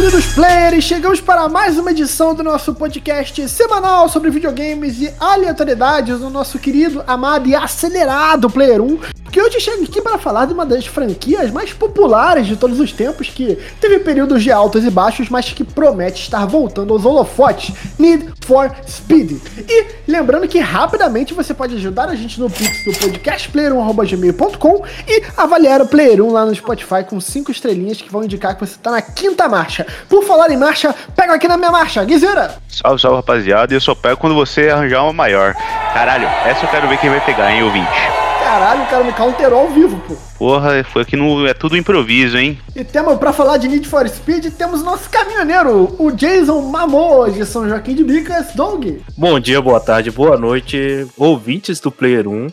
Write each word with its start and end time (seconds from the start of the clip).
queridos 0.00 0.26
players, 0.26 0.84
chegamos 0.84 1.20
para 1.20 1.48
mais 1.48 1.76
uma 1.76 1.90
edição 1.90 2.32
do 2.32 2.44
nosso 2.44 2.72
podcast 2.72 3.48
semanal 3.48 4.08
sobre 4.08 4.30
videogames 4.30 5.00
e 5.00 5.12
aleatoriedades 5.18 6.20
do 6.20 6.30
nosso 6.30 6.56
querido, 6.56 7.02
amado 7.04 7.48
e 7.48 7.54
acelerado 7.56 8.48
Player 8.48 8.80
1, 8.80 9.00
que 9.30 9.40
hoje 9.40 9.60
chega 9.60 9.82
aqui 9.82 10.00
para 10.00 10.18
falar 10.18 10.46
de 10.46 10.52
uma 10.52 10.64
das 10.64 10.86
franquias 10.86 11.50
mais 11.50 11.72
populares 11.72 12.46
de 12.46 12.56
todos 12.56 12.80
os 12.80 12.92
tempos, 12.92 13.28
que 13.28 13.58
teve 13.80 13.98
períodos 14.00 14.42
de 14.42 14.50
altos 14.50 14.84
e 14.84 14.90
baixos, 14.90 15.28
mas 15.28 15.50
que 15.52 15.64
promete 15.64 16.22
estar 16.22 16.46
voltando 16.46 16.92
aos 16.92 17.04
holofotes, 17.04 17.74
Need 17.98 18.32
for 18.44 18.70
Speed. 18.86 19.40
E 19.68 19.86
lembrando 20.06 20.48
que 20.48 20.58
rapidamente 20.58 21.34
você 21.34 21.52
pode 21.52 21.74
ajudar 21.74 22.08
a 22.08 22.14
gente 22.14 22.40
no 22.40 22.48
Pix 22.48 22.84
do 22.84 22.92
podcastplayer1.gmail.com 22.92 24.84
e 25.06 25.22
avaliar 25.36 25.82
o 25.82 25.88
Player 25.88 26.22
1 26.22 26.32
lá 26.32 26.46
no 26.46 26.54
Spotify 26.54 27.04
com 27.08 27.20
5 27.20 27.50
estrelinhas 27.50 28.00
que 28.00 28.10
vão 28.10 28.24
indicar 28.24 28.54
que 28.54 28.60
você 28.60 28.74
está 28.74 28.90
na 28.90 29.02
quinta 29.02 29.48
marcha. 29.48 29.86
Por 30.08 30.24
falar 30.24 30.50
em 30.50 30.56
marcha, 30.56 30.94
pega 31.14 31.34
aqui 31.34 31.48
na 31.48 31.56
minha 31.56 31.70
marcha, 31.70 32.04
Guizeira! 32.04 32.56
Salve, 32.68 33.00
salve 33.00 33.16
rapaziada, 33.16 33.72
e 33.72 33.76
eu 33.76 33.80
só 33.80 33.94
pego 33.94 34.16
quando 34.16 34.34
você 34.34 34.68
arranjar 34.68 35.02
uma 35.02 35.12
maior. 35.12 35.54
Caralho, 35.92 36.26
essa 36.46 36.64
eu 36.64 36.70
quero 36.70 36.88
ver 36.88 36.98
quem 36.98 37.10
vai 37.10 37.24
pegar, 37.24 37.52
hein, 37.52 37.62
ouvinte. 37.62 38.27
Caralho, 38.48 38.84
o 38.84 38.86
cara 38.86 39.04
me 39.04 39.12
counterou 39.12 39.60
ao 39.60 39.68
vivo, 39.68 40.00
pô. 40.08 40.16
Porra, 40.38 40.82
foi 40.82 41.02
aqui 41.02 41.16
no. 41.16 41.46
É 41.46 41.52
tudo 41.52 41.76
improviso, 41.76 42.38
hein? 42.38 42.58
E 42.74 42.82
temos, 42.82 43.18
pra 43.18 43.30
falar 43.30 43.58
de 43.58 43.68
Need 43.68 43.86
for 43.86 44.08
Speed, 44.08 44.46
temos 44.54 44.82
nosso 44.82 45.10
caminhoneiro, 45.10 45.94
o 45.98 46.10
Jason 46.10 46.62
Mamô, 46.62 47.28
de 47.28 47.44
São 47.44 47.68
Joaquim 47.68 47.94
de 47.94 48.02
Bicas, 48.02 48.54
Dong. 48.54 49.02
Bom 49.14 49.38
dia, 49.38 49.60
boa 49.60 49.78
tarde, 49.78 50.10
boa 50.10 50.38
noite, 50.38 51.06
ouvintes 51.18 51.78
do 51.78 51.92
Player 51.92 52.26
1. 52.26 52.48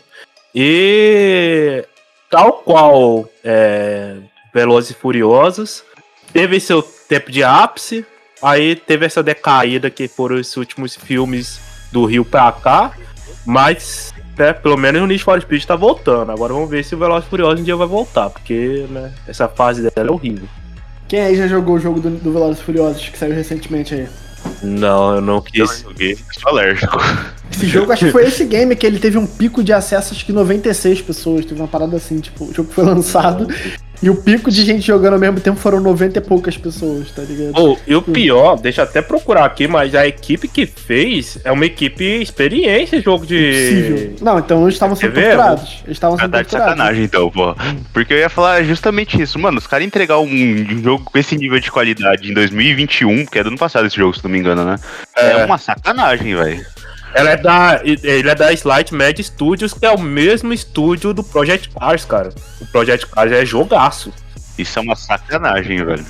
E 0.54 1.82
tal 2.28 2.52
qual 2.52 3.26
é, 3.42 4.16
Velozes 4.52 4.90
e 4.90 4.94
Furiosos, 4.94 5.82
teve 6.30 6.60
seu 6.60 6.82
tempo 6.82 7.32
de 7.32 7.42
ápice, 7.42 8.04
aí 8.42 8.76
teve 8.76 9.06
essa 9.06 9.22
decaída 9.22 9.88
que 9.88 10.06
foram 10.08 10.36
os 10.36 10.54
últimos 10.58 10.94
filmes 10.94 11.58
do 11.90 12.04
Rio 12.04 12.22
pra 12.22 12.52
cá, 12.52 12.92
mas 13.46 14.12
né, 14.38 14.52
pelo 14.52 14.76
menos 14.76 15.02
o 15.02 15.06
Need 15.06 15.22
for 15.22 15.40
Speed 15.40 15.64
tá 15.64 15.76
voltando. 15.76 16.30
Agora 16.30 16.52
vamos 16.52 16.68
ver 16.68 16.84
se 16.84 16.94
o 16.94 16.98
Velozes 16.98 17.26
e 17.26 17.30
Furiosos 17.30 17.60
um 17.60 17.64
dia 17.64 17.76
vai 17.76 17.86
voltar, 17.86 18.30
porque 18.30 18.86
né, 18.90 19.12
essa 19.26 19.48
fase 19.48 19.82
dela 19.82 20.08
é 20.08 20.12
horrível. 20.12 20.48
Quem 21.08 21.20
aí 21.20 21.36
já 21.36 21.46
jogou 21.46 21.76
o 21.76 21.80
jogo 21.80 22.00
do, 22.00 22.10
do 22.10 22.32
Velozes 22.32 22.60
e 22.60 22.64
Furiosos 22.64 23.08
que 23.08 23.18
saiu 23.18 23.34
recentemente 23.34 23.94
aí? 23.94 24.08
Não, 24.62 25.16
eu 25.16 25.20
não 25.20 25.40
quis. 25.40 25.82
Eu 25.82 25.90
joguei, 25.90 26.18
sou 26.32 26.50
alérgico. 26.50 26.98
Esse 27.50 27.66
jogo, 27.66 27.92
acho 27.92 28.06
que 28.06 28.12
foi 28.12 28.24
esse 28.24 28.44
game 28.44 28.74
que 28.76 28.86
ele 28.86 28.98
teve 28.98 29.16
um 29.16 29.26
pico 29.26 29.62
de 29.62 29.72
acesso, 29.72 30.14
acho 30.14 30.26
que 30.26 30.32
96 30.32 31.02
pessoas. 31.02 31.44
Teve 31.44 31.60
uma 31.60 31.68
parada 31.68 31.96
assim, 31.96 32.20
tipo, 32.20 32.44
o 32.44 32.52
jogo 32.52 32.70
foi 32.72 32.84
lançado 32.84 33.46
e 34.02 34.10
o 34.10 34.14
pico 34.14 34.50
de 34.50 34.64
gente 34.64 34.86
jogando 34.86 35.14
ao 35.14 35.18
mesmo 35.18 35.40
tempo 35.40 35.58
foram 35.58 35.80
90 35.80 36.18
e 36.18 36.22
poucas 36.22 36.56
pessoas, 36.56 37.10
tá 37.10 37.22
ligado? 37.22 37.52
Oh, 37.56 37.76
e 37.86 37.94
o 37.94 38.02
pior, 38.02 38.56
deixa 38.56 38.80
eu 38.82 38.84
até 38.84 39.00
procurar 39.02 39.44
aqui, 39.44 39.66
mas 39.66 39.94
a 39.94 40.06
equipe 40.06 40.48
que 40.48 40.66
fez 40.66 41.38
é 41.44 41.50
uma 41.52 41.64
equipe 41.66 42.04
experiência 42.20 42.96
em 42.96 43.02
jogo 43.02 43.26
de. 43.26 43.36
Possível. 43.36 44.16
Não, 44.20 44.38
então 44.38 44.62
eles 44.62 44.74
estavam 44.74 44.96
sendo 44.96 45.14
torturados. 45.14 45.82
Eles 45.84 45.96
estavam 45.96 46.18
sendo 46.18 46.30
tá 46.30 46.42
de 46.42 46.48
torturados. 46.48 46.72
sacanagem 46.76 47.04
então, 47.04 47.30
pô. 47.30 47.54
Porque 47.92 48.12
eu 48.14 48.18
ia 48.18 48.28
falar 48.28 48.62
justamente 48.62 49.20
isso. 49.20 49.38
Mano, 49.38 49.58
os 49.58 49.66
caras 49.66 49.86
entregar 49.86 50.18
um 50.18 50.82
jogo 50.82 51.04
com 51.04 51.18
esse 51.18 51.36
nível 51.36 51.58
de 51.60 51.70
qualidade 51.70 52.30
em 52.30 52.34
2021, 52.34 53.26
que 53.26 53.38
é 53.38 53.42
do 53.42 53.48
ano 53.48 53.58
passado 53.58 53.86
esse 53.86 53.96
jogo, 53.96 54.14
se 54.16 54.22
não 54.22 54.30
me 54.30 54.38
engano, 54.38 54.64
né? 54.64 54.76
É, 55.16 55.30
É. 55.32 55.44
uma 55.44 55.58
sacanagem, 55.58 56.34
velho. 56.34 56.64
Ela 57.16 57.30
é 57.30 57.36
da. 57.36 57.80
Ele 57.82 58.28
é 58.28 58.34
da 58.34 58.52
Slight 58.52 58.94
Mad 58.94 59.18
Studios, 59.18 59.72
que 59.72 59.86
é 59.86 59.90
o 59.90 59.98
mesmo 59.98 60.52
estúdio 60.52 61.14
do 61.14 61.24
Project 61.24 61.70
Cars, 61.70 62.04
cara. 62.04 62.28
O 62.60 62.66
Project 62.66 63.06
Cars 63.06 63.32
é 63.32 63.44
jogaço. 63.44 64.12
Isso 64.58 64.78
é 64.78 64.82
uma 64.82 64.94
sacanagem, 64.94 65.82
velho. 65.82 66.04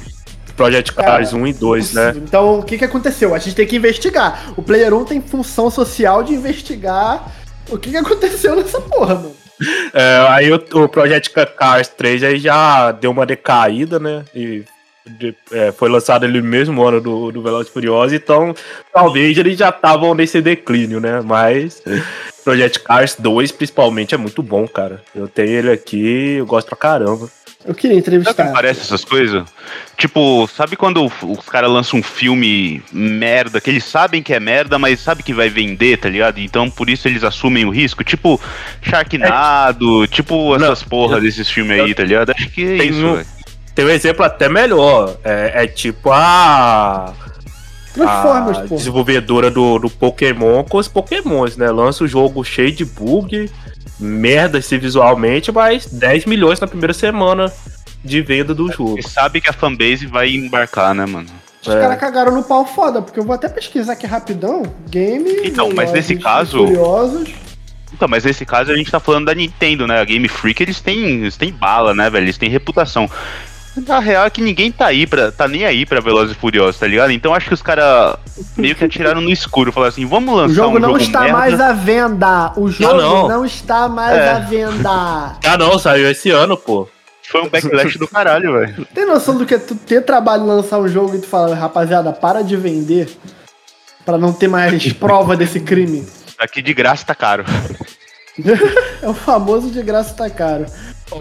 Project 0.56 0.92
Cars 0.94 1.32
1 1.32 1.46
e 1.46 1.52
2, 1.52 1.92
né? 1.92 2.14
Então, 2.16 2.58
o 2.58 2.62
que, 2.62 2.78
que 2.78 2.84
aconteceu? 2.84 3.34
A 3.34 3.38
gente 3.38 3.54
tem 3.54 3.66
que 3.66 3.76
investigar. 3.76 4.52
O 4.56 4.62
Player 4.62 4.92
1 4.92 5.04
tem 5.04 5.20
função 5.20 5.70
social 5.70 6.22
de 6.24 6.32
investigar 6.32 7.30
o 7.68 7.78
que, 7.78 7.90
que 7.90 7.96
aconteceu 7.96 8.56
nessa 8.56 8.80
porra, 8.80 9.14
mano. 9.16 9.36
É, 9.92 10.26
aí 10.28 10.52
o, 10.52 10.56
o 10.56 10.88
Project 10.88 11.30
Cars 11.56 11.88
3 11.88 12.22
aí 12.24 12.38
já 12.38 12.90
deu 12.92 13.10
uma 13.10 13.24
decaída, 13.24 13.98
né? 13.98 14.24
E 14.34 14.64
de- 15.06 15.34
é, 15.52 15.72
foi 15.72 15.88
lançado 15.88 16.24
ali 16.24 16.40
no 16.40 16.46
mesmo 16.48 16.82
ano 16.84 17.00
do, 17.00 17.30
do 17.32 17.42
Velozes 17.42 17.68
e 17.68 17.72
Furiosos, 17.72 18.12
então 18.12 18.54
talvez 18.92 19.36
eles 19.38 19.58
já 19.58 19.68
estavam 19.70 20.14
nesse 20.14 20.40
declínio, 20.40 21.00
né? 21.00 21.20
Mas 21.24 21.82
Project 22.44 22.80
Cars 22.80 23.16
2, 23.18 23.52
principalmente, 23.52 24.14
é 24.14 24.18
muito 24.18 24.42
bom, 24.42 24.66
cara. 24.68 25.02
Eu 25.14 25.26
tenho 25.28 25.48
ele 25.50 25.70
aqui, 25.70 26.34
eu 26.38 26.46
gosto 26.46 26.68
pra 26.68 26.76
caramba. 26.76 27.28
Eu 27.64 27.74
queria 27.74 27.96
Sabe 27.96 28.18
o 28.18 28.20
que 28.20 28.20
entrevistar. 28.30 28.52
parece 28.52 28.80
essas 28.82 29.04
coisas? 29.04 29.44
Tipo, 29.96 30.46
sabe 30.46 30.76
quando 30.76 31.04
os 31.04 31.44
caras 31.46 31.68
lançam 31.68 31.98
um 31.98 32.02
filme 32.02 32.80
merda, 32.92 33.60
que 33.60 33.68
eles 33.68 33.82
sabem 33.82 34.22
que 34.22 34.32
é 34.32 34.38
merda, 34.38 34.78
mas 34.78 35.00
sabe 35.00 35.24
que 35.24 35.34
vai 35.34 35.48
vender, 35.48 35.96
tá 35.98 36.08
ligado? 36.08 36.38
Então 36.38 36.70
por 36.70 36.88
isso 36.88 37.08
eles 37.08 37.24
assumem 37.24 37.64
o 37.64 37.70
risco. 37.70 38.04
Tipo, 38.04 38.40
Sharknado, 38.80 40.06
tipo 40.06 40.54
essas 40.54 40.82
porra 40.82 41.20
desses 41.20 41.50
filmes 41.50 41.80
aí, 41.80 41.94
tá 41.94 42.04
ligado? 42.04 42.30
Acho 42.30 42.48
que 42.50 42.62
é 42.74 42.78
Tem 42.78 42.90
isso, 42.90 43.04
um- 43.04 43.14
velho. 43.14 43.26
Tem 43.76 43.84
um 43.84 43.90
exemplo 43.90 44.24
até 44.24 44.48
melhor. 44.48 45.16
É, 45.22 45.64
é 45.64 45.66
tipo 45.68 46.10
a. 46.10 47.12
Transformers, 47.94 48.58
a 48.58 48.62
porra. 48.62 48.76
desenvolvedora 48.76 49.50
do, 49.50 49.78
do 49.78 49.88
Pokémon 49.90 50.64
com 50.64 50.78
os 50.78 50.88
Pokémons, 50.88 51.56
né? 51.56 51.70
Lança 51.70 52.02
o 52.04 52.08
jogo 52.08 52.42
cheio 52.42 52.72
de 52.72 52.84
bug, 52.84 53.50
merda 54.00 54.60
se 54.60 54.76
visualmente, 54.76 55.52
mas 55.52 55.86
10 55.86 56.24
milhões 56.26 56.58
na 56.58 56.66
primeira 56.66 56.92
semana 56.92 57.52
de 58.04 58.20
venda 58.22 58.54
do 58.54 58.70
jogo. 58.72 58.98
E 58.98 59.02
sabe 59.02 59.40
que 59.40 59.48
a 59.48 59.52
fanbase 59.52 60.06
vai 60.06 60.30
embarcar, 60.30 60.94
né, 60.94 61.06
mano? 61.06 61.28
Os 61.60 61.74
caras 61.74 61.98
cagaram 61.98 62.32
no 62.32 62.42
pau 62.44 62.64
foda, 62.66 63.02
porque 63.02 63.18
eu 63.18 63.24
vou 63.24 63.34
até 63.34 63.48
pesquisar 63.48 63.94
aqui 63.94 64.06
rapidão. 64.06 64.62
Game. 64.88 65.28
Então, 65.44 65.70
mas 65.74 65.90
nesse 65.92 66.16
caso- 66.16 66.58
Furiosos. 66.66 67.28
Então, 67.92 68.06
mas 68.08 68.24
nesse 68.24 68.44
caso 68.44 68.70
a 68.72 68.76
gente 68.76 68.90
tá 68.90 69.00
falando 69.00 69.26
da 69.26 69.34
Nintendo, 69.34 69.86
né? 69.86 70.00
A 70.00 70.04
Game 70.04 70.28
Freak, 70.28 70.62
eles 70.62 70.80
têm, 70.80 70.98
eles 71.22 71.36
têm 71.36 71.50
bala, 71.52 71.94
né, 71.94 72.08
velho? 72.10 72.24
Eles 72.24 72.36
têm 72.38 72.48
reputação. 72.50 73.10
A 73.88 73.98
real 73.98 74.24
é 74.26 74.30
que 74.30 74.40
ninguém 74.40 74.72
tá 74.72 74.86
aí 74.86 75.06
pra, 75.06 75.30
tá 75.30 75.46
nem 75.46 75.64
aí 75.66 75.84
pra 75.84 76.00
Velozes 76.00 76.34
e 76.34 76.38
Furiosos, 76.38 76.78
tá 76.80 76.86
ligado? 76.86 77.10
Então 77.10 77.34
acho 77.34 77.48
que 77.48 77.54
os 77.54 77.60
caras 77.62 78.16
meio 78.56 78.74
que 78.74 78.84
atiraram 78.84 79.20
no 79.20 79.30
escuro, 79.30 79.70
falaram 79.72 79.90
assim, 79.90 80.06
vamos 80.06 80.34
lançar 80.34 80.50
O 80.52 80.54
jogo 80.54 80.76
um 80.76 80.80
não 80.80 80.88
jogo 80.90 81.02
está 81.02 81.20
merda. 81.20 81.36
mais 81.38 81.60
à 81.60 81.72
venda. 81.72 82.52
O 82.56 82.70
jogo 82.70 82.94
não. 82.96 83.28
não. 83.28 83.44
está 83.44 83.88
mais 83.88 84.16
É. 84.16 84.30
à 84.32 84.38
venda. 84.38 84.90
Ah 85.44 85.58
não, 85.58 85.78
saiu 85.78 86.10
esse 86.10 86.30
ano, 86.30 86.56
pô. 86.56 86.88
Foi 87.28 87.42
um 87.42 87.48
backlash 87.48 87.98
do 87.98 88.06
caralho, 88.08 88.52
velho. 88.52 88.86
Tem 88.94 89.04
noção 89.04 89.36
do 89.36 89.44
que 89.44 89.54
é 89.54 89.58
tu 89.58 89.74
ter 89.74 90.00
trabalho 90.02 90.46
lançar 90.46 90.78
um 90.78 90.88
jogo 90.88 91.16
e 91.16 91.18
tu 91.18 91.26
fala, 91.26 91.54
rapaziada, 91.54 92.12
para 92.12 92.42
de 92.42 92.56
vender 92.56 93.08
pra 94.04 94.16
não 94.16 94.32
ter 94.32 94.48
mais 94.48 94.90
prova 94.94 95.36
desse 95.36 95.58
crime? 95.60 96.06
Aqui 96.38 96.62
de 96.62 96.72
graça 96.72 97.04
tá 97.04 97.14
caro. 97.14 97.44
É 99.02 99.08
o 99.08 99.14
famoso 99.14 99.70
de 99.70 99.82
graça 99.82 100.12
tá 100.12 100.28
caro. 100.28 100.66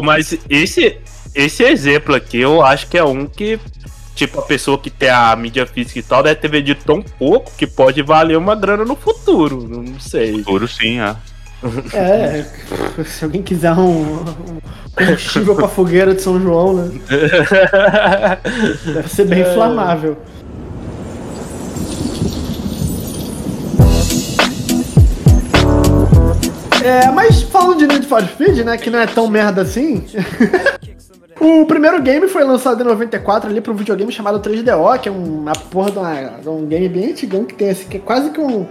Mas 0.01 0.37
esse, 0.49 0.97
esse 1.35 1.63
exemplo 1.63 2.16
aqui 2.16 2.40
eu 2.40 2.63
acho 2.63 2.88
que 2.88 2.97
é 2.97 3.03
um 3.03 3.25
que, 3.25 3.59
tipo, 4.16 4.40
a 4.40 4.44
pessoa 4.44 4.78
que 4.79 4.90
tem 4.90 5.09
a 5.09 5.35
mídia 5.35 5.66
física 5.66 6.00
e 6.00 6.03
tal 6.03 6.23
deve 6.23 6.40
ter 6.40 6.47
vendido 6.47 6.79
tão 6.85 7.01
pouco 7.01 7.51
que 7.57 7.68
pode 7.68 8.01
valer 8.01 8.38
uma 8.38 8.56
grana 8.56 8.85
no 8.85 8.96
futuro. 8.96 9.68
Não 9.68 10.00
sei. 10.00 10.44
Ouro 10.47 10.68
sim, 10.68 11.00
é. 11.01 11.16
É, 11.94 12.46
se 13.06 13.25
alguém 13.25 13.41
quiser 13.41 13.73
um, 13.73 14.22
um 14.22 14.62
combustível 14.96 15.56
pra 15.56 15.68
fogueira 15.68 16.13
de 16.13 16.22
São 16.22 16.40
João, 16.40 16.73
né? 16.73 17.00
Deve 18.85 19.09
ser 19.09 19.25
bem 19.25 19.41
inflamável. 19.52 20.17
É, 26.84 27.09
mas 27.09 27.41
falando 27.41 27.79
de 27.79 27.88
Need 27.88 28.05
for 28.05 28.22
Speed, 28.22 28.59
né, 28.59 28.78
que 28.78 28.91
não 28.91 28.99
é 28.99 29.08
tão 29.08 29.28
merda 29.28 29.64
assim. 29.64 30.05
o 31.45 31.65
primeiro 31.65 32.01
game 32.01 32.27
foi 32.27 32.43
lançado 32.43 32.81
em 32.81 32.85
94 32.85 33.49
ali 33.49 33.61
para 33.61 33.71
um 33.71 33.75
videogame 33.75 34.11
chamado 34.11 34.39
3DO, 34.39 34.99
que 34.99 35.09
é 35.09 35.11
uma 35.11 35.53
porra 35.53 35.91
de, 35.91 35.97
uma- 35.99 36.39
de 36.41 36.49
um 36.49 36.65
game 36.65 36.89
bem 36.89 37.11
antigão 37.11 37.43
que 37.43 37.53
tem 37.53 37.69
esse, 37.69 37.85
que 37.85 37.97
é 37.97 37.99
quase 37.99 38.29
que 38.31 38.39
um. 38.39 38.65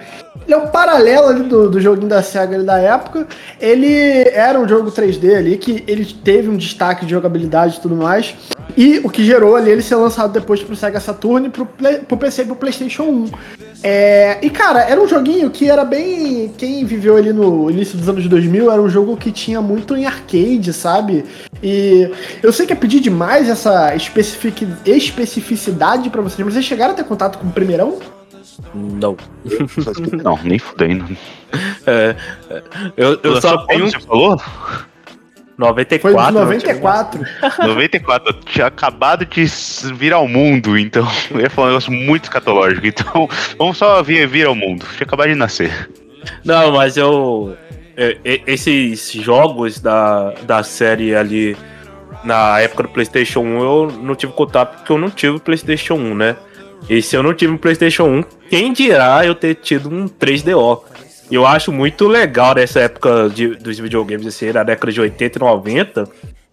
Ele 0.44 0.54
é 0.54 0.56
um 0.56 0.66
paralelo 0.68 1.28
ali 1.28 1.42
do, 1.44 1.70
do 1.70 1.80
joguinho 1.80 2.08
da 2.08 2.22
SEGA 2.22 2.56
ali 2.56 2.64
da 2.64 2.78
época. 2.78 3.26
Ele 3.60 4.28
era 4.32 4.58
um 4.58 4.68
jogo 4.68 4.90
3D 4.90 5.36
ali, 5.36 5.56
que 5.56 5.84
ele 5.86 6.04
teve 6.04 6.48
um 6.48 6.56
destaque 6.56 7.04
de 7.06 7.12
jogabilidade 7.12 7.76
e 7.78 7.80
tudo 7.80 7.96
mais. 7.96 8.34
E 8.76 8.98
o 9.04 9.08
que 9.08 9.24
gerou 9.24 9.54
ali 9.56 9.70
ele 9.70 9.82
ser 9.82 9.94
lançado 9.96 10.32
depois 10.32 10.62
pro 10.62 10.74
Sega 10.74 10.98
Saturn, 10.98 11.48
pro, 11.50 11.64
Play, 11.64 11.98
pro 11.98 12.16
PC 12.16 12.42
e 12.42 12.46
pro 12.46 12.56
PlayStation 12.56 13.04
1. 13.04 13.30
É, 13.86 14.38
e 14.40 14.48
cara, 14.48 14.80
era 14.80 15.00
um 15.00 15.06
joguinho 15.06 15.50
que 15.50 15.68
era 15.70 15.84
bem. 15.84 16.50
Quem 16.56 16.84
viveu 16.84 17.16
ali 17.16 17.32
no 17.32 17.70
início 17.70 17.98
dos 17.98 18.08
anos 18.08 18.26
2000 18.26 18.70
era 18.72 18.80
um 18.80 18.88
jogo 18.88 19.16
que 19.16 19.30
tinha 19.30 19.60
muito 19.60 19.94
em 19.94 20.06
arcade, 20.06 20.72
sabe? 20.72 21.24
E 21.62 22.10
eu 22.42 22.50
sei 22.52 22.63
que 22.66 22.72
é 22.72 22.76
pedir 22.76 23.00
demais 23.00 23.48
essa 23.48 23.94
especific, 23.94 24.66
especificidade 24.84 26.10
pra 26.10 26.22
vocês, 26.22 26.44
mas 26.44 26.54
vocês 26.54 26.64
chegaram 26.64 26.92
a 26.92 26.96
ter 26.96 27.04
contato 27.04 27.38
com 27.38 27.48
o 27.48 27.52
primeirão? 27.52 27.98
Não. 28.74 29.16
Não, 30.22 30.38
nem 30.42 30.58
fudendo. 30.58 31.16
É, 31.86 32.16
é, 32.50 32.62
eu, 32.96 33.18
eu 33.22 33.40
só 33.40 33.66
tenho. 33.66 33.90
Você 33.90 34.00
falou? 34.00 34.40
94. 35.56 36.00
Foi 36.00 36.12
de 36.12 36.32
né? 36.32 36.40
94. 36.40 37.24
94, 37.66 38.28
eu 38.28 38.40
tinha 38.40 38.66
acabado 38.66 39.24
de 39.24 39.44
vir 39.94 40.12
ao 40.12 40.26
mundo, 40.26 40.76
então 40.76 41.06
eu 41.30 41.40
ia 41.42 41.50
falar 41.50 41.68
um 41.68 41.70
negócio 41.70 41.92
muito 41.92 42.24
escatológico. 42.24 42.86
Então, 42.86 43.28
vamos 43.58 43.76
só 43.76 44.02
vir, 44.02 44.26
vir 44.26 44.46
ao 44.46 44.54
mundo. 44.54 44.84
Tinha 44.96 45.06
acabado 45.06 45.28
de 45.28 45.34
nascer. 45.34 45.90
Não, 46.44 46.72
mas 46.72 46.96
eu. 46.96 47.56
Esses 48.24 49.12
jogos 49.12 49.78
da, 49.78 50.32
da 50.44 50.64
série 50.64 51.14
ali 51.14 51.56
na 52.24 52.60
época 52.60 52.84
do 52.84 52.88
PlayStation 52.88 53.40
1 53.40 53.60
eu 53.62 53.92
não 54.02 54.14
tive 54.14 54.32
contato 54.32 54.76
porque 54.78 54.92
eu 54.92 54.98
não 54.98 55.10
tive 55.10 55.36
o 55.36 55.40
PlayStation 55.40 55.94
1, 55.94 56.14
né? 56.14 56.36
E 56.88 57.00
se 57.00 57.16
eu 57.16 57.22
não 57.22 57.32
tive 57.34 57.52
um 57.52 57.56
PlayStation 57.56 58.04
1, 58.04 58.24
quem 58.50 58.72
dirá 58.72 59.24
eu 59.24 59.34
ter 59.34 59.54
tido 59.54 59.88
um 59.88 60.06
3DO? 60.06 60.82
Eu 61.30 61.46
acho 61.46 61.72
muito 61.72 62.06
legal 62.06 62.54
nessa 62.54 62.80
época 62.80 63.30
de- 63.30 63.54
dos 63.56 63.78
videogames, 63.78 64.26
assim, 64.26 64.52
na 64.52 64.62
década 64.62 64.92
de 64.92 65.00
80 65.00 65.38
e 65.38 65.40
90, 65.40 66.04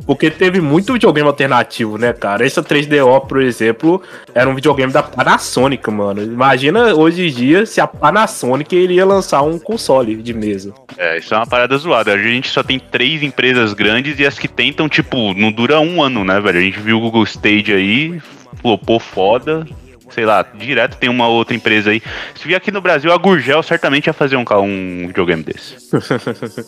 porque 0.05 0.29
teve 0.29 0.59
muito 0.61 0.93
videogame 0.93 1.27
alternativo, 1.27 1.97
né, 1.97 2.13
cara? 2.13 2.45
Esse 2.45 2.61
3DO, 2.61 3.27
por 3.27 3.41
exemplo, 3.41 4.01
era 4.33 4.49
um 4.49 4.55
videogame 4.55 4.91
da 4.91 5.03
Panasonic, 5.03 5.89
mano. 5.89 6.21
Imagina 6.23 6.93
hoje 6.93 7.27
em 7.27 7.31
dia 7.31 7.65
se 7.65 7.79
a 7.79 7.87
Panasonic 7.87 8.75
iria 8.75 9.05
lançar 9.05 9.41
um 9.41 9.59
console 9.59 10.15
de 10.15 10.33
mesa. 10.33 10.73
É, 10.97 11.17
isso 11.17 11.33
é 11.33 11.37
uma 11.37 11.47
parada 11.47 11.77
zoada. 11.77 12.13
A 12.13 12.17
gente 12.17 12.49
só 12.49 12.63
tem 12.63 12.79
três 12.79 13.23
empresas 13.23 13.73
grandes 13.73 14.19
e 14.19 14.25
as 14.25 14.37
que 14.37 14.47
tentam, 14.47 14.89
tipo, 14.89 15.33
não 15.33 15.51
dura 15.51 15.79
um 15.79 16.01
ano, 16.01 16.23
né, 16.23 16.39
velho? 16.39 16.59
A 16.59 16.61
gente 16.61 16.79
viu 16.79 16.97
o 16.97 17.01
Google 17.01 17.23
Stage 17.23 17.73
aí, 17.73 18.21
flopou 18.61 18.99
foda. 18.99 19.65
Sei 20.09 20.25
lá, 20.25 20.45
direto 20.53 20.97
tem 20.97 21.09
uma 21.09 21.27
outra 21.27 21.55
empresa 21.55 21.91
aí. 21.91 22.01
Se 22.35 22.45
vier 22.45 22.57
aqui 22.57 22.69
no 22.69 22.81
Brasil, 22.81 23.13
a 23.13 23.17
Gurgel 23.17 23.63
certamente 23.63 24.07
ia 24.07 24.13
fazer 24.13 24.35
um, 24.35 24.43
um 24.43 25.07
videogame 25.07 25.41
desse. 25.41 25.77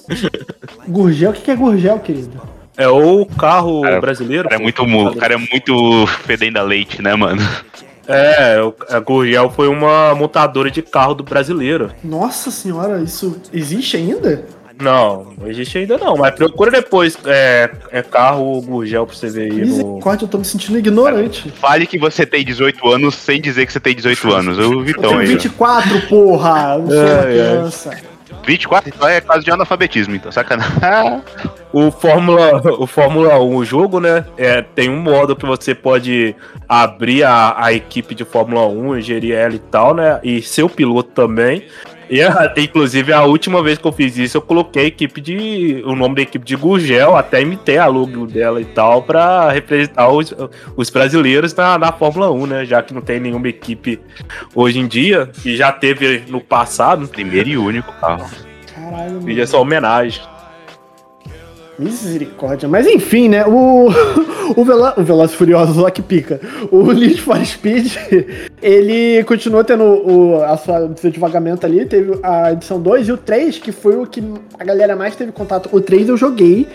Gurgel, 0.87 1.31
o 1.31 1.33
que 1.33 1.41
que 1.41 1.51
é 1.51 1.55
Gurgel, 1.55 1.99
querido? 1.99 2.62
É 2.77 2.87
o 2.87 3.25
carro 3.25 3.81
Cara, 3.81 4.01
brasileiro. 4.01 4.47
O 4.47 4.49
cara 4.49 4.59
é 4.61 4.63
muito, 4.63 4.87
mu- 4.87 5.09
o 5.09 5.15
cara 5.15 5.33
é 5.35 5.37
muito 5.37 6.07
fedendo 6.25 6.57
a 6.57 6.63
leite, 6.63 7.01
né, 7.01 7.15
mano? 7.15 7.41
É, 8.07 8.61
o- 8.61 8.73
a 8.89 8.99
Gurgel 8.99 9.49
foi 9.49 9.67
uma 9.67 10.13
montadora 10.15 10.69
de 10.71 10.81
carro 10.81 11.13
do 11.13 11.23
brasileiro. 11.23 11.91
Nossa 12.03 12.51
senhora, 12.51 12.99
isso 13.01 13.39
existe 13.53 13.95
ainda? 13.95 14.43
Não, 14.81 15.27
não 15.39 15.47
existe 15.47 15.77
ainda 15.77 15.99
não, 15.99 16.17
mas 16.17 16.33
procura 16.33 16.71
depois 16.71 17.15
é, 17.25 17.69
é 17.91 18.01
carro 18.01 18.59
Gurgel 18.61 19.05
pra 19.05 19.15
você 19.15 19.29
ver 19.29 19.51
aí 19.51 19.65
no. 19.65 19.99
Eu 20.03 20.27
tô 20.27 20.37
me 20.39 20.43
sentindo 20.43 20.79
ignorante. 20.79 21.49
Fale 21.51 21.85
que 21.85 21.97
você 21.99 22.25
tem 22.25 22.43
18 22.43 22.89
anos 22.89 23.13
sem 23.13 23.39
dizer 23.39 23.67
que 23.67 23.71
você 23.71 23.79
tem 23.79 23.95
18 23.95 24.29
anos. 24.33 24.57
O 24.57 24.61
Eu 24.63 24.81
Vitão 24.81 25.03
tenho 25.09 25.19
aí. 25.19 25.25
ó. 25.27 25.29
24, 25.29 26.01
porra! 26.07 26.73
Eu 26.75 26.79
não 26.81 26.87
sou 27.71 27.91
uma 27.91 27.93
É, 27.93 27.97
é. 27.99 28.03
Criança. 28.33 28.43
24, 28.45 28.89
então 28.89 29.07
é 29.07 29.21
quase 29.21 29.43
de 29.43 29.51
analfabetismo, 29.51 30.15
então, 30.15 30.31
sacanagem. 30.31 31.21
O 31.73 31.89
Fórmula, 31.89 32.61
o 32.77 32.85
Fórmula 32.85 33.39
1, 33.39 33.55
o 33.55 33.65
jogo, 33.65 33.99
né? 33.99 34.23
É, 34.37 34.61
tem 34.61 34.91
um 34.91 35.01
modo 35.01 35.35
que 35.35 35.43
você 35.43 35.73
pode 35.73 36.35
abrir 36.69 37.23
a, 37.23 37.55
a 37.57 37.73
equipe 37.73 38.13
de 38.13 38.23
Fórmula 38.23 38.67
1, 38.67 39.01
gerir 39.01 39.33
ela 39.33 39.55
e 39.55 39.59
tal, 39.59 39.95
né? 39.95 40.19
E 40.21 40.39
ser 40.39 40.61
o 40.61 40.69
piloto 40.69 41.09
também. 41.09 41.65
E 42.09 42.21
a- 42.21 42.53
inclusive 42.57 43.11
a 43.13 43.23
última 43.23 43.61
vez 43.63 43.77
que 43.77 43.85
eu 43.85 43.91
fiz 43.91 44.17
isso, 44.17 44.37
eu 44.37 44.41
coloquei 44.41 44.83
a 44.83 44.87
equipe 44.87 45.19
de. 45.21 45.81
o 45.85 45.95
nome 45.95 46.15
da 46.15 46.21
equipe 46.21 46.45
de 46.45 46.55
Gurgel, 46.55 47.15
até 47.15 47.41
imitei 47.41 47.77
a 47.77 47.85
logo 47.87 48.25
dela 48.27 48.59
e 48.61 48.65
tal, 48.65 49.01
pra 49.03 49.51
representar 49.51 50.09
os, 50.09 50.33
os 50.75 50.89
brasileiros 50.89 51.53
na, 51.55 51.77
na 51.77 51.91
Fórmula 51.91 52.31
1, 52.31 52.45
né? 52.45 52.65
Já 52.65 52.81
que 52.81 52.93
não 52.93 53.01
tem 53.01 53.19
nenhuma 53.19 53.47
equipe 53.47 53.99
hoje 54.53 54.79
em 54.79 54.87
dia, 54.87 55.29
e 55.45 55.55
já 55.55 55.71
teve 55.71 56.23
no 56.27 56.39
passado, 56.41 57.07
Primeiro 57.07 57.49
e 57.49 57.57
único 57.57 57.91
carro. 57.99 58.29
Caralho, 58.73 59.21
e 59.29 59.31
é 59.31 59.35
mano. 59.35 59.47
só 59.47 59.61
homenagem. 59.61 60.21
Misericórdia. 61.77 62.67
Mas 62.69 62.87
enfim, 62.87 63.29
né? 63.29 63.45
O, 63.45 63.87
o, 64.55 64.63
Velo, 64.63 64.93
o 64.97 65.03
Velozes 65.03 65.33
e 65.33 65.37
Furiosos 65.37 65.77
lá 65.77 65.89
que 65.89 66.01
pica. 66.01 66.39
O 66.71 66.91
Need 66.91 67.21
for 67.21 67.43
Speed, 67.45 67.95
ele 68.61 69.23
continuou 69.23 69.63
tendo 69.63 69.83
o, 69.83 70.43
a 70.43 70.55
sua, 70.57 70.85
o 70.85 70.97
seu 70.97 71.11
devagamento 71.11 71.65
ali. 71.65 71.85
Teve 71.85 72.19
a 72.21 72.51
edição 72.51 72.79
2 72.79 73.07
e 73.07 73.11
o 73.11 73.17
3, 73.17 73.57
que 73.59 73.71
foi 73.71 73.95
o 73.95 74.05
que 74.05 74.23
a 74.59 74.63
galera 74.63 74.95
mais 74.95 75.15
teve 75.15 75.31
contato. 75.31 75.69
O 75.71 75.81
3 75.81 76.09
eu 76.09 76.17
joguei. 76.17 76.67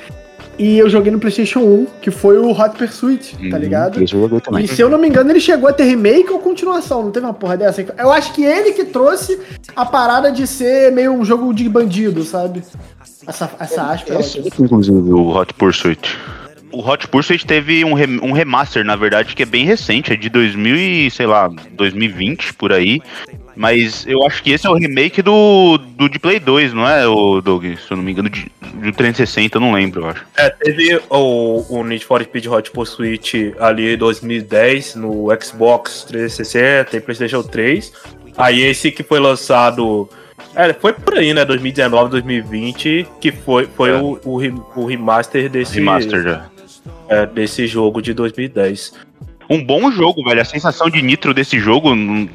E 0.58 0.76
eu 0.76 0.88
joguei 0.90 1.12
no 1.12 1.20
PlayStation 1.20 1.60
1, 1.60 1.86
que 2.02 2.10
foi 2.10 2.36
o 2.36 2.50
Hot 2.50 2.76
Pursuit, 2.76 3.36
tá 3.36 3.56
Uhum, 3.56 3.62
ligado? 3.62 4.02
Esse 4.02 4.14
eu 4.14 4.20
joguei 4.22 4.40
também. 4.40 4.64
E 4.64 4.68
se 4.68 4.80
eu 4.80 4.90
não 4.90 4.98
me 4.98 5.06
engano, 5.08 5.30
ele 5.30 5.38
chegou 5.40 5.68
a 5.68 5.72
ter 5.72 5.84
remake 5.84 6.30
ou 6.30 6.40
continuação, 6.40 7.02
não 7.04 7.10
teve 7.12 7.24
uma 7.26 7.34
porra 7.34 7.56
dessa? 7.56 7.86
Eu 7.96 8.10
acho 8.10 8.32
que 8.32 8.42
ele 8.44 8.72
que 8.72 8.84
trouxe 8.84 9.38
a 9.76 9.86
parada 9.86 10.32
de 10.32 10.46
ser 10.48 10.90
meio 10.90 11.12
um 11.12 11.24
jogo 11.24 11.54
de 11.54 11.68
bandido, 11.68 12.24
sabe? 12.24 12.62
Essa, 13.26 13.48
essa 13.60 13.82
aspa. 13.82 14.12
ela- 14.14 14.22
inclusive, 14.58 14.96
o 15.12 15.28
Hot 15.28 15.54
Pursuit. 15.54 16.16
O 16.72 16.86
Hot 16.86 17.06
Pursuit 17.08 17.46
teve 17.46 17.84
um, 17.84 17.94
rem- 17.94 18.20
um 18.22 18.32
remaster, 18.32 18.84
na 18.84 18.96
verdade, 18.96 19.34
que 19.36 19.42
é 19.42 19.46
bem 19.46 19.64
recente, 19.64 20.12
é 20.12 20.16
de 20.16 20.28
2000 20.28 20.76
e, 20.76 21.10
sei 21.10 21.26
lá, 21.26 21.48
2020, 21.72 22.52
por 22.54 22.72
aí. 22.72 23.00
Mas 23.58 24.06
eu 24.06 24.24
acho 24.24 24.40
que 24.40 24.52
esse 24.52 24.68
é 24.68 24.70
o 24.70 24.74
remake 24.74 25.20
do, 25.20 25.78
do 25.78 26.08
de 26.08 26.16
Play 26.20 26.38
2, 26.38 26.72
não 26.72 26.88
é, 26.88 27.08
o 27.08 27.40
Doug? 27.40 27.64
Se 27.64 27.90
eu 27.90 27.96
não 27.96 28.04
me 28.04 28.12
engano, 28.12 28.30
de, 28.30 28.46
de 28.62 28.92
360, 28.92 29.56
eu 29.56 29.60
não 29.60 29.72
lembro, 29.72 30.02
eu 30.02 30.08
acho. 30.10 30.24
É, 30.36 30.48
teve 30.48 31.00
o, 31.10 31.64
o 31.68 31.82
Need 31.82 32.04
for 32.04 32.22
Speed 32.22 32.46
Hot 32.46 32.70
Pursuit 32.70 33.54
ali 33.58 33.94
em 33.94 33.98
2010 33.98 34.94
no 34.94 35.26
Xbox 35.42 36.04
360 36.04 36.96
e 36.96 37.00
PlayStation 37.00 37.42
3. 37.42 37.92
Aí 38.36 38.62
esse 38.62 38.92
que 38.92 39.02
foi 39.02 39.18
lançado. 39.18 40.08
É, 40.54 40.72
foi 40.72 40.92
por 40.92 41.18
aí, 41.18 41.34
né? 41.34 41.44
2019, 41.44 42.12
2020, 42.12 43.08
que 43.20 43.32
foi, 43.32 43.66
foi 43.76 43.90
É. 43.90 43.94
o, 43.96 44.20
o, 44.24 44.80
o 44.82 44.86
remaster 44.86 45.50
desse, 45.50 45.74
Remaster 45.74 46.22
já. 46.22 46.46
é, 47.08 47.26
desse 47.26 47.66
jogo 47.66 48.00
de 48.00 48.14
2010. 48.14 48.94
Um 49.48 49.64
bom 49.64 49.90
jogo, 49.90 50.22
velho. 50.24 50.40
A 50.40 50.44
sensação 50.44 50.90
de 50.90 51.00
nitro 51.00 51.32
desse 51.32 51.58
jogo, 51.58 51.90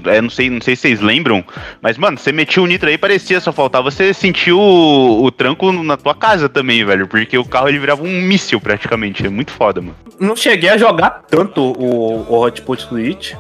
é, 0.06 0.22
não, 0.22 0.30
sei, 0.30 0.50
não 0.50 0.62
sei 0.62 0.76
se 0.76 0.84
vocês 0.84 1.02
lembram, 1.02 1.44
mas, 1.82 1.98
mano, 1.98 2.18
você 2.18 2.32
metia 2.32 2.62
o 2.62 2.68
nitro 2.68 2.90
aí, 2.90 2.98
parecia 2.98 3.40
só 3.40 3.52
faltava 3.52 3.92
você 3.92 4.14
sentir 4.14 4.52
o, 4.52 5.24
o 5.24 5.32
tranco 5.32 5.72
na 5.72 5.96
tua 5.98 6.16
casa 6.16 6.50
também, 6.50 6.84
velho. 6.84 7.08
Porque 7.08 7.38
o 7.38 7.46
carro 7.46 7.70
ele 7.70 7.80
virava 7.80 8.04
um 8.04 8.22
míssil 8.22 8.60
praticamente. 8.60 9.26
É 9.26 9.30
muito 9.30 9.52
foda, 9.52 9.82
mano. 9.82 9.96
Não 10.20 10.36
cheguei 10.36 10.70
a 10.70 10.78
jogar 10.78 11.24
tanto 11.30 11.62
o, 11.62 12.26
o 12.30 12.42
Hot 12.42 12.62
Pursuit. 12.62 13.38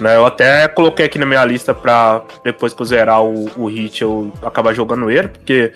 Né, 0.00 0.16
eu 0.16 0.26
até 0.26 0.66
coloquei 0.66 1.06
aqui 1.06 1.20
na 1.20 1.26
minha 1.26 1.44
lista 1.44 1.72
pra 1.72 2.24
depois 2.42 2.74
que 2.74 2.82
eu 2.82 2.86
zerar 2.86 3.22
o, 3.22 3.48
o 3.56 3.66
Hit 3.66 4.02
eu 4.02 4.32
acabar 4.42 4.74
jogando 4.74 5.08
ele, 5.08 5.28
porque 5.28 5.72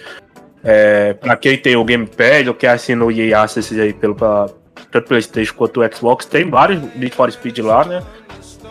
é, 0.65 1.15
pra 1.15 1.37
quem 1.37 1.57
tem 1.57 1.77
o 1.77 1.85
Gamepad 1.85 2.49
ou 2.49 2.55
quem 2.55 2.69
assina 2.69 3.05
o 3.05 3.13
EA 3.13 3.43
Access 3.43 3.81
aí 3.81 3.93
pelo, 3.93 4.17
pra, 4.17 4.49
tanto 4.91 5.09
Playstation 5.09 5.55
quanto 5.55 5.81
o 5.81 5.95
Xbox, 5.95 6.27
tem 6.27 6.49
vários 6.49 6.81
Need 6.95 7.15
for 7.15 7.31
Speed 7.31 7.59
lá, 7.59 7.85
né? 7.85 8.03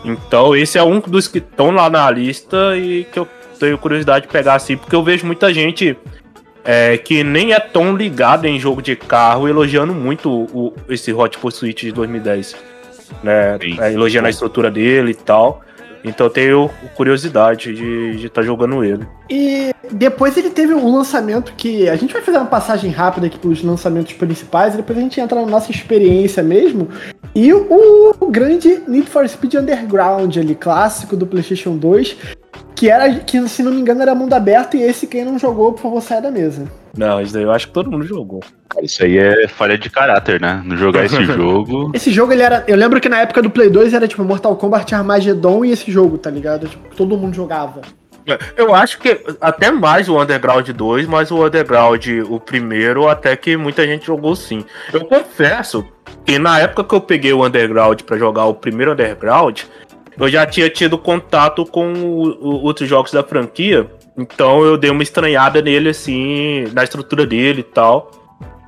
Então 0.04 0.54
esse 0.54 0.78
é 0.78 0.82
um 0.82 1.00
dos 1.00 1.28
que 1.28 1.38
estão 1.38 1.70
lá 1.70 1.90
na 1.90 2.10
lista 2.10 2.76
e 2.76 3.04
que 3.04 3.18
eu 3.18 3.28
tenho 3.58 3.76
curiosidade 3.78 4.26
de 4.26 4.32
pegar 4.32 4.54
assim, 4.54 4.76
porque 4.76 4.94
eu 4.94 5.02
vejo 5.02 5.26
muita 5.26 5.52
gente 5.52 5.96
é, 6.64 6.96
que 6.98 7.24
nem 7.24 7.52
é 7.52 7.60
tão 7.60 7.96
ligada 7.96 8.46
em 8.46 8.58
jogo 8.60 8.82
de 8.82 8.94
carro 8.94 9.48
elogiando 9.48 9.94
muito 9.94 10.30
o, 10.30 10.74
esse 10.88 11.12
Hot 11.12 11.38
Pursuit 11.38 11.86
de 11.86 11.92
2010. 11.92 12.56
Né? 13.22 13.58
É, 13.80 13.92
elogiando 13.92 14.26
a 14.26 14.30
estrutura 14.30 14.70
dele 14.70 15.12
e 15.12 15.14
tal. 15.14 15.62
Então 16.04 16.26
eu 16.26 16.30
tenho 16.30 16.70
curiosidade 16.94 17.74
de 17.74 18.26
estar 18.26 18.42
jogando 18.42 18.84
ele. 18.84 19.06
E 19.30 19.72
depois 19.90 20.36
ele 20.36 20.50
teve 20.50 20.74
um 20.74 20.94
lançamento 20.94 21.52
que. 21.56 21.88
A 21.88 21.96
gente 21.96 22.12
vai 22.12 22.22
fazer 22.22 22.38
uma 22.38 22.46
passagem 22.46 22.90
rápida 22.90 23.26
aqui 23.26 23.38
pelos 23.38 23.62
lançamentos 23.62 24.12
principais, 24.12 24.74
e 24.74 24.78
depois 24.78 24.98
a 24.98 25.02
gente 25.02 25.20
entra 25.20 25.40
na 25.40 25.46
nossa 25.46 25.70
experiência 25.70 26.42
mesmo. 26.42 26.88
E 27.34 27.52
o, 27.52 28.14
o 28.18 28.30
grande 28.30 28.82
Need 28.86 29.08
for 29.08 29.28
Speed 29.28 29.54
Underground 29.54 30.36
ali, 30.36 30.54
clássico 30.54 31.16
do 31.16 31.26
PlayStation 31.26 31.76
2, 31.76 32.16
que 32.74 32.88
era, 32.88 33.12
que 33.20 33.48
se 33.48 33.62
não 33.62 33.72
me 33.72 33.80
engano, 33.80 34.02
era 34.02 34.14
mundo 34.14 34.32
aberto, 34.34 34.76
e 34.76 34.82
esse 34.82 35.06
quem 35.06 35.24
não 35.24 35.38
jogou, 35.38 35.72
por 35.72 35.82
favor, 35.82 36.00
saia 36.00 36.22
da 36.22 36.30
mesa. 36.30 36.70
Não, 36.96 37.20
isso 37.20 37.32
daí 37.32 37.42
eu 37.42 37.50
acho 37.50 37.68
que 37.68 37.72
todo 37.72 37.90
mundo 37.90 38.06
jogou. 38.06 38.40
Isso 38.82 39.02
aí 39.04 39.18
é 39.18 39.46
falha 39.48 39.78
de 39.78 39.88
caráter, 39.88 40.40
né? 40.40 40.62
Não 40.64 40.76
jogar 40.76 41.04
esse 41.04 41.22
jogo. 41.24 41.90
Esse 41.94 42.10
jogo, 42.10 42.32
ele 42.32 42.42
era. 42.42 42.64
Eu 42.66 42.76
lembro 42.76 43.00
que 43.00 43.08
na 43.08 43.20
época 43.20 43.42
do 43.42 43.50
Play 43.50 43.70
2 43.70 43.94
era 43.94 44.08
tipo 44.08 44.24
Mortal 44.24 44.56
Kombat 44.56 44.94
Armageddon 44.94 45.64
e 45.64 45.70
esse 45.70 45.90
jogo, 45.90 46.18
tá 46.18 46.30
ligado? 46.30 46.68
Tipo, 46.68 46.94
todo 46.96 47.16
mundo 47.16 47.34
jogava. 47.34 47.82
Eu 48.56 48.74
acho 48.74 48.98
que 48.98 49.18
até 49.40 49.70
mais 49.70 50.08
o 50.08 50.20
Underground 50.20 50.68
2, 50.68 51.06
mas 51.06 51.30
o 51.30 51.46
Underground, 51.46 52.06
o 52.28 52.38
primeiro, 52.38 53.08
até 53.08 53.34
que 53.36 53.56
muita 53.56 53.86
gente 53.86 54.06
jogou 54.06 54.36
sim. 54.36 54.64
Eu 54.92 55.04
confesso 55.06 55.86
que 56.24 56.38
na 56.38 56.60
época 56.60 56.84
que 56.84 56.94
eu 56.94 57.00
peguei 57.00 57.32
o 57.32 57.46
Underground 57.46 58.02
pra 58.02 58.18
jogar 58.18 58.44
o 58.44 58.54
primeiro 58.54 58.92
Underground, 58.92 59.62
eu 60.18 60.28
já 60.28 60.46
tinha 60.46 60.68
tido 60.68 60.98
contato 60.98 61.64
com 61.64 61.92
o- 61.92 62.28
o- 62.40 62.62
outros 62.64 62.88
jogos 62.88 63.12
da 63.12 63.22
franquia, 63.22 63.86
então 64.16 64.64
eu 64.64 64.76
dei 64.76 64.90
uma 64.90 65.02
estranhada 65.02 65.60
nele, 65.62 65.90
assim, 65.90 66.64
na 66.72 66.82
estrutura 66.84 67.26
dele 67.26 67.60
e 67.60 67.64
tal. 67.64 68.10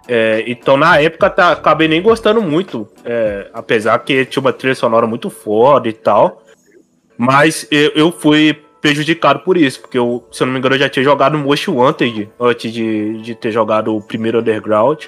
É, 0.09 0.43
então 0.47 0.77
na 0.77 0.99
época 1.01 1.31
tá- 1.31 1.53
acabei 1.53 1.87
nem 1.87 2.03
gostando 2.03 2.43
muito, 2.43 2.89
é, 3.05 3.49
apesar 3.53 3.99
que 4.01 4.25
tinha 4.25 4.41
uma 4.41 4.53
trilha 4.53 4.75
sonora 4.75 5.07
muito 5.07 5.31
foda 5.31 5.89
e 5.89 5.93
tal. 5.93 6.43
Mas 7.17 7.67
eu, 7.71 7.91
eu 7.95 8.11
fui 8.13 8.57
prejudicado 8.81 9.41
por 9.41 9.57
isso, 9.59 9.81
porque 9.83 9.99
eu, 9.99 10.27
se 10.33 10.43
eu 10.43 10.47
não 10.47 10.55
me 10.55 10.59
engano, 10.59 10.75
eu 10.75 10.79
já 10.81 10.89
tinha 10.89 11.05
jogado 11.05 11.37
Most 11.39 11.71
Wanted 11.71 12.31
antes 12.41 12.73
de, 12.73 13.21
de 13.21 13.35
ter 13.35 13.53
jogado 13.53 13.95
o 13.95 14.01
primeiro 14.03 14.39
Underground. 14.41 15.05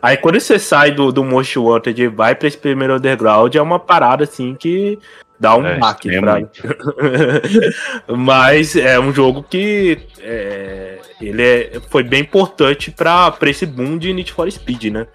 Aí 0.00 0.16
quando 0.16 0.40
você 0.40 0.58
sai 0.58 0.90
do, 0.90 1.12
do 1.12 1.22
Most 1.22 1.56
Wanted 1.58 2.02
e 2.02 2.08
vai 2.08 2.34
pra 2.34 2.48
esse 2.48 2.58
primeiro 2.58 2.96
underground, 2.96 3.54
é 3.54 3.62
uma 3.62 3.78
parada 3.78 4.24
assim 4.24 4.52
que 4.58 4.98
dá 5.42 5.56
um 5.56 5.66
É, 5.66 5.76
baque. 5.78 6.08
Mas 8.16 8.76
é 8.76 8.98
um 8.98 9.12
jogo 9.12 9.42
que 9.42 9.98
é, 10.20 10.98
ele 11.20 11.42
é- 11.42 11.80
foi 11.90 12.02
bem 12.02 12.20
importante 12.20 12.90
pra 12.90 13.34
esse 13.42 13.66
boom 13.66 13.98
de 13.98 14.12
Need 14.12 14.32
for 14.32 14.50
Speed, 14.50 14.84
né? 14.84 15.06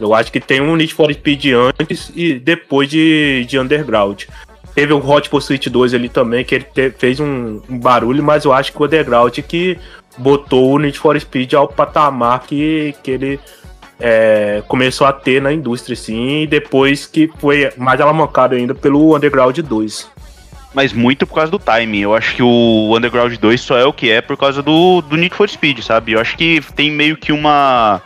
Eu 0.00 0.14
acho 0.14 0.30
que 0.32 0.40
tem 0.40 0.60
um 0.60 0.74
Need 0.76 0.94
for 0.94 1.12
Speed 1.12 1.46
antes 1.78 2.10
e 2.14 2.34
depois 2.34 2.88
de, 2.88 3.44
de 3.48 3.58
Underground. 3.58 4.24
Teve 4.74 4.92
o 4.92 5.04
Hot 5.06 5.28
Pursuit 5.28 5.68
2 5.68 5.92
ali 5.94 6.08
também, 6.08 6.44
que 6.44 6.54
ele 6.54 6.64
te- 6.64 6.90
fez 6.96 7.18
um, 7.20 7.60
um 7.68 7.78
barulho, 7.78 8.22
mas 8.22 8.44
eu 8.44 8.52
acho 8.52 8.72
que 8.72 8.80
o 8.80 8.84
Underground 8.86 9.36
que 9.40 9.76
botou 10.16 10.72
o 10.72 10.78
Need 10.78 10.98
for 10.98 11.18
Speed 11.20 11.52
ao 11.54 11.66
patamar 11.68 12.40
que, 12.46 12.94
que 13.02 13.10
ele 13.10 13.40
é, 14.00 14.62
começou 14.68 15.06
a 15.06 15.12
ter 15.12 15.42
na 15.42 15.52
indústria, 15.52 15.94
assim, 15.94 16.42
e 16.42 16.46
depois 16.46 17.06
que 17.06 17.30
foi 17.38 17.70
mais 17.76 18.00
alavancado 18.00 18.54
ainda 18.54 18.74
pelo 18.74 19.16
Underground 19.16 19.58
2. 19.58 20.18
Mas 20.74 20.92
muito 20.92 21.26
por 21.26 21.34
causa 21.34 21.50
do 21.50 21.58
timing. 21.58 22.00
Eu 22.00 22.14
acho 22.14 22.34
que 22.34 22.42
o 22.42 22.94
Underground 22.96 23.34
2 23.34 23.60
só 23.60 23.76
é 23.76 23.84
o 23.84 23.92
que 23.92 24.10
é 24.10 24.20
por 24.20 24.36
causa 24.36 24.62
do, 24.62 25.00
do 25.00 25.16
Need 25.16 25.34
for 25.34 25.48
Speed, 25.48 25.80
sabe? 25.80 26.12
Eu 26.12 26.20
acho 26.20 26.36
que 26.36 26.60
tem 26.76 26.90
meio 26.90 27.16
que 27.16 27.32
uma, 27.32 28.02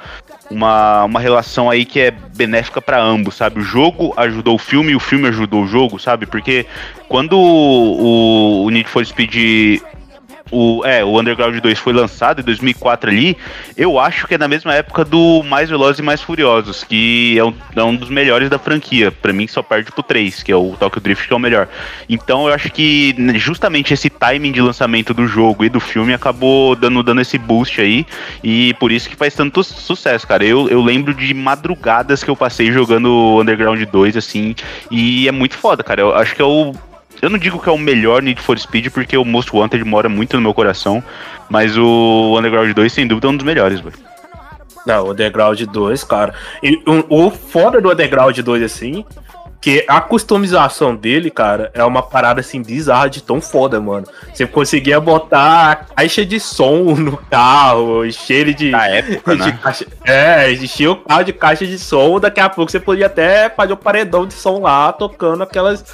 uma, 0.48 1.04
uma 1.04 1.20
relação 1.20 1.68
aí 1.68 1.84
que 1.84 2.00
é 2.00 2.10
benéfica 2.10 2.80
pra 2.80 3.02
ambos, 3.02 3.34
sabe? 3.34 3.60
O 3.60 3.62
jogo 3.62 4.14
ajudou 4.16 4.54
o 4.54 4.58
filme 4.58 4.92
e 4.92 4.96
o 4.96 5.00
filme 5.00 5.28
ajudou 5.28 5.64
o 5.64 5.66
jogo, 5.66 5.98
sabe? 5.98 6.24
Porque 6.24 6.64
quando 7.08 7.36
o, 7.36 8.64
o 8.64 8.70
Need 8.70 8.88
for 8.88 9.04
Speed. 9.04 9.82
O, 10.52 10.84
é, 10.84 11.02
o 11.02 11.18
Underground 11.18 11.56
2 11.58 11.78
foi 11.78 11.94
lançado 11.94 12.40
em 12.40 12.44
2004 12.44 13.10
ali, 13.10 13.36
eu 13.74 13.98
acho 13.98 14.26
que 14.28 14.34
é 14.34 14.38
na 14.38 14.46
mesma 14.46 14.74
época 14.74 15.02
do 15.02 15.42
Mais 15.42 15.70
Velozes 15.70 15.98
e 15.98 16.02
Mais 16.02 16.20
Furiosos, 16.20 16.84
que 16.84 17.38
é 17.38 17.42
um, 17.44 17.54
é 17.74 17.82
um 17.82 17.96
dos 17.96 18.10
melhores 18.10 18.50
da 18.50 18.58
franquia. 18.58 19.10
Pra 19.10 19.32
mim 19.32 19.46
só 19.48 19.62
perde 19.62 19.90
pro 19.90 20.02
3, 20.02 20.42
que 20.42 20.52
é 20.52 20.56
o 20.56 20.76
Tokyo 20.78 21.00
Drift, 21.00 21.26
que 21.26 21.32
é 21.32 21.36
o 21.36 21.40
melhor. 21.40 21.66
Então 22.06 22.46
eu 22.46 22.52
acho 22.54 22.70
que 22.70 23.14
né, 23.16 23.38
justamente 23.38 23.94
esse 23.94 24.10
timing 24.10 24.52
de 24.52 24.60
lançamento 24.60 25.14
do 25.14 25.26
jogo 25.26 25.64
e 25.64 25.70
do 25.70 25.80
filme 25.80 26.12
acabou 26.12 26.76
dando, 26.76 27.02
dando 27.02 27.22
esse 27.22 27.38
boost 27.38 27.80
aí. 27.80 28.04
E 28.44 28.74
por 28.74 28.92
isso 28.92 29.08
que 29.08 29.16
faz 29.16 29.34
tanto 29.34 29.64
su- 29.64 29.72
sucesso, 29.80 30.28
cara. 30.28 30.44
Eu, 30.44 30.68
eu 30.68 30.82
lembro 30.82 31.14
de 31.14 31.32
madrugadas 31.32 32.22
que 32.22 32.28
eu 32.30 32.36
passei 32.36 32.70
jogando 32.70 33.38
Underground 33.40 33.82
2, 33.82 34.16
assim. 34.18 34.54
E 34.90 35.26
é 35.26 35.32
muito 35.32 35.56
foda, 35.56 35.82
cara. 35.82 36.02
Eu 36.02 36.14
acho 36.14 36.34
que 36.36 36.42
é 36.42 36.44
o. 36.44 36.74
Eu 37.22 37.30
não 37.30 37.38
digo 37.38 37.60
que 37.60 37.68
é 37.68 37.72
o 37.72 37.78
melhor 37.78 38.20
Need 38.20 38.42
for 38.42 38.58
Speed, 38.58 38.88
porque 38.88 39.16
o 39.16 39.24
Most 39.24 39.54
Wanted 39.54 39.84
mora 39.84 40.08
muito 40.08 40.34
no 40.34 40.42
meu 40.42 40.52
coração. 40.52 41.00
Mas 41.48 41.78
o 41.78 42.36
Underground 42.36 42.74
2, 42.74 42.92
sem 42.92 43.06
dúvida, 43.06 43.28
é 43.28 43.30
um 43.30 43.36
dos 43.36 43.46
melhores, 43.46 43.78
velho. 43.78 43.94
Não, 44.84 45.06
o 45.06 45.10
Underground 45.12 45.60
2, 45.60 46.02
cara. 46.02 46.34
E 46.60 46.82
o, 46.84 47.26
o 47.26 47.30
foda 47.30 47.80
do 47.80 47.92
Underground 47.92 48.36
2, 48.36 48.64
assim, 48.64 49.04
que 49.60 49.84
a 49.86 50.00
customização 50.00 50.96
dele, 50.96 51.30
cara, 51.30 51.70
é 51.72 51.84
uma 51.84 52.02
parada 52.02 52.40
assim 52.40 52.60
bizarra 52.60 53.08
de 53.08 53.22
tão 53.22 53.40
foda, 53.40 53.80
mano. 53.80 54.04
Você 54.34 54.44
conseguia 54.44 54.98
botar 54.98 55.86
caixa 55.94 56.26
de 56.26 56.40
som 56.40 56.96
no 56.98 57.16
carro, 57.16 58.04
encher 58.04 58.40
ele 58.40 58.54
de. 58.54 58.70
Na 58.70 58.88
época, 58.88 59.36
de 59.36 59.42
né? 59.44 59.58
caixa, 59.62 59.86
é, 60.04 60.50
encher 60.50 60.88
o 60.88 60.96
carro 60.96 61.22
de 61.22 61.32
caixa 61.32 61.64
de 61.64 61.78
som. 61.78 62.18
Daqui 62.18 62.40
a 62.40 62.48
pouco 62.48 62.72
você 62.72 62.80
podia 62.80 63.06
até 63.06 63.48
fazer 63.48 63.74
o 63.74 63.76
paredão 63.76 64.26
de 64.26 64.34
som 64.34 64.58
lá, 64.58 64.92
tocando 64.92 65.44
aquelas 65.44 65.84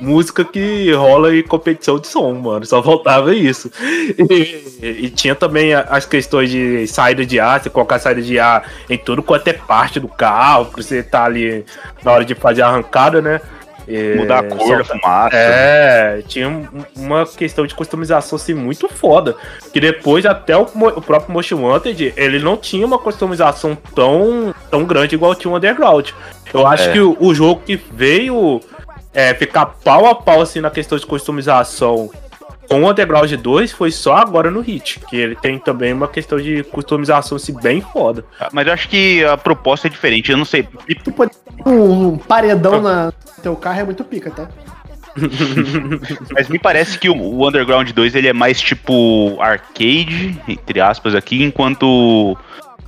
músicas 0.00 0.46
que 0.52 0.92
rola 0.92 1.34
em 1.36 1.42
competição 1.42 1.98
de 1.98 2.06
som, 2.06 2.32
mano. 2.34 2.64
Só 2.66 2.82
faltava 2.82 3.34
isso. 3.34 3.70
E, 4.18 5.06
e 5.06 5.10
tinha 5.10 5.34
também 5.34 5.74
as 5.74 6.04
questões 6.06 6.50
de 6.50 6.86
saída 6.86 7.24
de 7.24 7.38
ar, 7.40 7.60
você 7.60 7.70
colocar 7.70 7.98
saída 7.98 8.22
de 8.22 8.38
ar 8.38 8.70
em 8.88 8.98
tudo 8.98 9.22
quanto 9.22 9.48
é 9.48 9.52
parte 9.52 9.98
do 10.00 10.08
carro, 10.08 10.66
pra 10.66 10.82
você 10.82 11.02
tá 11.02 11.24
ali 11.24 11.64
na 12.04 12.12
hora 12.12 12.24
de 12.24 12.34
fazer 12.34 12.62
a 12.62 12.68
arrancada, 12.68 13.20
né? 13.22 13.40
E 13.88 14.16
Mudar 14.16 14.40
a 14.40 14.42
cor 14.42 14.78
da 14.78 14.84
fumaça. 14.84 15.36
é, 15.36 16.20
tinha 16.26 16.48
um- 16.48 16.66
uma 16.96 17.24
questão 17.24 17.64
de 17.64 17.72
customização 17.72 18.34
assim 18.34 18.52
muito 18.52 18.88
foda. 18.88 19.36
Que 19.72 19.78
depois 19.78 20.26
até 20.26 20.56
o, 20.56 20.62
o 20.62 21.00
próprio 21.00 21.32
Motion 21.32 21.60
Wanted, 21.62 22.12
ele 22.16 22.40
não 22.40 22.56
tinha 22.56 22.84
uma 22.84 22.98
customização 22.98 23.78
tão, 23.94 24.52
tão 24.72 24.84
grande 24.84 25.14
igual 25.14 25.36
tinha 25.36 25.52
o 25.52 25.56
Underground. 25.56 26.10
Eu 26.52 26.66
acho 26.66 26.88
É. 26.88 26.92
que 26.94 26.98
o, 27.00 27.16
o 27.20 27.32
jogo 27.32 27.62
que 27.64 27.76
veio 27.92 28.60
é, 29.16 29.32
ficar 29.34 29.64
pau 29.66 30.06
a 30.06 30.14
pau 30.14 30.42
assim 30.42 30.60
na 30.60 30.70
questão 30.70 30.96
de 30.98 31.06
customização 31.06 32.10
com 32.68 32.82
o 32.82 32.90
Underground 32.90 33.32
2 33.32 33.72
foi 33.72 33.90
só 33.90 34.16
agora 34.16 34.50
no 34.50 34.60
Hit, 34.60 35.00
que 35.08 35.16
ele 35.16 35.36
tem 35.36 35.58
também 35.58 35.92
uma 35.92 36.08
questão 36.08 36.38
de 36.38 36.62
customização 36.64 37.36
assim, 37.36 37.54
bem 37.54 37.80
foda. 37.80 38.24
Mas 38.52 38.66
eu 38.66 38.72
acho 38.72 38.88
que 38.88 39.24
a 39.24 39.36
proposta 39.36 39.86
é 39.86 39.90
diferente. 39.90 40.30
Eu 40.30 40.36
não 40.36 40.44
sei. 40.44 40.64
Ter 40.64 41.14
um, 41.64 42.08
um 42.08 42.18
paredão 42.18 42.82
na 42.82 43.06
no 43.06 43.42
teu 43.42 43.56
carro 43.56 43.80
é 43.80 43.84
muito 43.84 44.04
pica, 44.04 44.30
tá? 44.30 44.48
Mas 46.34 46.48
me 46.48 46.58
parece 46.58 46.98
que 46.98 47.08
o, 47.08 47.16
o 47.16 47.46
Underground 47.46 47.90
2 47.90 48.14
ele 48.14 48.28
é 48.28 48.32
mais 48.32 48.60
tipo 48.60 49.40
arcade, 49.40 50.38
entre 50.46 50.80
aspas, 50.80 51.14
aqui, 51.14 51.42
enquanto. 51.42 52.36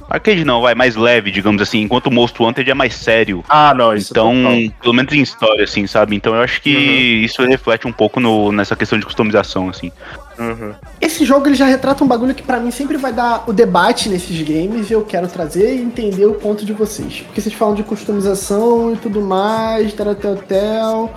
Arcade 0.08 0.44
não, 0.44 0.62
vai 0.62 0.74
mais 0.74 0.96
leve, 0.96 1.30
digamos 1.30 1.60
assim, 1.60 1.82
enquanto 1.82 2.06
o 2.06 2.10
Most 2.10 2.40
Wanted 2.42 2.70
é 2.70 2.74
mais 2.74 2.94
sério. 2.94 3.44
Ah, 3.48 3.74
não, 3.74 3.94
isso 3.94 4.12
Então, 4.12 4.34
total. 4.34 4.72
pelo 4.80 4.94
menos 4.94 5.12
em 5.12 5.20
história, 5.20 5.64
assim, 5.64 5.86
sabe? 5.86 6.16
Então 6.16 6.34
eu 6.34 6.40
acho 6.40 6.62
que 6.62 6.70
isso 6.70 7.44
reflete 7.44 7.86
um 7.86 7.92
pouco 7.92 8.18
no, 8.18 8.50
nessa 8.50 8.74
questão 8.74 8.98
de 8.98 9.04
customização, 9.04 9.68
assim. 9.68 9.92
Uhum. 10.38 10.72
Esse 11.00 11.24
jogo 11.24 11.46
ele 11.48 11.56
já 11.56 11.66
retrata 11.66 12.02
um 12.02 12.06
bagulho 12.06 12.34
que 12.34 12.42
pra 12.42 12.58
mim 12.58 12.70
sempre 12.70 12.96
vai 12.96 13.12
dar 13.12 13.44
o 13.46 13.52
debate 13.52 14.08
nesses 14.08 14.40
games 14.40 14.88
e 14.88 14.92
eu 14.94 15.02
quero 15.04 15.28
trazer 15.28 15.74
e 15.74 15.82
entender 15.82 16.26
o 16.26 16.34
ponto 16.34 16.64
de 16.64 16.72
vocês. 16.72 17.20
Porque 17.26 17.40
vocês 17.40 17.54
falam 17.54 17.74
de 17.74 17.82
customização 17.82 18.94
e 18.94 18.96
tudo 18.96 19.20
mais, 19.20 19.92
taratel. 19.92 21.12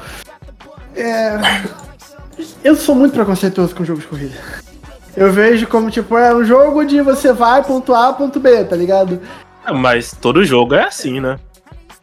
É. 0.96 1.38
Eu 2.64 2.76
sou 2.76 2.96
muito 2.96 3.14
preconceituoso 3.14 3.74
com 3.76 3.86
jogos 3.86 4.04
de 4.04 4.10
corrida. 4.10 4.36
Eu 5.16 5.32
vejo 5.32 5.68
como, 5.68 5.90
tipo, 5.90 6.18
é 6.18 6.34
um 6.34 6.44
jogo 6.44 6.86
de 6.86 7.02
você 7.02 7.34
vai 7.34 7.64
ponto 7.64 7.94
A, 7.94 8.14
ponto 8.14 8.40
B, 8.40 8.64
tá 8.64 8.76
ligado? 8.76 9.22
Ah, 9.64 9.74
Mas 9.74 10.14
todo 10.14 10.44
jogo 10.44 10.76
é 10.76 10.86
assim, 10.86 11.20
né? 11.20 11.38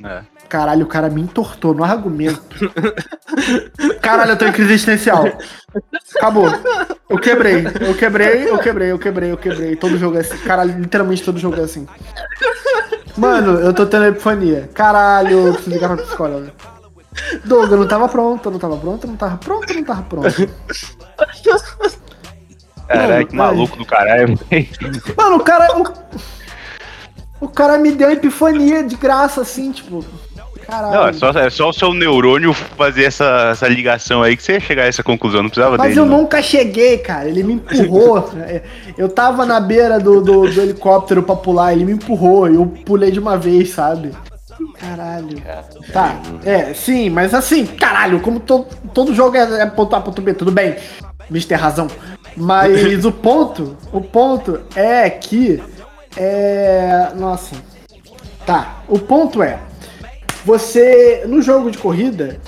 É. 0.04 0.22
Caralho, 0.48 0.84
o 0.84 0.88
cara 0.88 1.10
me 1.10 1.20
entortou 1.20 1.74
no 1.74 1.84
argumento. 1.84 2.40
Caralho, 4.00 4.30
eu 4.30 4.36
tô 4.36 4.46
em 4.46 4.52
crise 4.52 4.72
existencial. 4.72 5.26
Acabou. 6.16 6.46
Eu 7.08 7.18
quebrei, 7.18 7.66
eu 7.80 7.94
quebrei, 7.94 8.48
eu 8.48 8.58
quebrei, 8.58 8.90
eu 8.92 8.98
quebrei, 8.98 9.32
eu 9.32 9.36
quebrei. 9.36 9.76
Todo 9.76 9.98
jogo 9.98 10.16
é 10.16 10.20
assim. 10.20 10.38
Caralho, 10.38 10.78
literalmente 10.78 11.22
todo 11.22 11.38
jogo 11.38 11.60
é 11.60 11.64
assim. 11.64 11.86
Mano, 13.16 13.60
eu 13.60 13.74
tô 13.74 13.84
tendo 13.84 14.06
epifania. 14.06 14.70
Caralho, 14.72 15.48
eu 15.48 15.52
preciso 15.52 15.74
ligar 15.74 15.94
pra 15.94 16.02
psicóloga. 16.02 16.52
Doug, 17.44 17.70
eu 17.70 17.78
não 17.78 17.88
tava 17.88 18.08
pronto, 18.08 18.48
eu 18.48 18.52
não 18.52 18.58
tava 18.58 18.76
pronto, 18.76 19.04
eu 19.04 19.10
não 19.10 19.16
tava 19.16 19.36
pronto, 19.36 19.70
eu 19.70 19.76
não 19.76 19.84
tava 19.84 20.02
pronto. 20.02 20.28
Caralho, 22.88 23.26
que 23.26 23.36
Mano, 23.36 23.54
maluco 23.54 23.76
do 23.76 23.84
caralho. 23.84 24.38
Mano, 25.16 25.36
o 25.36 25.40
cara. 25.40 25.78
O, 25.78 27.44
o 27.44 27.48
cara 27.48 27.78
me 27.78 27.92
deu 27.92 28.10
epifania 28.10 28.82
de 28.82 28.96
graça, 28.96 29.42
assim, 29.42 29.70
tipo. 29.70 30.04
Caralho. 30.66 30.94
Não, 30.94 31.08
é 31.08 31.12
só, 31.14 31.30
é 31.30 31.48
só 31.48 31.70
o 31.70 31.72
seu 31.72 31.94
neurônio 31.94 32.52
fazer 32.52 33.04
essa, 33.04 33.50
essa 33.52 33.66
ligação 33.66 34.22
aí 34.22 34.36
que 34.36 34.42
você 34.42 34.52
ia 34.52 34.60
chegar 34.60 34.82
a 34.82 34.86
essa 34.86 35.02
conclusão, 35.02 35.42
não 35.42 35.48
precisava 35.48 35.78
Mas 35.78 35.88
dele. 35.88 36.00
eu 36.00 36.06
não. 36.06 36.18
nunca 36.18 36.42
cheguei, 36.42 36.98
cara. 36.98 37.26
Ele 37.26 37.42
me 37.42 37.54
empurrou. 37.54 38.30
eu 38.98 39.08
tava 39.08 39.46
na 39.46 39.60
beira 39.60 39.98
do, 39.98 40.20
do, 40.20 40.42
do 40.42 40.60
helicóptero 40.60 41.22
pra 41.22 41.36
pular, 41.36 41.72
ele 41.72 41.86
me 41.86 41.92
empurrou 41.92 42.50
e 42.50 42.56
eu 42.56 42.66
pulei 42.84 43.10
de 43.10 43.18
uma 43.18 43.38
vez, 43.38 43.70
sabe? 43.70 44.10
Caralho. 44.78 45.42
Tá, 45.92 46.20
é, 46.44 46.74
sim, 46.74 47.08
mas 47.08 47.32
assim, 47.32 47.64
caralho, 47.64 48.20
como 48.20 48.40
to, 48.40 48.66
todo 48.92 49.14
jogo 49.14 49.36
é, 49.36 49.62
é 49.62 49.66
ponto 49.66 49.94
A, 49.96 50.00
ponto 50.00 50.20
B, 50.20 50.34
tudo 50.34 50.50
bem. 50.50 50.76
Mister 51.30 51.58
Razão. 51.58 51.88
Mas 52.38 53.04
o 53.04 53.12
ponto, 53.12 53.76
o 53.92 54.00
ponto 54.00 54.60
é 54.74 55.10
que. 55.10 55.62
É. 56.16 57.10
Nossa. 57.16 57.56
Tá, 58.46 58.82
o 58.88 58.98
ponto 58.98 59.42
é. 59.42 59.58
Você, 60.44 61.24
no 61.26 61.42
jogo 61.42 61.70
de 61.70 61.76
corrida, 61.78 62.40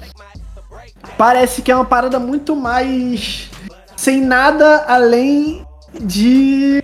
parece 1.19 1.61
que 1.61 1.71
é 1.71 1.75
uma 1.75 1.85
parada 1.85 2.19
muito 2.19 2.57
mais 2.57 3.51
sem 3.97 4.23
nada 4.23 4.85
além 4.89 5.67
de, 6.01 6.83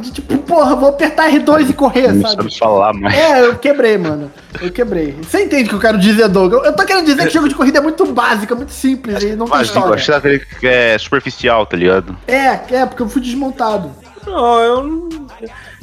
de 0.00 0.10
tipo, 0.12 0.38
porra, 0.38 0.74
vou 0.76 0.88
apertar 0.90 1.30
R2 1.30 1.70
e 1.70 1.72
correr, 1.72 2.12
Não 2.12 2.22
sabe? 2.22 2.36
sabe 2.36 2.58
falar, 2.58 2.92
mas. 2.94 3.14
É, 3.14 3.40
eu 3.46 3.56
quebrei, 3.58 3.96
mano. 3.98 4.30
Eu 4.60 4.70
quebrei. 4.70 5.16
Você 5.22 5.44
entende 5.44 5.64
o 5.64 5.68
que 5.70 5.74
eu 5.74 5.80
quero 5.80 5.98
dizer, 5.98 6.28
Doug? 6.28 6.52
Eu, 6.52 6.74
tô 6.74 6.84
querendo 6.84 7.06
dizer 7.06 7.24
que 7.26 7.30
jogo 7.34 7.48
de 7.48 7.54
corrida 7.54 7.78
é 7.78 7.82
muito 7.82 8.04
básico, 8.12 8.52
é 8.52 8.56
muito 8.56 8.72
simples 8.72 9.22
e 9.22 9.36
não 9.36 9.46
tem 9.46 9.56
Mas 9.58 9.68
eu 9.68 9.74
história. 9.74 9.94
acho 9.94 10.06
que 10.06 10.12
aquele 10.12 10.38
que 10.60 10.66
é 10.66 10.98
superficial, 10.98 11.66
tá 11.66 11.76
ligado? 11.76 12.16
É, 12.26 12.60
é, 12.74 12.86
porque 12.86 13.02
eu 13.02 13.08
fui 13.08 13.20
desmontado. 13.22 13.90
Não, 14.26 14.60
eu 14.60 14.82
não- 14.84 15.08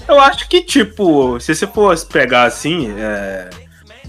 Eu 0.08 0.20
acho 0.20 0.48
que, 0.50 0.62
tipo, 0.62 1.40
se 1.40 1.54
você 1.54 1.68
fosse 1.68 2.06
pegar 2.06 2.44
assim, 2.44 2.94
é, 2.98 3.50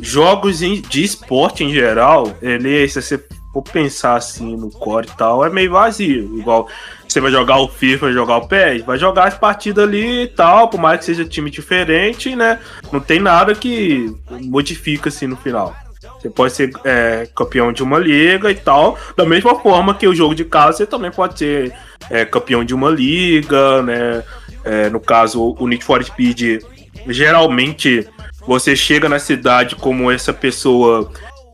jogos 0.00 0.59
de 0.61 1.04
esporte 1.04 1.62
em 1.64 1.73
geral, 1.73 2.33
ele, 2.40 2.88
se 2.88 3.00
você 3.02 3.23
for 3.52 3.62
pensar 3.62 4.16
assim 4.16 4.57
no 4.57 4.71
core 4.71 5.07
e 5.07 5.16
tal, 5.16 5.45
é 5.45 5.50
meio 5.50 5.73
vazio. 5.73 6.38
Igual 6.38 6.69
você 7.07 7.21
vai 7.21 7.30
jogar 7.30 7.59
o 7.59 7.69
FIFA, 7.69 8.12
jogar 8.12 8.37
o 8.37 8.47
PES, 8.47 8.85
vai 8.85 8.99
jogar 8.99 9.25
as 9.25 9.37
partidas 9.37 9.85
ali 9.85 10.23
e 10.23 10.28
tal, 10.28 10.69
por 10.69 10.80
mais 10.80 11.00
que 11.00 11.07
seja 11.07 11.25
time 11.25 11.50
diferente, 11.50 12.37
né? 12.37 12.61
Não 12.92 13.00
tem 13.00 13.19
nada 13.19 13.54
que 13.54 14.14
modifica 14.42 15.09
assim 15.09 15.26
no 15.26 15.37
final. 15.37 15.75
Você 16.21 16.30
pode 16.30 16.52
ser 16.52 16.71
é, 16.85 17.28
campeão 17.35 17.73
de 17.73 17.83
uma 17.83 17.99
liga 17.99 18.50
e 18.50 18.54
tal, 18.54 18.99
da 19.16 19.25
mesma 19.25 19.59
forma 19.59 19.95
que 19.95 20.07
o 20.07 20.14
jogo 20.14 20.35
de 20.35 20.45
casa 20.45 20.78
você 20.78 20.87
também 20.87 21.11
pode 21.11 21.38
ser 21.38 21.73
é, 22.11 22.25
campeão 22.25 22.64
de 22.64 22.75
uma 22.75 22.90
liga, 22.90 23.83
né? 23.83 24.23
É, 24.62 24.90
no 24.90 25.00
caso, 25.00 25.57
o 25.59 25.66
Need 25.66 25.83
for 25.83 26.04
Speed, 26.04 26.62
geralmente 27.09 28.07
você 28.47 28.76
chega 28.76 29.09
na 29.09 29.19
cidade 29.19 29.76
como 29.76 30.11
essa 30.11 30.33
pessoa 30.33 31.11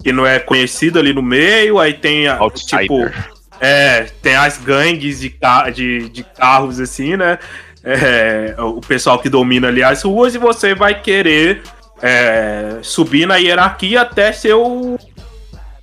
que 0.07 0.13
não 0.13 0.25
é 0.25 0.39
conhecida 0.39 1.01
ali 1.01 1.13
no 1.13 1.21
meio, 1.21 1.81
aí 1.81 1.93
tem 1.93 2.29
a, 2.29 2.39
tipo. 2.51 3.11
É, 3.61 4.03
tem 4.23 4.37
as 4.37 4.57
gangues 4.57 5.19
de, 5.19 5.37
de, 5.75 6.09
de 6.11 6.23
carros, 6.23 6.79
assim, 6.79 7.17
né? 7.17 7.41
É, 7.83 8.55
o 8.57 8.81
pessoal 8.81 9.19
que 9.19 9.29
domina 9.29 9.67
ali 9.67 9.83
as 9.83 10.05
ruas 10.05 10.33
e 10.37 10.39
você 10.39 10.77
vai 10.77 11.01
querer 11.01 11.61
é, 12.01 12.79
subir 12.83 13.27
na 13.27 13.35
hierarquia 13.35 14.03
até 14.03 14.31
ser 14.31 14.55
o 14.55 14.97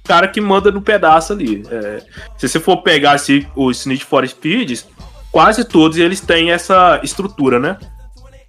cara 0.06 0.30
que 0.30 0.40
manda 0.40 0.72
no 0.72 0.82
pedaço 0.82 1.34
ali. 1.34 1.62
É, 1.70 2.02
se 2.38 2.48
você 2.48 2.62
for 2.62 2.78
pegar 2.78 3.12
assim, 3.12 3.46
os 3.58 3.86
Need 3.86 4.06
for 4.06 4.26
Speeds, 4.26 4.88
quase 5.34 5.66
todos 5.66 5.98
eles 5.98 6.22
têm 6.22 6.50
essa 6.50 7.02
estrutura, 7.04 7.60
né? 7.60 7.78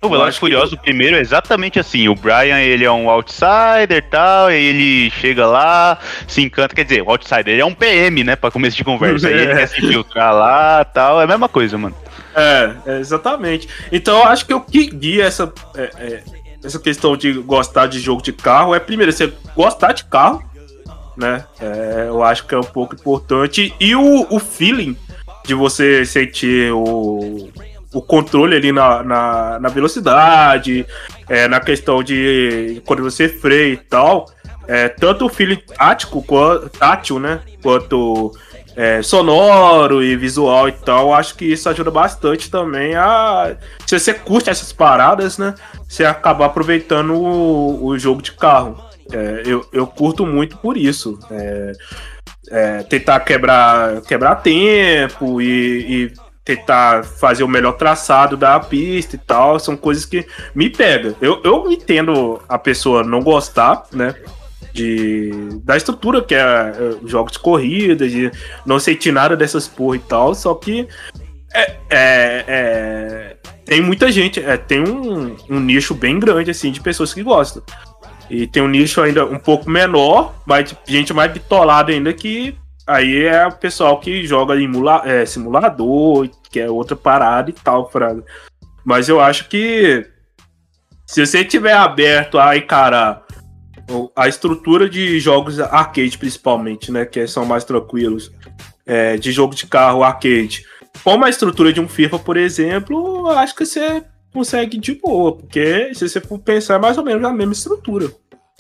O 0.07 0.11
Velozes 0.11 0.37
Furioso, 0.37 0.77
que... 0.77 0.83
primeiro, 0.83 1.17
é 1.17 1.21
exatamente 1.21 1.79
assim. 1.79 2.09
O 2.09 2.15
Brian, 2.15 2.61
ele 2.61 2.85
é 2.85 2.91
um 2.91 3.09
outsider 3.09 3.97
e 3.97 4.03
tal, 4.03 4.51
e 4.51 4.55
ele 4.55 5.11
chega 5.11 5.47
lá, 5.47 5.99
se 6.27 6.43
encanta. 6.43 6.75
Quer 6.75 6.85
dizer, 6.85 7.03
o 7.03 7.11
outsider, 7.11 7.49
ele 7.49 7.63
é 7.63 7.65
um 7.65 7.75
PM, 7.75 8.25
né, 8.25 8.37
pra 8.37 8.51
começo 8.51 8.77
de 8.77 8.85
conversa. 8.85 9.29
Aí 9.29 9.35
ele 9.35 9.47
quer 9.55 9.69
se 9.69 9.81
filtrar 9.81 10.35
lá 10.35 10.85
tal. 10.85 11.21
É 11.21 11.25
a 11.25 11.27
mesma 11.27 11.49
coisa, 11.49 11.79
mano. 11.79 11.95
É, 12.35 12.75
é 12.87 12.99
exatamente. 12.99 13.69
Então, 13.93 14.19
eu 14.19 14.25
acho 14.25 14.45
que 14.45 14.55
o 14.55 14.61
que 14.61 14.87
guia 14.91 15.25
essa, 15.25 15.53
é, 15.77 15.91
é, 15.99 16.23
essa 16.63 16.79
questão 16.79 17.17
de 17.17 17.33
gostar 17.35 17.87
de 17.87 18.01
jogo 18.01 18.23
de 18.23 18.33
carro 18.33 18.75
é, 18.75 18.81
primeiro, 18.81 19.13
você 19.13 19.33
gostar 19.55 19.93
de 19.93 20.05
carro, 20.05 20.43
né? 21.17 21.45
É, 21.61 22.07
eu 22.09 22.23
acho 22.23 22.47
que 22.47 22.55
é 22.55 22.59
um 22.59 22.65
pouco 22.65 22.95
importante. 22.95 23.73
E 23.79 23.95
o, 23.95 24.27
o 24.29 24.39
feeling 24.39 24.97
de 25.45 25.55
você 25.55 26.05
sentir 26.05 26.73
o, 26.73 27.51
o 27.95 28.03
controle 28.03 28.57
ali 28.57 28.73
na, 28.73 29.03
na, 29.03 29.59
na 29.61 29.69
velocidade, 29.69 30.85
é, 31.29 31.47
na 31.49 31.61
questão 31.61 32.03
de 32.03 32.83
quando 32.85 33.03
você 33.03 33.29
freia 33.29 33.73
e 33.73 33.77
tal. 33.77 34.27
É, 34.67 34.89
tanto 34.89 35.27
o 35.27 35.29
feeling 35.29 35.61
tático, 35.77 36.23
quanto, 36.23 36.69
tátil, 36.71 37.19
né? 37.21 37.41
Quanto 37.63 38.33
é, 38.77 39.03
sonoro 39.03 40.03
e 40.03 40.17
visual 40.17 40.69
e 40.69 40.73
tal, 40.73 41.15
acho 41.15 41.37
que 41.37 41.45
isso 41.45 41.69
ajuda 41.69 41.91
bastante 41.91 42.51
também 42.51 42.95
a. 42.95 43.57
Se 43.87 43.99
você 43.99 44.13
curte 44.13 44.51
essas 44.51 44.73
paradas, 44.73 45.39
né? 45.39 45.55
Você 45.89 46.05
acabar 46.05 46.47
aproveitando 46.47 47.15
o, 47.15 47.87
o 47.87 47.99
jogo 47.99 48.21
de 48.23 48.33
carro. 48.33 48.83
É, 49.13 49.43
eu, 49.45 49.67
eu 49.73 49.87
curto 49.87 50.27
muito 50.27 50.57
por 50.57 50.77
isso. 50.77 51.19
É, 51.31 51.73
é, 52.51 52.83
tentar 52.83 53.21
quebrar, 53.21 54.03
quebrar 54.03 54.37
tempo 54.37 55.41
e, 55.41 55.47
e, 56.07 56.13
tentar 56.45 57.05
fazer 57.05 57.43
o 57.43 57.49
melhor 57.49 57.73
traçado 57.73 58.37
da 58.37 58.61
pista 58.61 59.17
e 59.17 59.19
tal, 59.19 59.59
são 59.59 59.77
coisas 59.77 60.05
que 60.05 60.27
me 60.55 60.69
pegam. 60.69 61.15
Eu, 61.21 61.41
eu 61.43 61.73
entendo 61.73 62.41
a 62.49 62.59
pessoa 62.59 63.03
não 63.03 63.23
gostar, 63.23 63.85
né? 63.93 64.15
De, 64.73 65.31
da 65.63 65.77
estrutura 65.77 66.21
que 66.21 66.35
é, 66.35 66.41
é 66.41 66.73
jogos 67.07 67.33
de 67.33 67.39
corrida, 67.39 68.09
de 68.09 68.31
não 68.67 68.79
sentir 68.79 69.13
nada 69.13 69.37
dessas 69.37 69.69
porra 69.69 69.97
e 69.97 70.01
tal, 70.01 70.35
só 70.35 70.53
que 70.55 70.89
é, 71.55 71.77
é, 71.89 72.45
é 72.49 73.37
tem 73.65 73.81
muita 73.81 74.13
gente, 74.13 74.41
é, 74.41 74.57
tem 74.57 74.81
um, 74.81 75.37
um 75.49 75.61
nicho 75.61 75.95
bem 75.95 76.19
grande 76.19 76.51
assim 76.51 76.71
de 76.71 76.81
pessoas 76.81 77.15
que 77.15 77.23
gostam. 77.23 77.63
E 78.29 78.47
tem 78.47 78.63
um 78.63 78.69
nicho 78.69 79.01
ainda 79.01 79.25
um 79.25 79.39
pouco 79.39 79.71
menor, 79.71 80.35
mas 80.45 80.75
gente 80.87 81.13
mais 81.15 81.33
bitolada 81.33 81.93
ainda 81.93 82.13
que 82.13 82.57
aí 82.87 83.25
é 83.25 83.47
o 83.47 83.53
pessoal 83.53 83.99
que 84.01 84.27
joga 84.27 84.61
emula, 84.61 85.03
é, 85.05 85.25
simulador, 85.25 86.29
que 86.51 86.61
é 86.61 86.71
outra 86.71 86.97
parada 86.97 87.51
e 87.51 87.53
tal, 87.53 87.91
Fraga. 87.91 88.25
Mas 88.85 89.09
eu 89.09 89.21
acho 89.21 89.49
que 89.49 90.07
se 91.07 91.25
você 91.25 91.45
tiver 91.45 91.73
aberto 91.73 92.39
a 92.39 92.57
encarar 92.57 93.25
a 94.17 94.29
estrutura 94.29 94.89
de 94.89 95.19
jogos 95.21 95.61
arcade, 95.61 96.17
principalmente, 96.17 96.91
né? 96.91 97.05
Que 97.05 97.27
são 97.27 97.45
mais 97.45 97.65
tranquilos, 97.65 98.33
é, 98.87 99.17
de 99.17 99.33
jogo 99.33 99.55
de 99.55 99.67
carro 99.67 100.03
arcade, 100.03 100.65
como 101.03 101.25
a 101.25 101.31
estrutura 101.31 101.73
de 101.73 101.81
um 101.81 101.89
FIFA, 101.89 102.19
por 102.19 102.37
exemplo, 102.37 103.29
eu 103.31 103.39
acho 103.39 103.55
que 103.55 103.65
você 103.65 104.03
consegue 104.33 104.79
de 104.79 104.95
boa, 104.95 105.37
porque 105.37 105.95
se 105.95 106.09
você 106.09 106.21
for 106.21 106.39
pensar 106.39 106.75
é 106.75 106.79
mais 106.79 106.99
ou 106.99 107.05
menos 107.05 107.25
a 107.25 107.33
mesma 107.33 107.53
estrutura. 107.53 108.11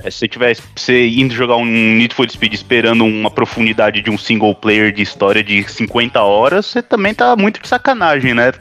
É, 0.02 0.10
se 0.10 0.18
você 0.18 0.28
tivesse 0.28 0.62
você 0.74 1.08
indo 1.08 1.32
jogar 1.34 1.56
um 1.56 1.64
Need 1.64 2.14
for 2.14 2.28
Speed 2.28 2.52
esperando 2.52 3.04
uma 3.04 3.30
profundidade 3.30 4.02
de 4.02 4.10
um 4.10 4.18
single 4.18 4.54
player 4.54 4.92
de 4.92 5.02
história 5.02 5.42
de 5.42 5.62
50 5.70 6.20
horas, 6.20 6.66
você 6.66 6.82
também 6.82 7.14
tá 7.14 7.36
muito 7.36 7.60
de 7.60 7.68
sacanagem, 7.68 8.34
né? 8.34 8.52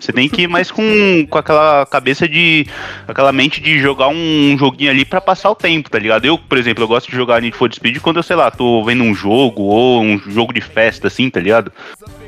Você 0.00 0.12
tem 0.12 0.28
que 0.28 0.42
ir 0.42 0.48
mais 0.48 0.70
com, 0.72 1.26
com 1.30 1.38
aquela 1.38 1.86
cabeça 1.86 2.28
de. 2.28 2.66
aquela 3.06 3.32
mente 3.32 3.60
de 3.60 3.78
jogar 3.78 4.08
um 4.08 4.56
joguinho 4.58 4.90
ali 4.90 5.04
para 5.04 5.20
passar 5.20 5.50
o 5.50 5.54
tempo, 5.54 5.88
tá 5.88 5.98
ligado? 5.98 6.24
Eu, 6.24 6.36
por 6.36 6.58
exemplo, 6.58 6.82
eu 6.82 6.88
gosto 6.88 7.08
de 7.08 7.16
jogar 7.16 7.40
Need 7.40 7.56
for 7.56 7.72
Speed 7.72 7.98
quando 8.00 8.16
eu, 8.16 8.22
sei 8.22 8.34
lá, 8.34 8.50
tô 8.50 8.84
vendo 8.84 9.04
um 9.04 9.14
jogo 9.14 9.62
ou 9.62 10.02
um 10.02 10.18
jogo 10.18 10.52
de 10.52 10.60
festa, 10.60 11.06
assim, 11.06 11.30
tá 11.30 11.38
ligado? 11.38 11.72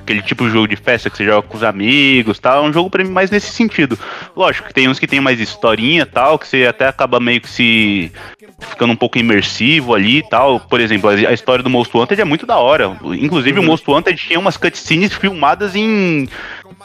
Aquele 0.06 0.22
tipo 0.22 0.44
de 0.44 0.50
jogo 0.50 0.68
de 0.68 0.76
festa 0.76 1.10
que 1.10 1.16
você 1.16 1.24
joga 1.24 1.46
com 1.46 1.56
os 1.56 1.64
amigos 1.64 2.38
tal. 2.38 2.64
É 2.64 2.68
um 2.68 2.72
jogo 2.72 2.88
pra 2.88 3.02
mim 3.02 3.10
mais 3.10 3.30
nesse 3.30 3.50
sentido. 3.50 3.98
Lógico 4.36 4.68
que 4.68 4.74
tem 4.74 4.88
uns 4.88 4.98
que 4.98 5.06
tem 5.06 5.20
mais 5.20 5.40
historinha 5.40 6.06
tal, 6.06 6.38
que 6.38 6.46
você 6.46 6.64
até 6.64 6.86
acaba 6.86 7.18
meio 7.18 7.40
que 7.40 7.50
se 7.50 8.12
ficando 8.60 8.92
um 8.92 8.96
pouco 8.96 9.18
imersivo 9.18 9.94
ali 9.94 10.18
e 10.18 10.28
tal. 10.28 10.60
Por 10.60 10.80
exemplo, 10.80 11.10
a 11.10 11.32
história 11.32 11.62
do 11.62 11.68
Most 11.68 11.94
Wanted 11.94 12.20
é 12.20 12.24
muito 12.24 12.46
da 12.46 12.56
hora. 12.56 12.96
Inclusive, 13.18 13.58
uhum. 13.58 13.64
o 13.64 13.68
Most 13.68 13.90
Wanted 13.90 14.16
tinha 14.16 14.38
umas 14.38 14.56
cutscenes 14.56 15.12
filmadas 15.12 15.74
em 15.74 16.28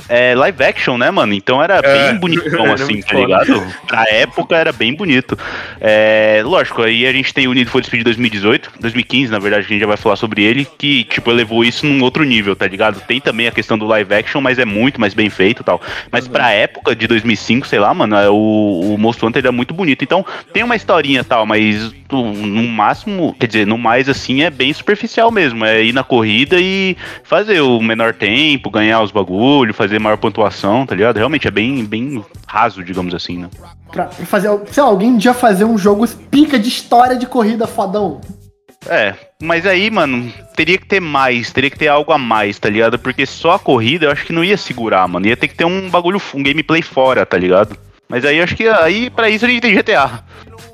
é, 0.09 0.35
live 0.35 0.63
action, 0.63 0.97
né, 0.97 1.09
mano? 1.11 1.33
Então 1.33 1.61
era 1.61 1.79
é. 1.83 2.11
bem 2.11 2.19
bonitão, 2.19 2.65
assim, 2.73 3.01
tá 3.01 3.15
ligado? 3.17 3.61
Pra 3.87 4.05
época 4.09 4.55
era 4.55 4.71
bem 4.71 4.93
bonito. 4.93 5.37
É, 5.79 6.41
lógico, 6.43 6.81
aí 6.81 7.05
a 7.05 7.11
gente 7.11 7.33
tem 7.33 7.47
o 7.47 7.53
Need 7.53 7.69
for 7.69 7.83
Speed 7.83 8.03
2018, 8.03 8.71
2015, 8.79 9.31
na 9.31 9.39
verdade, 9.39 9.65
que 9.65 9.73
a 9.73 9.75
gente 9.75 9.81
já 9.81 9.87
vai 9.87 9.97
falar 9.97 10.15
sobre 10.15 10.43
ele, 10.43 10.67
que, 10.77 11.03
tipo, 11.05 11.31
elevou 11.31 11.63
isso 11.63 11.85
num 11.85 12.01
outro 12.03 12.23
nível, 12.23 12.55
tá 12.55 12.67
ligado? 12.67 12.99
Tem 13.01 13.19
também 13.19 13.47
a 13.47 13.51
questão 13.51 13.77
do 13.77 13.85
live 13.85 14.13
action, 14.13 14.41
mas 14.41 14.59
é 14.59 14.65
muito 14.65 14.99
mais 14.99 15.13
bem 15.13 15.29
feito 15.29 15.61
e 15.61 15.65
tal. 15.65 15.81
Mas 16.11 16.25
uhum. 16.25 16.31
pra 16.31 16.51
época 16.51 16.95
de 16.95 17.07
2005, 17.07 17.67
sei 17.67 17.79
lá, 17.79 17.93
mano, 17.93 18.15
é, 18.15 18.29
o, 18.29 18.93
o 18.95 18.97
Most 18.97 19.23
Wanted 19.23 19.47
é 19.47 19.51
muito 19.51 19.73
bonito. 19.73 20.03
Então, 20.03 20.25
tem 20.53 20.63
uma 20.63 20.75
historinha 20.75 21.23
tal, 21.23 21.45
mas 21.45 21.91
no 22.11 22.67
máximo, 22.67 23.35
quer 23.39 23.47
dizer, 23.47 23.67
no 23.67 23.77
mais 23.77 24.09
assim, 24.09 24.41
é 24.41 24.49
bem 24.49 24.73
superficial 24.73 25.31
mesmo. 25.31 25.65
É 25.65 25.83
ir 25.83 25.93
na 25.93 26.03
corrida 26.03 26.57
e 26.59 26.97
fazer 27.23 27.61
o 27.61 27.79
menor 27.81 28.13
tempo, 28.13 28.69
ganhar 28.69 29.01
os 29.01 29.11
bagulhos, 29.11 29.75
fazer 29.75 29.90
maior 29.99 30.17
pontuação, 30.17 30.85
tá 30.85 30.95
ligado? 30.95 31.17
Realmente 31.17 31.47
é 31.47 31.51
bem, 31.51 31.83
bem 31.85 32.23
raso, 32.47 32.83
digamos 32.83 33.13
assim, 33.13 33.37
né? 33.39 33.49
Pra 33.91 34.09
fazer, 34.09 34.49
sei 34.71 34.83
lá, 34.83 34.89
alguém 34.89 35.19
já 35.19 35.33
fazer 35.33 35.65
um 35.65 35.77
jogo 35.77 36.07
pica 36.29 36.57
de 36.57 36.69
história 36.69 37.15
de 37.15 37.25
corrida 37.25 37.67
fodão. 37.67 38.21
É, 38.87 39.13
mas 39.41 39.67
aí, 39.67 39.91
mano, 39.91 40.33
teria 40.55 40.77
que 40.77 40.87
ter 40.87 40.99
mais, 40.99 41.51
teria 41.51 41.69
que 41.69 41.77
ter 41.77 41.87
algo 41.87 42.11
a 42.11 42.17
mais, 42.17 42.57
tá 42.57 42.67
ligado? 42.67 42.97
Porque 42.97 43.25
só 43.25 43.51
a 43.51 43.59
corrida 43.59 44.07
eu 44.07 44.11
acho 44.11 44.25
que 44.25 44.33
não 44.33 44.43
ia 44.43 44.57
segurar, 44.57 45.07
mano. 45.07 45.27
Ia 45.27 45.37
ter 45.37 45.47
que 45.47 45.55
ter 45.55 45.65
um 45.65 45.89
bagulho, 45.89 46.19
um 46.33 46.41
gameplay 46.41 46.81
fora, 46.81 47.25
tá 47.25 47.37
ligado? 47.37 47.77
Mas 48.09 48.25
aí 48.25 48.37
eu 48.37 48.43
acho 48.43 48.55
que 48.55 48.67
aí 48.67 49.09
para 49.09 49.29
isso 49.29 49.45
a 49.45 49.47
gente 49.47 49.61
tem 49.61 49.75
GTA. 49.75 50.23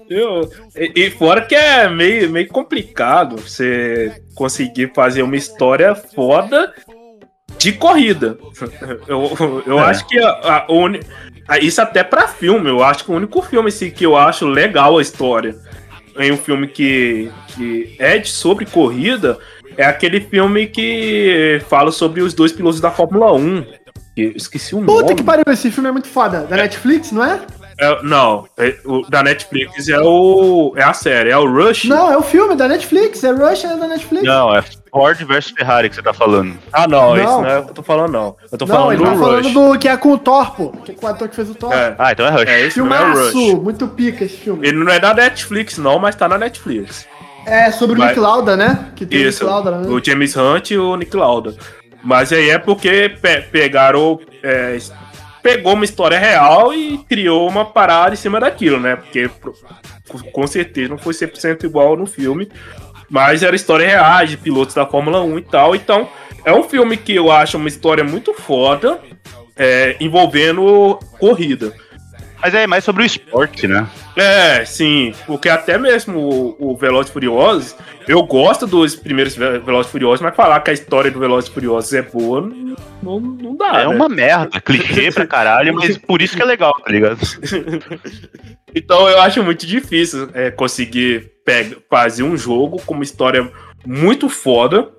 Eu, 0.10 0.50
e, 0.76 0.92
e, 0.96 1.12
fora 1.12 1.42
que 1.42 1.54
é 1.54 1.90
meio, 1.90 2.30
meio 2.32 2.48
complicado 2.48 3.36
você 3.36 4.22
conseguir 4.34 4.92
fazer 4.96 5.22
uma 5.22 5.36
história 5.36 5.94
foda 5.94 6.74
de 7.58 7.74
corrida. 7.74 8.38
Eu, 9.08 9.64
eu 9.66 9.80
é. 9.80 9.84
acho 9.84 10.08
que 10.08 10.20
a, 10.20 10.30
a, 10.30 10.66
a, 11.48 11.60
isso 11.60 11.82
até 11.82 12.04
para 12.04 12.28
filme, 12.28 12.70
eu 12.70 12.84
acho 12.84 13.04
que 13.04 13.12
o 13.12 13.16
único 13.16 13.42
filme 13.42 13.70
assim, 13.70 13.90
que 13.90 14.06
eu 14.06 14.16
acho 14.16 14.46
legal 14.46 14.98
a 14.98 15.02
história 15.02 15.56
em 16.18 16.32
um 16.32 16.38
filme 16.38 16.68
que, 16.68 17.32
que 17.50 17.96
é 18.00 18.18
de, 18.18 18.30
sobre 18.30 18.66
corrida 18.66 19.38
é 19.78 19.86
aquele 19.86 20.20
filme 20.20 20.68
que 20.68 21.62
fala 21.70 21.92
sobre 21.92 22.22
os 22.22 22.34
dois 22.34 22.52
pilotos 22.52 22.82
da 22.82 22.90
Fórmula 22.90 23.32
1. 23.34 23.66
Eu 24.18 24.32
esqueci 24.32 24.74
o 24.74 24.82
nome. 24.82 24.88
Puta 24.88 25.14
que 25.14 25.22
pariu, 25.22 25.44
esse 25.48 25.70
filme 25.70 25.90
é 25.90 25.92
muito 25.92 26.08
foda. 26.08 26.42
Da 26.42 26.58
é. 26.58 26.64
Netflix, 26.64 27.12
não 27.12 27.24
é? 27.24 27.40
É, 27.80 28.02
não, 28.02 28.48
é, 28.58 28.76
o 28.86 29.08
da 29.08 29.22
Netflix 29.22 29.88
é 29.88 30.00
o 30.00 30.74
é 30.76 30.82
a 30.82 30.94
série, 30.94 31.30
é 31.30 31.38
o 31.38 31.46
Rush. 31.46 31.86
Não, 31.86 32.12
é 32.12 32.18
o 32.18 32.24
filme 32.24 32.56
da 32.56 32.68
Netflix, 32.68 33.24
é 33.24 33.30
Rush 33.32 33.66
é 33.66 33.78
da 33.78 33.88
Netflix. 33.88 34.26
Não, 34.26 34.56
é 34.56 34.64
Ford 34.98 35.18
versus 35.26 35.52
Ferrari 35.52 35.90
que 35.90 35.96
você 35.96 36.02
tá 36.02 36.14
falando. 36.14 36.58
Ah, 36.74 36.88
não, 36.88 37.16
não. 37.16 37.18
isso 37.18 37.42
não 37.42 37.46
é 37.48 37.60
o 37.60 37.64
que 37.66 37.70
eu 37.72 37.76
tô 37.76 37.84
falando, 37.84 38.12
não. 38.12 38.36
Eu 38.52 38.58
tô 38.58 38.66
não, 38.66 38.76
falando 38.76 38.92
ele 38.94 38.98
do 38.98 39.04
tá 39.06 39.10
Rush. 39.12 39.20
falando 39.20 39.54
do 39.74 39.80
que 39.80 39.88
é 39.88 39.98
com 39.98 40.12
o 40.14 40.18
Thor, 40.18 40.52
pô. 40.56 40.70
Que 40.72 40.92
é 40.92 40.96
com 40.96 41.06
o 41.06 41.10
ator 41.10 41.28
que 41.30 41.36
fez 41.36 41.50
o 41.50 41.56
Thor. 41.56 41.72
É. 41.74 41.96
Ah, 41.98 42.12
então 42.12 42.26
é 42.26 42.30
Rush. 42.30 42.48
É, 42.48 42.62
esse 42.62 42.74
Filmaço, 42.76 43.04
é 43.20 43.24
o 43.24 43.26
Rush. 43.54 43.64
muito 43.64 43.88
pica 43.88 44.24
esse 44.26 44.38
filme. 44.38 44.68
Ele 44.68 44.78
não 44.84 44.92
é 44.92 45.00
da 45.00 45.14
Netflix, 45.14 45.78
não, 45.78 46.00
mas 46.00 46.16
tá 46.16 46.28
na 46.28 46.38
Netflix. 46.38 47.08
É, 47.46 47.72
sobre 47.72 47.96
o 47.96 48.00
Mas- 48.00 48.10
Nick 48.10 48.20
Lauda, 48.20 48.58
né? 48.58 48.90
Que 48.96 49.06
tem 49.06 49.22
Isso, 49.22 49.44
o 49.46 49.48
Nick 49.48 49.54
Lauda, 49.66 49.72
né? 49.80 49.88
o 49.94 50.04
James 50.04 50.36
Hunt 50.36 50.72
e 50.72 50.78
o 50.78 50.96
Nick 50.98 51.16
Lauda. 51.16 51.56
Mas 52.04 52.32
aí 52.34 52.50
é 52.50 52.58
porque 52.58 53.10
pe- 53.22 53.42
pegaram. 53.52 54.20
é, 54.44 54.78
pegou 55.42 55.74
uma 55.74 55.86
história 55.86 56.20
real 56.20 56.74
e 56.74 56.98
criou 57.10 57.48
uma 57.48 57.64
parada 57.64 58.14
em 58.14 58.18
cima 58.18 58.38
daquilo, 58.40 58.80
né? 58.80 58.98
Porque 58.98 59.30
com 60.32 60.46
certeza 60.48 60.90
não 60.90 60.98
foi 60.98 61.14
100% 61.14 61.64
igual 61.64 61.96
no 61.96 62.06
filme. 62.06 62.50
Mas 63.10 63.44
era 63.44 63.56
história 63.56 63.88
real 63.88 64.26
de 64.26 64.38
pilotos 64.38 64.76
da 64.76 64.86
Fórmula 64.86 65.22
1 65.22 65.38
e 65.38 65.42
tal. 65.42 65.76
Então, 65.76 66.10
é 66.44 66.54
um 66.54 66.64
filme 66.64 66.98
que 66.98 67.16
eu 67.16 67.32
acho 67.32 67.58
uma 67.58 67.68
história 67.68 68.04
muito 68.04 68.34
foda, 68.34 69.00
é, 69.56 69.96
envolvendo 70.00 71.00
corrida. 71.20 71.74
Mas 72.48 72.54
é 72.56 72.66
mais 72.66 72.86
sobre 72.86 73.04
o 73.04 73.06
esporte, 73.06 73.68
né? 73.68 73.86
É, 74.16 74.64
sim, 74.64 75.14
porque 75.26 75.50
até 75.50 75.78
mesmo 75.78 76.18
o, 76.58 76.72
o 76.72 76.78
Velozes 76.78 77.12
Furiosos, 77.12 77.76
eu 78.08 78.24
gosto 78.24 78.66
dos 78.66 78.96
primeiros 78.96 79.36
Ve- 79.36 79.60
Velozes 79.60 79.92
Furiosos, 79.92 80.22
mas 80.22 80.34
falar 80.34 80.62
que 80.62 80.70
a 80.70 80.74
história 80.74 81.12
do 81.12 81.20
Velozes 81.20 81.50
Furiosos 81.50 81.92
é 81.92 82.02
boa, 82.02 82.40
não, 82.40 82.76
não, 83.04 83.20
não 83.20 83.58
dá, 83.58 83.82
é 83.82 83.86
né? 83.86 83.88
uma 83.88 84.08
merda, 84.08 84.62
clichê 84.62 85.12
pra 85.12 85.28
caralho, 85.28 85.74
mas 85.76 85.98
por 85.98 86.22
isso 86.22 86.38
que 86.38 86.42
é 86.42 86.46
legal, 86.46 86.74
tá 86.82 86.90
ligado? 86.90 87.20
Então 88.76 89.10
eu 89.10 89.20
acho 89.22 89.44
muito 89.44 89.66
difícil 89.66 90.30
é, 90.34 90.52
conseguir 90.52 91.32
pega- 91.46 91.78
fazer 91.90 92.24
um 92.24 92.38
jogo 92.38 92.80
com 92.86 92.94
uma 92.94 93.04
história 93.04 93.50
muito 93.86 94.30
foda 94.30 94.90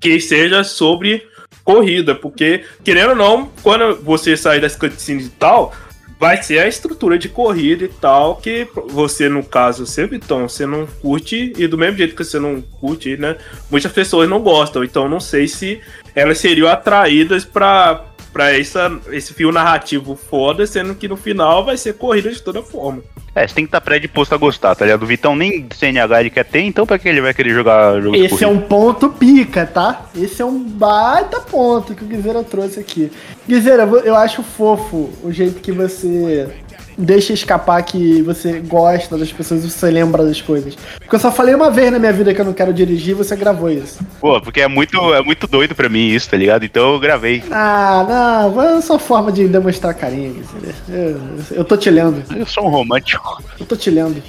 que 0.00 0.18
seja 0.20 0.64
sobre 0.64 1.22
corrida, 1.62 2.14
porque, 2.14 2.64
querendo 2.82 3.10
ou 3.10 3.16
não, 3.16 3.50
quando 3.62 3.96
você 4.02 4.36
sair 4.36 4.60
das 4.60 4.74
cutscenes 4.76 5.26
e 5.26 5.30
tal, 5.30 5.74
vai 6.20 6.42
ser 6.42 6.58
a 6.58 6.68
estrutura 6.68 7.18
de 7.18 7.30
corrida 7.30 7.86
e 7.86 7.88
tal, 7.88 8.36
que 8.36 8.68
você, 8.88 9.26
no 9.26 9.42
caso, 9.42 9.86
você, 9.86 10.06
Vitão, 10.06 10.46
você 10.46 10.66
não 10.66 10.86
curte, 10.86 11.54
e 11.56 11.66
do 11.66 11.78
mesmo 11.78 11.96
jeito 11.96 12.14
que 12.14 12.22
você 12.22 12.38
não 12.38 12.60
curte, 12.60 13.16
né, 13.16 13.38
muitas 13.70 13.90
pessoas 13.90 14.28
não 14.28 14.38
gostam, 14.42 14.84
então 14.84 15.08
não 15.08 15.18
sei 15.18 15.48
se 15.48 15.80
elas 16.14 16.36
seriam 16.36 16.68
atraídas 16.68 17.46
pra, 17.46 18.04
pra 18.32 18.56
essa, 18.56 18.90
esse 19.10 19.34
fio 19.34 19.50
narrativo 19.52 20.14
foda, 20.16 20.66
sendo 20.66 20.94
que 20.94 21.08
no 21.08 21.16
final 21.16 21.64
vai 21.64 21.76
ser 21.76 21.94
corrida 21.94 22.30
de 22.30 22.40
toda 22.42 22.62
forma. 22.62 23.02
É, 23.34 23.46
você 23.46 23.54
tem 23.54 23.64
que 23.64 23.68
estar 23.68 23.80
predisposto 23.80 24.34
a 24.34 24.38
gostar, 24.38 24.74
tá 24.74 24.84
ligado? 24.84 25.02
O 25.04 25.06
Vitão 25.06 25.36
nem 25.36 25.66
CNH 25.72 26.20
ele 26.20 26.30
quer 26.30 26.44
ter, 26.44 26.62
então 26.62 26.84
pra 26.84 26.98
que 26.98 27.08
ele 27.08 27.20
vai 27.20 27.32
querer 27.32 27.50
jogar 27.50 28.00
jogo 28.02 28.16
de 28.16 28.24
Esse 28.24 28.42
é 28.42 28.48
um 28.48 28.60
ponto 28.60 29.08
pica, 29.10 29.64
tá? 29.66 30.06
Esse 30.16 30.42
é 30.42 30.44
um 30.44 30.58
baita 30.62 31.40
ponto 31.40 31.94
que 31.94 32.02
o 32.02 32.06
Guizeira 32.06 32.42
trouxe 32.42 32.80
aqui. 32.80 33.10
Guizeira, 33.48 33.86
vo- 33.86 33.98
eu 33.98 34.16
acho 34.16 34.42
fofo 34.42 35.10
o 35.22 35.30
jeito 35.30 35.60
que 35.60 35.70
você 35.70 36.48
deixa 37.00 37.32
escapar 37.32 37.82
que 37.82 38.22
você 38.22 38.60
gosta 38.60 39.16
das 39.18 39.32
pessoas 39.32 39.64
e 39.64 39.70
você 39.70 39.90
lembra 39.90 40.24
das 40.24 40.40
coisas. 40.40 40.76
Porque 40.98 41.14
eu 41.16 41.18
só 41.18 41.32
falei 41.32 41.54
uma 41.54 41.70
vez 41.70 41.90
na 41.90 41.98
minha 41.98 42.12
vida 42.12 42.32
que 42.34 42.40
eu 42.40 42.44
não 42.44 42.52
quero 42.52 42.72
dirigir 42.72 43.10
e 43.10 43.14
você 43.14 43.34
gravou 43.34 43.70
isso. 43.70 43.98
Pô, 44.20 44.40
porque 44.40 44.60
é 44.60 44.68
muito, 44.68 44.96
é 45.14 45.22
muito 45.22 45.46
doido 45.46 45.74
pra 45.74 45.88
mim 45.88 46.08
isso, 46.08 46.30
tá 46.30 46.36
ligado? 46.36 46.64
Então 46.64 46.92
eu 46.94 47.00
gravei. 47.00 47.42
Ah, 47.50 48.46
não, 48.52 48.62
é 48.62 48.80
só 48.80 48.98
forma 48.98 49.32
de 49.32 49.48
demonstrar 49.48 49.94
carinho. 49.94 50.42
Eu, 50.88 51.20
eu 51.50 51.64
tô 51.64 51.76
te 51.76 51.90
lendo, 51.90 52.22
Eu 52.36 52.46
sou 52.46 52.66
um 52.66 52.70
romântico. 52.70 53.42
eu 53.58 53.66
tô 53.66 53.76
te 53.76 53.90
lendo. 53.90 54.22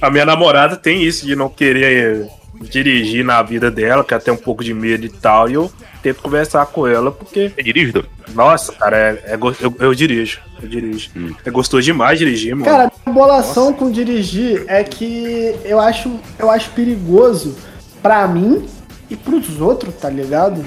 A 0.00 0.08
minha 0.10 0.24
namorada 0.24 0.76
tem 0.76 1.02
isso 1.02 1.26
de 1.26 1.34
não 1.34 1.48
querer 1.48 2.28
dirigir 2.60 3.24
na 3.24 3.42
vida 3.42 3.70
dela, 3.70 4.04
que 4.04 4.12
ela 4.12 4.22
tem 4.22 4.32
um 4.34 4.36
pouco 4.36 4.62
de 4.62 4.74
medo 4.74 5.06
e 5.06 5.08
tal, 5.08 5.48
e 5.50 5.54
eu 5.54 5.70
tento 6.02 6.22
conversar 6.22 6.66
com 6.66 6.86
ela, 6.86 7.10
porque, 7.10 7.48
Você 7.48 7.62
dirige, 7.62 7.92
Doug? 7.92 8.04
nossa, 8.34 8.72
cara, 8.72 8.96
é, 8.96 9.32
é 9.32 9.36
go- 9.36 9.54
eu, 9.60 9.74
eu 9.80 9.94
dirijo, 9.94 10.40
eu 10.62 10.68
dirijo. 10.68 11.10
Hum. 11.16 11.34
É 11.44 11.50
gostoso 11.50 11.82
demais 11.82 12.18
dirigir, 12.18 12.54
mano. 12.54 12.64
Cara, 12.70 12.92
a 13.06 13.10
bolação 13.10 13.72
com 13.72 13.90
dirigir 13.90 14.64
é 14.68 14.84
que 14.84 15.54
eu 15.64 15.80
acho, 15.80 16.10
eu 16.38 16.50
acho 16.50 16.70
perigoso 16.70 17.56
pra 18.02 18.26
mim 18.28 18.66
e 19.08 19.16
pros 19.16 19.60
outros, 19.60 19.94
tá 19.96 20.08
ligado? 20.08 20.64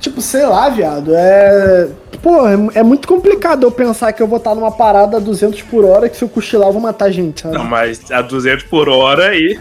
Tipo, 0.00 0.22
sei 0.22 0.46
lá, 0.46 0.70
viado, 0.70 1.12
é. 1.14 1.86
Pô, 2.22 2.46
é, 2.48 2.80
é 2.80 2.82
muito 2.82 3.06
complicado 3.06 3.64
eu 3.66 3.70
pensar 3.70 4.12
que 4.14 4.22
eu 4.22 4.26
vou 4.26 4.38
estar 4.38 4.54
numa 4.54 4.70
parada 4.72 5.18
a 5.18 5.20
200 5.20 5.60
por 5.62 5.84
hora 5.84 6.08
que 6.08 6.16
se 6.16 6.22
eu 6.24 6.28
cochilar 6.28 6.68
eu 6.68 6.72
vou 6.72 6.80
matar 6.82 7.06
a 7.06 7.10
gente, 7.10 7.42
sabe? 7.42 7.54
Não, 7.54 7.64
mas 7.64 8.10
a 8.10 8.20
200 8.22 8.64
por 8.64 8.88
hora 8.88 9.34
e 9.36 9.58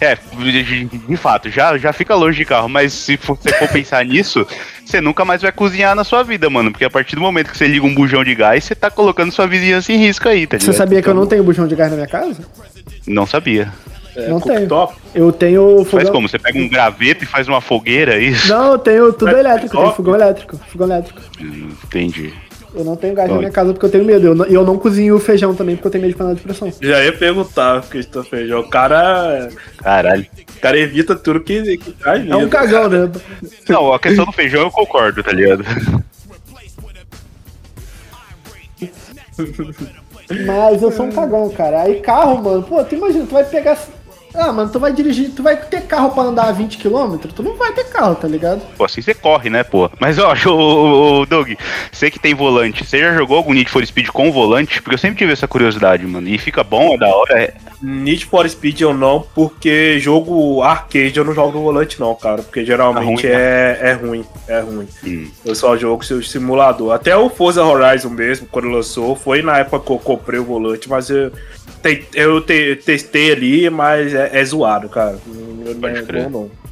é, 0.00 0.16
de, 0.38 0.84
de 0.86 1.16
fato, 1.16 1.50
já, 1.50 1.76
já 1.78 1.92
fica 1.92 2.14
longe 2.14 2.38
de 2.38 2.44
carro, 2.44 2.68
mas 2.68 2.92
se 2.92 3.16
for- 3.16 3.36
você 3.40 3.50
for 3.54 3.68
pensar 3.68 4.04
nisso, 4.04 4.46
você 4.84 5.00
nunca 5.00 5.24
mais 5.24 5.42
vai 5.42 5.52
cozinhar 5.52 5.94
na 5.94 6.04
sua 6.04 6.22
vida, 6.22 6.48
mano. 6.50 6.70
Porque 6.70 6.84
a 6.84 6.90
partir 6.90 7.14
do 7.16 7.22
momento 7.22 7.50
que 7.50 7.56
você 7.58 7.66
liga 7.66 7.84
um 7.86 7.94
bujão 7.94 8.24
de 8.24 8.34
gás, 8.34 8.64
você 8.64 8.74
tá 8.74 8.90
colocando 8.90 9.30
sua 9.32 9.46
vizinhança 9.46 9.92
em 9.92 9.96
risco 9.96 10.28
aí, 10.28 10.46
tá 10.46 10.56
ligado? 10.56 10.72
Você 10.72 10.76
sabia 10.78 11.02
que 11.02 11.08
eu 11.08 11.14
não 11.14 11.26
tenho 11.26 11.44
bujão 11.44 11.66
de 11.66 11.74
gás 11.76 11.90
na 11.90 11.96
minha 11.96 12.08
casa? 12.08 12.42
Não 13.06 13.26
sabia. 13.26 13.70
É, 14.16 14.28
Não 14.28 14.40
tenho. 14.40 14.60
cooktop. 14.68 14.94
Eu 15.14 15.32
tenho 15.32 15.84
Faz 15.84 15.90
fogão. 16.04 16.12
como? 16.12 16.28
Você 16.28 16.38
pega 16.38 16.58
um 16.58 16.68
graveto 16.68 17.24
e 17.24 17.26
faz 17.26 17.48
uma 17.48 17.60
fogueira, 17.60 18.14
é 18.14 18.20
isso? 18.22 18.48
Não, 18.48 18.72
eu 18.72 18.78
tenho 18.78 19.12
tudo 19.12 19.32
Mas- 19.32 19.38
elétrico, 19.40 19.76
tenho 19.76 19.92
fogão 19.92 20.14
elétrico, 20.14 20.56
fogão 20.70 20.86
elétrico. 20.88 21.20
Hum, 21.40 21.70
Entendi. 21.84 22.32
Eu 22.76 22.82
não 22.84 22.96
tenho 22.96 23.14
gás 23.14 23.30
na 23.30 23.38
minha 23.38 23.52
casa 23.52 23.72
porque 23.72 23.86
eu 23.86 23.90
tenho 23.90 24.04
medo. 24.04 24.26
Eu 24.26 24.34
não- 24.34 24.46
E 24.48 24.52
eu, 24.54 24.64
não 24.64 24.76
cozinho 24.76 25.16
feijão 25.20 25.54
também 25.54 25.76
porque 25.76 25.86
eu 25.86 25.92
tenho 25.92 26.02
medo 26.02 26.10
de 26.12 26.18
panela 26.18 26.34
de 26.34 26.42
pressão. 26.42 26.72
Já 26.82 27.04
ia 27.04 27.12
perguntar, 27.12 27.82
Christopher 27.82 28.40
Feijão. 28.40 28.60
O 28.62 28.68
cara, 28.68 29.48
Caralho. 29.76 30.26
o 30.56 30.60
cara 30.60 30.76
evita 30.76 31.14
tudo 31.14 31.38
que, 31.40 31.76
que 31.78 31.92
traz 31.92 32.28
É 32.28 32.34
um 32.34 32.48
cagão, 32.48 32.88
né? 32.88 33.08
Não, 33.70 33.92
a 33.92 33.98
questão 34.00 34.24
do 34.24 34.32
feijão 34.32 34.62
eu 34.62 34.70
concordo, 34.72 35.22
tá 35.22 35.30
ligado? 35.30 35.64
Mas 40.46 40.82
eu 40.82 40.90
sou 40.90 41.06
um 41.06 41.12
cagão, 41.12 41.48
cara. 41.50 41.82
Aí 41.82 42.00
carro, 42.00 42.42
mano, 42.42 42.62
pô, 42.62 42.82
tu 42.84 42.94
imagina, 42.94 43.26
tu 43.26 43.32
vai 43.34 43.44
pegar. 43.44 43.78
Ah, 44.34 44.52
mano, 44.52 44.70
tu 44.70 44.80
vai 44.80 44.92
dirigir, 44.92 45.30
tu 45.30 45.42
vai 45.42 45.56
ter 45.56 45.82
carro 45.82 46.10
pra 46.10 46.24
andar 46.24 46.48
a 46.48 46.52
20 46.52 46.78
km? 46.78 47.16
Tu 47.34 47.42
não 47.42 47.56
vai 47.56 47.72
ter 47.72 47.84
carro, 47.84 48.16
tá 48.16 48.26
ligado? 48.26 48.60
Pô, 48.76 48.84
assim 48.84 49.00
você 49.00 49.14
corre, 49.14 49.48
né, 49.48 49.62
pô? 49.62 49.90
Mas, 50.00 50.18
ó, 50.18 50.34
ô, 50.50 51.24
Doug, 51.24 51.52
você 51.92 52.10
que 52.10 52.18
tem 52.18 52.34
volante, 52.34 52.84
você 52.84 52.98
já 52.98 53.14
jogou 53.14 53.36
algum 53.36 53.52
Need 53.52 53.70
for 53.70 53.86
Speed 53.86 54.08
com 54.08 54.32
volante? 54.32 54.82
Porque 54.82 54.94
eu 54.94 54.98
sempre 54.98 55.18
tive 55.18 55.32
essa 55.32 55.46
curiosidade, 55.46 56.04
mano. 56.06 56.28
E 56.28 56.36
fica 56.36 56.64
bom, 56.64 56.94
é 56.94 56.98
da 56.98 57.14
hora. 57.14 57.40
É... 57.40 57.54
Need 57.80 58.26
for 58.26 58.48
Speed 58.48 58.80
eu 58.80 58.94
não, 58.94 59.24
porque 59.34 59.98
jogo 60.00 60.62
arcade 60.62 61.16
eu 61.16 61.24
não 61.24 61.34
jogo 61.34 61.52
no 61.52 61.62
volante 61.62 62.00
não, 62.00 62.14
cara. 62.14 62.42
Porque 62.42 62.64
geralmente 62.64 63.26
É 63.26 63.32
ruim, 63.32 63.36
é, 63.36 63.78
é 63.82 63.92
ruim, 63.92 64.24
é 64.48 64.60
ruim. 64.60 64.88
Hum. 65.04 65.30
Eu 65.44 65.54
só 65.54 65.76
jogo 65.76 66.04
seu 66.04 66.22
simulador. 66.22 66.92
Até 66.92 67.16
o 67.16 67.28
Forza 67.28 67.62
Horizon 67.62 68.10
mesmo, 68.10 68.48
quando 68.50 68.68
lançou, 68.68 69.14
foi 69.14 69.42
na 69.42 69.58
época 69.58 69.84
que 69.84 69.92
eu 69.92 69.98
comprei 69.98 70.40
o 70.40 70.44
volante, 70.44 70.88
mas 70.88 71.10
eu, 71.10 71.30
te- 71.84 72.06
eu 72.14 72.40
te- 72.40 72.76
testei 72.76 73.32
ali, 73.32 73.70
mas 73.70 74.14
é, 74.14 74.30
é 74.32 74.44
zoado, 74.44 74.88
cara. 74.88 75.18
Não, 75.26 75.74
não 75.74 75.80
Pode 75.80 75.98
é 75.98 76.02
crer. 76.02 76.28
bom, 76.28 76.50
não. 76.50 76.64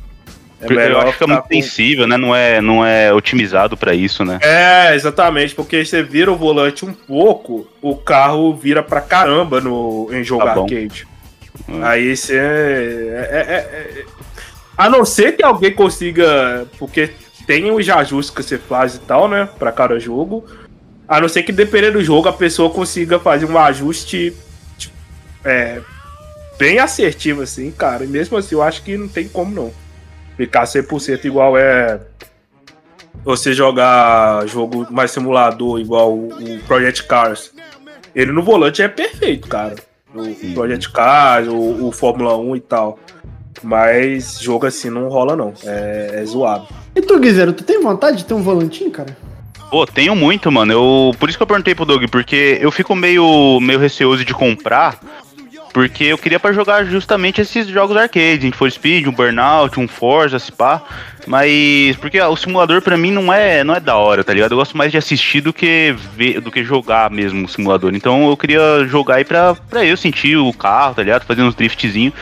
É 0.64 0.92
eu 0.92 0.98
acho 0.98 1.06
que 1.06 1.12
ficar 1.14 1.26
muito 1.26 1.48
sensível, 1.48 2.06
né? 2.06 2.16
Não 2.16 2.34
é, 2.34 2.60
não 2.60 2.86
é 2.86 3.12
otimizado 3.12 3.76
pra 3.76 3.94
isso, 3.94 4.24
né? 4.24 4.38
É, 4.42 4.94
exatamente, 4.94 5.56
porque 5.56 5.84
você 5.84 6.04
vira 6.04 6.30
o 6.30 6.36
volante 6.36 6.84
um 6.84 6.92
pouco, 6.92 7.66
o 7.82 7.96
carro 7.96 8.54
vira 8.54 8.80
pra 8.80 9.00
caramba 9.00 9.60
no, 9.60 10.08
em 10.12 10.22
jogo 10.22 10.44
Tá 10.44 10.52
arcade. 10.52 11.04
Hum. 11.68 11.80
Aí 11.82 12.16
você. 12.16 12.36
É, 12.36 13.28
é- 13.30 13.54
é- 13.54 14.00
é- 14.00 14.04
a 14.76 14.88
não 14.88 15.04
ser 15.04 15.32
que 15.36 15.42
alguém 15.44 15.72
consiga. 15.72 16.66
Porque 16.78 17.10
tem 17.46 17.70
os 17.70 17.88
ajustes 17.88 18.34
que 18.34 18.42
você 18.42 18.56
faz 18.56 18.94
e 18.94 19.00
tal, 19.00 19.28
né? 19.28 19.48
Pra 19.58 19.72
cada 19.72 19.98
jogo. 19.98 20.44
A 21.08 21.20
não 21.20 21.28
ser 21.28 21.42
que, 21.42 21.52
dependendo 21.52 21.98
do 21.98 22.04
jogo, 22.04 22.28
a 22.28 22.32
pessoa 22.32 22.70
consiga 22.70 23.18
fazer 23.18 23.46
um 23.46 23.58
ajuste. 23.58 24.32
É, 25.44 25.80
bem 26.58 26.78
assertivo, 26.78 27.42
assim, 27.42 27.70
cara. 27.70 28.04
E 28.04 28.06
mesmo 28.06 28.36
assim, 28.36 28.54
eu 28.54 28.62
acho 28.62 28.82
que 28.82 28.96
não 28.96 29.08
tem 29.08 29.28
como 29.28 29.54
não. 29.54 29.72
Ficar 30.36 30.64
100% 30.64 31.24
igual 31.24 31.56
é. 31.56 32.00
Você 33.24 33.52
jogar 33.52 34.46
jogo 34.46 34.86
mais 34.90 35.10
simulador, 35.10 35.78
igual 35.78 36.12
o, 36.12 36.28
o 36.28 36.58
Project 36.66 37.04
Cars. 37.04 37.52
Ele 38.14 38.32
no 38.32 38.42
volante 38.42 38.82
é 38.82 38.88
perfeito, 38.88 39.48
cara. 39.48 39.76
O 40.14 40.54
Project 40.54 40.90
Cars, 40.90 41.48
o, 41.48 41.86
o 41.86 41.92
Fórmula 41.92 42.36
1 42.36 42.56
e 42.56 42.60
tal. 42.60 42.98
Mas 43.62 44.40
jogo 44.40 44.66
assim 44.66 44.90
não 44.90 45.08
rola, 45.08 45.36
não. 45.36 45.52
É, 45.64 46.20
é 46.20 46.24
zoado. 46.24 46.66
E 46.94 47.00
tu, 47.00 47.18
Guizeiro, 47.18 47.52
tu 47.52 47.62
tem 47.62 47.80
vontade 47.80 48.18
de 48.18 48.24
ter 48.24 48.34
um 48.34 48.42
volantinho, 48.42 48.90
cara? 48.90 49.16
Pô, 49.70 49.86
tenho 49.86 50.14
muito, 50.14 50.52
mano. 50.52 50.72
Eu, 50.72 51.14
por 51.18 51.28
isso 51.28 51.38
que 51.38 51.42
eu 51.42 51.46
perguntei 51.46 51.74
pro 51.74 51.86
Doug, 51.86 52.04
porque 52.10 52.58
eu 52.60 52.70
fico 52.70 52.94
meio, 52.94 53.58
meio 53.58 53.78
receoso 53.78 54.22
de 54.22 54.34
comprar, 54.34 55.00
porque 55.72 56.04
eu 56.04 56.18
queria 56.18 56.38
pra 56.38 56.52
jogar 56.52 56.84
justamente 56.84 57.40
esses 57.40 57.66
jogos 57.66 57.96
arcade, 57.96 58.44
Need 58.44 58.56
for 58.56 58.70
Speed, 58.70 59.06
um 59.06 59.12
Burnout, 59.12 59.80
um 59.80 59.88
Forza, 59.88 60.38
se 60.38 60.52
pá. 60.52 60.82
Mas 61.26 61.96
porque 61.96 62.20
o 62.20 62.36
simulador 62.36 62.82
pra 62.82 62.96
mim 62.96 63.10
não 63.10 63.32
é, 63.32 63.62
não 63.62 63.74
é 63.74 63.80
da 63.80 63.96
hora, 63.96 64.24
tá 64.24 64.32
ligado? 64.32 64.52
Eu 64.52 64.58
gosto 64.58 64.76
mais 64.76 64.90
de 64.90 64.98
assistir 64.98 65.40
do 65.40 65.52
que 65.52 65.94
ver, 66.16 66.40
do 66.40 66.50
que 66.50 66.64
jogar 66.64 67.10
mesmo 67.10 67.44
o 67.44 67.48
simulador. 67.48 67.94
Então 67.94 68.28
eu 68.28 68.36
queria 68.36 68.84
jogar 68.86 69.16
aí 69.16 69.24
pra, 69.24 69.54
pra 69.54 69.84
eu 69.84 69.96
sentir 69.96 70.36
o 70.36 70.52
carro, 70.52 70.94
tá 70.94 71.02
ligado? 71.02 71.24
Fazer 71.24 71.42
uns 71.42 71.54
driftzinho. 71.54 72.12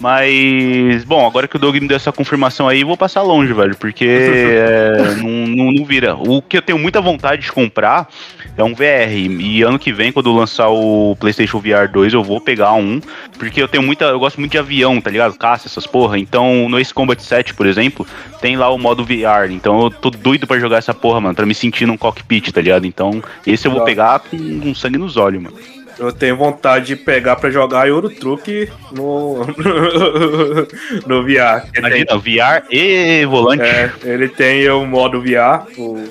Mas, 0.00 1.02
bom, 1.04 1.26
agora 1.26 1.48
que 1.48 1.56
o 1.56 1.58
Doug 1.58 1.74
me 1.74 1.88
deu 1.88 1.96
essa 1.96 2.12
confirmação 2.12 2.68
aí, 2.68 2.82
eu 2.82 2.86
vou 2.86 2.96
passar 2.96 3.22
longe, 3.22 3.52
velho. 3.52 3.76
Porque 3.76 4.06
é, 4.06 5.14
não, 5.16 5.46
não, 5.46 5.72
não 5.72 5.84
vira. 5.84 6.14
O 6.14 6.40
que 6.40 6.56
eu 6.56 6.62
tenho 6.62 6.78
muita 6.78 7.00
vontade 7.00 7.42
de 7.42 7.52
comprar 7.52 8.08
é 8.56 8.62
um 8.62 8.74
VR. 8.74 9.12
E 9.12 9.62
ano 9.62 9.78
que 9.78 9.92
vem, 9.92 10.12
quando 10.12 10.32
lançar 10.32 10.68
o 10.68 11.16
PlayStation 11.18 11.58
VR 11.58 11.88
2, 11.90 12.14
eu 12.14 12.22
vou 12.22 12.40
pegar 12.40 12.74
um. 12.74 13.00
Porque 13.38 13.60
eu 13.60 13.68
tenho 13.68 13.82
muita. 13.82 14.04
Eu 14.06 14.20
gosto 14.20 14.38
muito 14.38 14.52
de 14.52 14.58
avião, 14.58 15.00
tá 15.00 15.10
ligado? 15.10 15.36
Caça, 15.36 15.66
essas 15.66 15.86
porra. 15.86 16.18
Então, 16.18 16.68
no 16.68 16.78
Ace 16.78 16.94
Combat 16.94 17.20
7, 17.20 17.54
por 17.54 17.66
exemplo, 17.66 18.06
tem 18.40 18.47
lá 18.56 18.70
o 18.70 18.78
modo 18.78 19.04
VR. 19.04 19.50
Então 19.50 19.82
eu 19.82 19.90
tô 19.90 20.10
doido 20.10 20.46
pra 20.46 20.58
jogar 20.58 20.78
essa 20.78 20.94
porra, 20.94 21.20
mano. 21.20 21.34
Pra 21.34 21.46
me 21.46 21.54
sentir 21.54 21.86
num 21.86 21.96
cockpit, 21.96 22.52
tá 22.52 22.60
ligado? 22.60 22.86
Então, 22.86 23.22
esse 23.46 23.66
eu 23.66 23.72
vou 23.72 23.84
pegar 23.84 24.20
com 24.20 24.36
um 24.36 24.74
sangue 24.74 24.98
nos 24.98 25.16
olhos, 25.16 25.42
mano. 25.42 25.56
Eu 25.98 26.12
tenho 26.12 26.36
vontade 26.36 26.86
de 26.86 26.96
pegar 26.96 27.36
pra 27.36 27.50
jogar 27.50 27.88
Euro 27.88 28.08
Truck 28.08 28.70
no, 28.92 29.38
no 31.06 31.24
VR. 31.24 31.66
Imagina, 31.76 32.06
tem... 32.06 32.18
VR 32.18 32.64
e 32.70 33.26
volante. 33.26 33.64
É, 33.64 33.92
ele 34.04 34.28
tem 34.28 34.68
o 34.70 34.86
modo 34.86 35.20
VR. 35.20 35.66
O... 35.76 36.08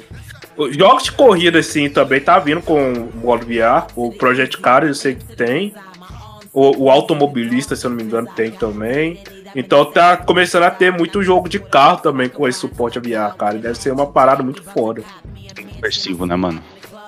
Os 0.58 0.76
jogos 0.76 1.04
de 1.04 1.12
corrida, 1.12 1.60
assim, 1.60 1.88
também 1.88 2.19
tá 2.19 2.38
vindo 2.39 2.62
com 2.62 2.91
o 2.93 3.12
modo 3.23 3.45
VR. 3.45 3.88
O 3.95 4.12
Project 4.12 4.58
Car, 4.58 4.84
eu 4.84 4.93
sei 4.93 5.15
que 5.15 5.36
tem. 5.36 5.73
O, 6.52 6.86
o 6.86 6.89
Automobilista, 6.89 7.76
se 7.76 7.86
eu 7.86 7.91
não 7.91 7.97
me 7.97 8.04
engano, 8.04 8.28
tem 8.36 8.50
também. 8.52 9.19
Então 9.55 9.86
tá 9.86 10.17
começando 10.17 10.63
a 10.63 10.71
ter 10.71 10.91
muito 10.91 11.21
jogo 11.23 11.47
de 11.47 11.60
carro 11.60 11.97
também 11.97 12.29
com 12.29 12.47
esse 12.47 12.60
suporte 12.60 12.97
a 12.97 13.01
VR, 13.01 13.36
cara. 13.36 13.57
Deve 13.57 13.77
ser 13.77 13.91
uma 13.91 14.07
parada 14.07 14.43
muito 14.43 14.63
foda. 14.63 15.03
Imersivo, 15.77 16.25
né, 16.25 16.36
mano? 16.36 16.62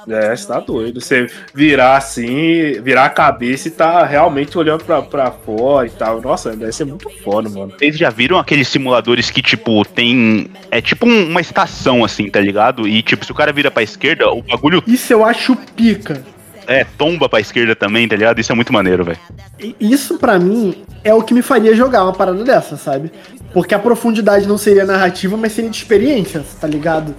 É, 0.08 0.36
você 0.36 0.47
tá 0.47 0.60
doido. 0.60 1.02
Você 1.02 1.28
virar 1.54 1.97
assim, 1.97 2.82
virar 2.82 3.06
a 3.06 3.10
cabeça 3.10 3.67
e 3.67 3.71
tá 3.71 4.04
realmente 4.06 4.58
olhando 4.58 4.84
pra, 4.84 5.02
pra 5.02 5.32
fora 5.32 5.88
e 5.88 5.89
tal. 5.89 6.21
Nossa, 6.21 6.56
deve 6.56 6.71
ser 6.71 6.86
muito 6.86 7.10
foda, 7.23 7.49
mano. 7.49 7.73
Vocês 7.78 7.97
já 7.97 8.10
viram 8.10 8.38
aqueles 8.38 8.67
simuladores 8.67 9.30
que, 9.30 9.41
tipo, 9.41 9.84
tem. 9.86 10.49
É 10.71 10.82
tipo 10.82 11.06
uma 11.06 11.41
estação, 11.41 12.04
assim, 12.04 12.30
tá 12.30 12.39
ligado? 12.39 12.88
E, 12.88 13.02
tipo, 13.02 13.25
se 13.25 13.32
o 13.32 13.36
cara 13.36 13.52
vira 13.52 13.69
pra 13.69 13.84
esquerda, 13.84 14.30
o 14.30 14.41
bagulho. 14.41 14.84
Isso 14.88 15.12
eu 15.13 15.23
acho 15.25 15.56
pica. 15.75 16.23
É, 16.69 16.84
tomba 16.84 17.27
pra 17.27 17.39
esquerda 17.39 17.75
também, 17.75 18.08
tá 18.08 18.15
ligado? 18.15 18.39
Isso 18.39 18.51
é 18.51 18.55
muito 18.55 18.71
maneiro, 18.71 19.03
velho. 19.03 19.17
Isso 19.79 20.19
para 20.19 20.38
mim 20.38 20.84
é 21.03 21.12
o 21.12 21.23
que 21.23 21.34
me 21.34 21.41
faria 21.41 21.73
jogar 21.73 22.03
uma 22.03 22.13
parada 22.13 22.43
dessa, 22.43 22.77
sabe? 22.77 23.12
Porque 23.51 23.73
a 23.73 23.79
profundidade 23.79 24.47
não 24.47 24.55
seria 24.55 24.86
narrativa, 24.86 25.36
mas 25.36 25.53
seria 25.53 25.71
de 25.71 25.77
experiências, 25.77 26.53
tá 26.62 26.67
ligado? 26.67 27.15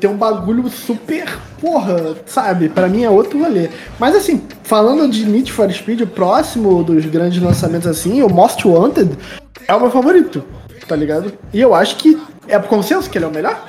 Ter 0.00 0.06
um 0.06 0.16
bagulho 0.16 0.66
super, 0.70 1.28
porra, 1.60 2.16
sabe? 2.24 2.70
Para 2.70 2.88
mim 2.88 3.04
é 3.04 3.10
outro 3.10 3.38
rolê. 3.38 3.68
Mas 3.98 4.16
assim, 4.16 4.42
falando 4.62 5.10
de 5.10 5.26
Need 5.26 5.52
for 5.52 5.70
Speed, 5.70 6.00
o 6.00 6.06
próximo 6.06 6.82
dos 6.82 7.04
grandes 7.04 7.42
lançamentos 7.42 7.86
assim, 7.86 8.22
o 8.22 8.30
Most 8.30 8.66
Wanted, 8.66 9.10
é 9.68 9.74
o 9.74 9.80
meu 9.80 9.90
favorito, 9.90 10.42
tá 10.88 10.96
ligado? 10.96 11.34
E 11.52 11.60
eu 11.60 11.74
acho 11.74 11.96
que 11.96 12.18
é 12.48 12.58
por 12.58 12.68
consenso 12.68 13.10
que 13.10 13.18
ele 13.18 13.26
é 13.26 13.28
o 13.28 13.30
melhor? 13.30 13.62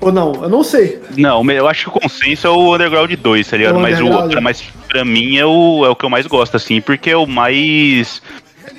Ou 0.00 0.12
não? 0.12 0.32
Eu 0.42 0.48
não 0.48 0.62
sei. 0.62 1.00
Não, 1.16 1.48
eu 1.50 1.66
acho 1.66 1.84
que 1.84 1.96
o 1.96 2.00
consenso 2.00 2.46
é 2.46 2.50
o 2.50 2.74
Underground 2.74 3.12
2, 3.12 3.48
tá 3.48 3.56
ligado? 3.56 3.76
O 3.76 3.80
mas 3.80 4.00
o 4.00 4.06
outro, 4.06 4.40
mas 4.40 4.62
pra 4.88 5.04
mim 5.04 5.36
é 5.36 5.44
o, 5.44 5.84
é 5.84 5.88
o 5.88 5.96
que 5.96 6.04
eu 6.04 6.10
mais 6.10 6.26
gosto, 6.26 6.56
assim, 6.56 6.80
porque 6.80 7.10
é 7.10 7.16
o 7.16 7.26
mais. 7.26 8.22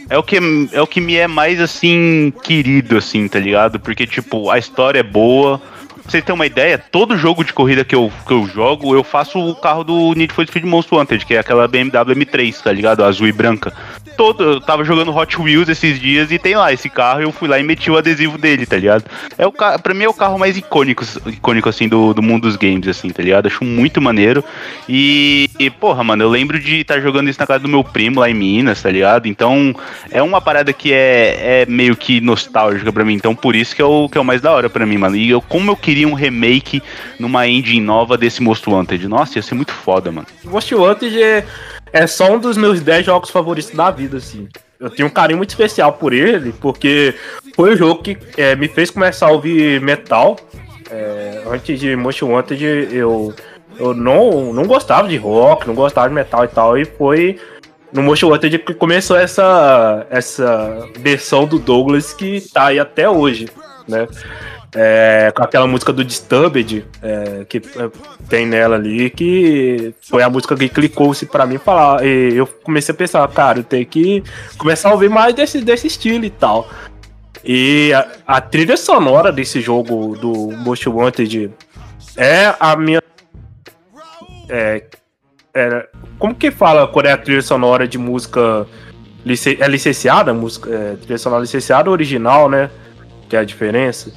É 0.09 0.17
o, 0.17 0.23
que, 0.23 0.37
é 0.71 0.81
o 0.81 0.87
que 0.87 0.99
me 0.99 1.15
é 1.15 1.27
mais, 1.27 1.61
assim, 1.61 2.33
querido, 2.43 2.97
assim, 2.97 3.27
tá 3.27 3.37
ligado? 3.37 3.79
Porque, 3.79 4.07
tipo, 4.07 4.49
a 4.49 4.57
história 4.57 4.99
é 4.99 5.03
boa, 5.03 5.61
Pra 6.01 6.11
você 6.11 6.21
ter 6.21 6.31
uma 6.31 6.45
ideia, 6.45 6.77
todo 6.77 7.17
jogo 7.17 7.43
de 7.43 7.53
corrida 7.53 7.83
que 7.83 7.95
eu, 7.95 8.11
que 8.25 8.33
eu 8.33 8.45
jogo, 8.47 8.95
eu 8.95 9.03
faço 9.03 9.39
o 9.39 9.55
carro 9.55 9.83
do 9.83 10.13
Need 10.13 10.33
for 10.33 10.45
Speed 10.45 10.65
Most 10.65 10.93
Wanted, 10.93 11.25
que 11.25 11.35
é 11.35 11.39
aquela 11.39 11.67
BMW 11.67 12.15
M3, 12.15 12.61
tá 12.61 12.71
ligado? 12.71 13.03
Azul 13.03 13.27
e 13.27 13.31
branca. 13.31 13.73
Todo, 14.17 14.43
eu 14.43 14.61
tava 14.61 14.83
jogando 14.83 15.15
Hot 15.15 15.39
Wheels 15.39 15.69
esses 15.69 15.99
dias 15.99 16.31
e 16.31 16.37
tem 16.37 16.55
lá 16.55 16.73
esse 16.73 16.89
carro, 16.89 17.21
eu 17.21 17.31
fui 17.31 17.47
lá 17.47 17.59
e 17.59 17.63
meti 17.63 17.89
o 17.89 17.97
adesivo 17.97 18.37
dele, 18.37 18.65
tá 18.65 18.75
ligado? 18.75 19.05
É 19.37 19.47
o 19.47 19.51
pra 19.51 19.93
mim 19.93 20.03
é 20.03 20.09
o 20.09 20.13
carro 20.13 20.37
mais 20.37 20.57
icônico, 20.57 21.03
icônico 21.27 21.69
assim, 21.69 21.87
do, 21.87 22.13
do 22.13 22.21
mundo 22.21 22.43
dos 22.43 22.55
games, 22.55 22.87
assim, 22.87 23.09
tá 23.09 23.21
ligado? 23.21 23.47
Acho 23.47 23.63
muito 23.63 24.01
maneiro. 24.01 24.43
E, 24.87 25.49
e 25.59 25.69
porra, 25.69 26.03
mano, 26.03 26.23
eu 26.23 26.29
lembro 26.29 26.59
de 26.59 26.81
estar 26.81 26.95
tá 26.95 26.99
jogando 26.99 27.29
isso 27.29 27.39
na 27.39 27.47
casa 27.47 27.59
do 27.59 27.69
meu 27.69 27.83
primo 27.83 28.19
lá 28.19 28.29
em 28.29 28.33
Minas, 28.33 28.81
tá 28.81 28.89
ligado? 28.89 29.27
Então, 29.27 29.75
é 30.11 30.21
uma 30.21 30.41
parada 30.41 30.73
que 30.73 30.91
é, 30.93 31.63
é 31.63 31.65
meio 31.67 31.95
que 31.95 32.19
nostálgica 32.21 32.91
pra 32.91 33.05
mim. 33.05 33.13
Então, 33.13 33.35
por 33.35 33.55
isso 33.55 33.75
que 33.75 33.81
é 33.81 33.85
o, 33.85 34.09
que 34.09 34.17
é 34.17 34.21
o 34.21 34.25
mais 34.25 34.41
da 34.41 34.51
hora 34.51 34.69
pra 34.69 34.85
mim, 34.85 34.97
mano. 34.97 35.15
E 35.15 35.29
eu, 35.29 35.41
como 35.41 35.71
eu 35.71 35.75
queria 35.75 35.98
um 36.05 36.13
remake 36.13 36.81
numa 37.19 37.47
engine 37.47 37.81
nova 37.81 38.17
desse 38.17 38.41
Most 38.41 38.69
Wanted. 38.69 39.07
Nossa, 39.07 39.37
ia 39.37 39.41
ser 39.41 39.55
muito 39.55 39.71
foda, 39.71 40.11
mano. 40.11 40.27
Most 40.43 40.73
Wanted 40.73 41.21
é, 41.21 41.45
é 41.91 42.07
só 42.07 42.33
um 42.33 42.39
dos 42.39 42.57
meus 42.57 42.81
10 42.81 43.05
jogos 43.05 43.29
favoritos 43.29 43.71
da 43.71 43.91
vida, 43.91 44.17
assim. 44.17 44.47
Eu 44.79 44.89
tenho 44.89 45.07
um 45.07 45.11
carinho 45.11 45.37
muito 45.37 45.49
especial 45.49 45.93
por 45.93 46.13
ele, 46.13 46.53
porque 46.53 47.13
foi 47.53 47.73
o 47.73 47.77
jogo 47.77 48.01
que 48.01 48.17
é, 48.37 48.55
me 48.55 48.67
fez 48.67 48.89
começar 48.89 49.27
a 49.27 49.31
ouvir 49.31 49.81
metal. 49.81 50.37
É, 50.89 51.43
antes 51.47 51.79
de 51.79 51.95
Most 51.95 52.23
Wanted, 52.23 52.63
eu, 52.63 53.33
eu 53.77 53.93
não, 53.93 54.53
não 54.53 54.65
gostava 54.65 55.07
de 55.07 55.17
rock, 55.17 55.67
não 55.67 55.75
gostava 55.75 56.07
de 56.07 56.15
metal 56.15 56.45
e 56.45 56.47
tal, 56.47 56.77
e 56.77 56.85
foi 56.85 57.37
no 57.91 58.03
Most 58.03 58.25
Wanted 58.25 58.59
que 58.59 58.73
começou 58.73 59.17
essa, 59.17 60.05
essa 60.09 60.87
versão 60.99 61.45
do 61.45 61.59
Douglas 61.59 62.13
que 62.13 62.41
tá 62.41 62.67
aí 62.67 62.79
até 62.79 63.09
hoje, 63.09 63.49
né? 63.87 64.07
É, 64.75 65.31
com 65.35 65.41
aquela 65.41 65.65
música 65.65 65.91
do 65.91 66.05
Disturbed 66.05 66.85
é, 67.01 67.43
que 67.49 67.57
é, 67.57 67.89
tem 68.29 68.45
nela 68.45 68.75
ali, 68.75 69.09
que 69.09 69.95
foi 69.99 70.21
a 70.21 70.29
música 70.29 70.55
que 70.55 70.69
clicou-se 70.69 71.25
para 71.25 71.45
mim 71.45 71.57
falar. 71.57 72.05
E 72.05 72.35
eu 72.35 72.45
comecei 72.45 72.93
a 72.93 72.97
pensar, 72.97 73.27
cara, 73.29 73.59
eu 73.59 73.63
tenho 73.63 73.85
que 73.85 74.23
começar 74.57 74.89
a 74.89 74.93
ouvir 74.93 75.09
mais 75.09 75.33
desse, 75.33 75.61
desse 75.61 75.87
estilo 75.87 76.23
e 76.23 76.29
tal. 76.29 76.69
E 77.43 77.91
a, 77.93 78.07
a 78.27 78.41
trilha 78.41 78.77
sonora 78.77 79.31
desse 79.31 79.59
jogo 79.59 80.15
do 80.17 80.51
Most 80.57 80.87
Wanted 80.87 81.51
é 82.15 82.53
a 82.59 82.75
minha. 82.75 83.01
É, 84.49 84.83
é, 85.53 85.87
como 86.17 86.35
que 86.35 86.51
fala 86.51 86.87
quando 86.87 87.07
é 87.07 87.11
a 87.11 87.17
trilha 87.17 87.41
sonora 87.41 87.87
de 87.87 87.97
música 87.97 88.67
é 89.25 89.67
licenciada? 89.67 90.33
Música, 90.33 90.69
é, 90.69 90.95
trilha 90.97 91.17
sonora 91.17 91.41
licenciada 91.41 91.89
ou 91.89 91.93
original, 91.93 92.49
né? 92.49 92.69
Que 93.27 93.35
é 93.35 93.39
a 93.39 93.43
diferença. 93.43 94.11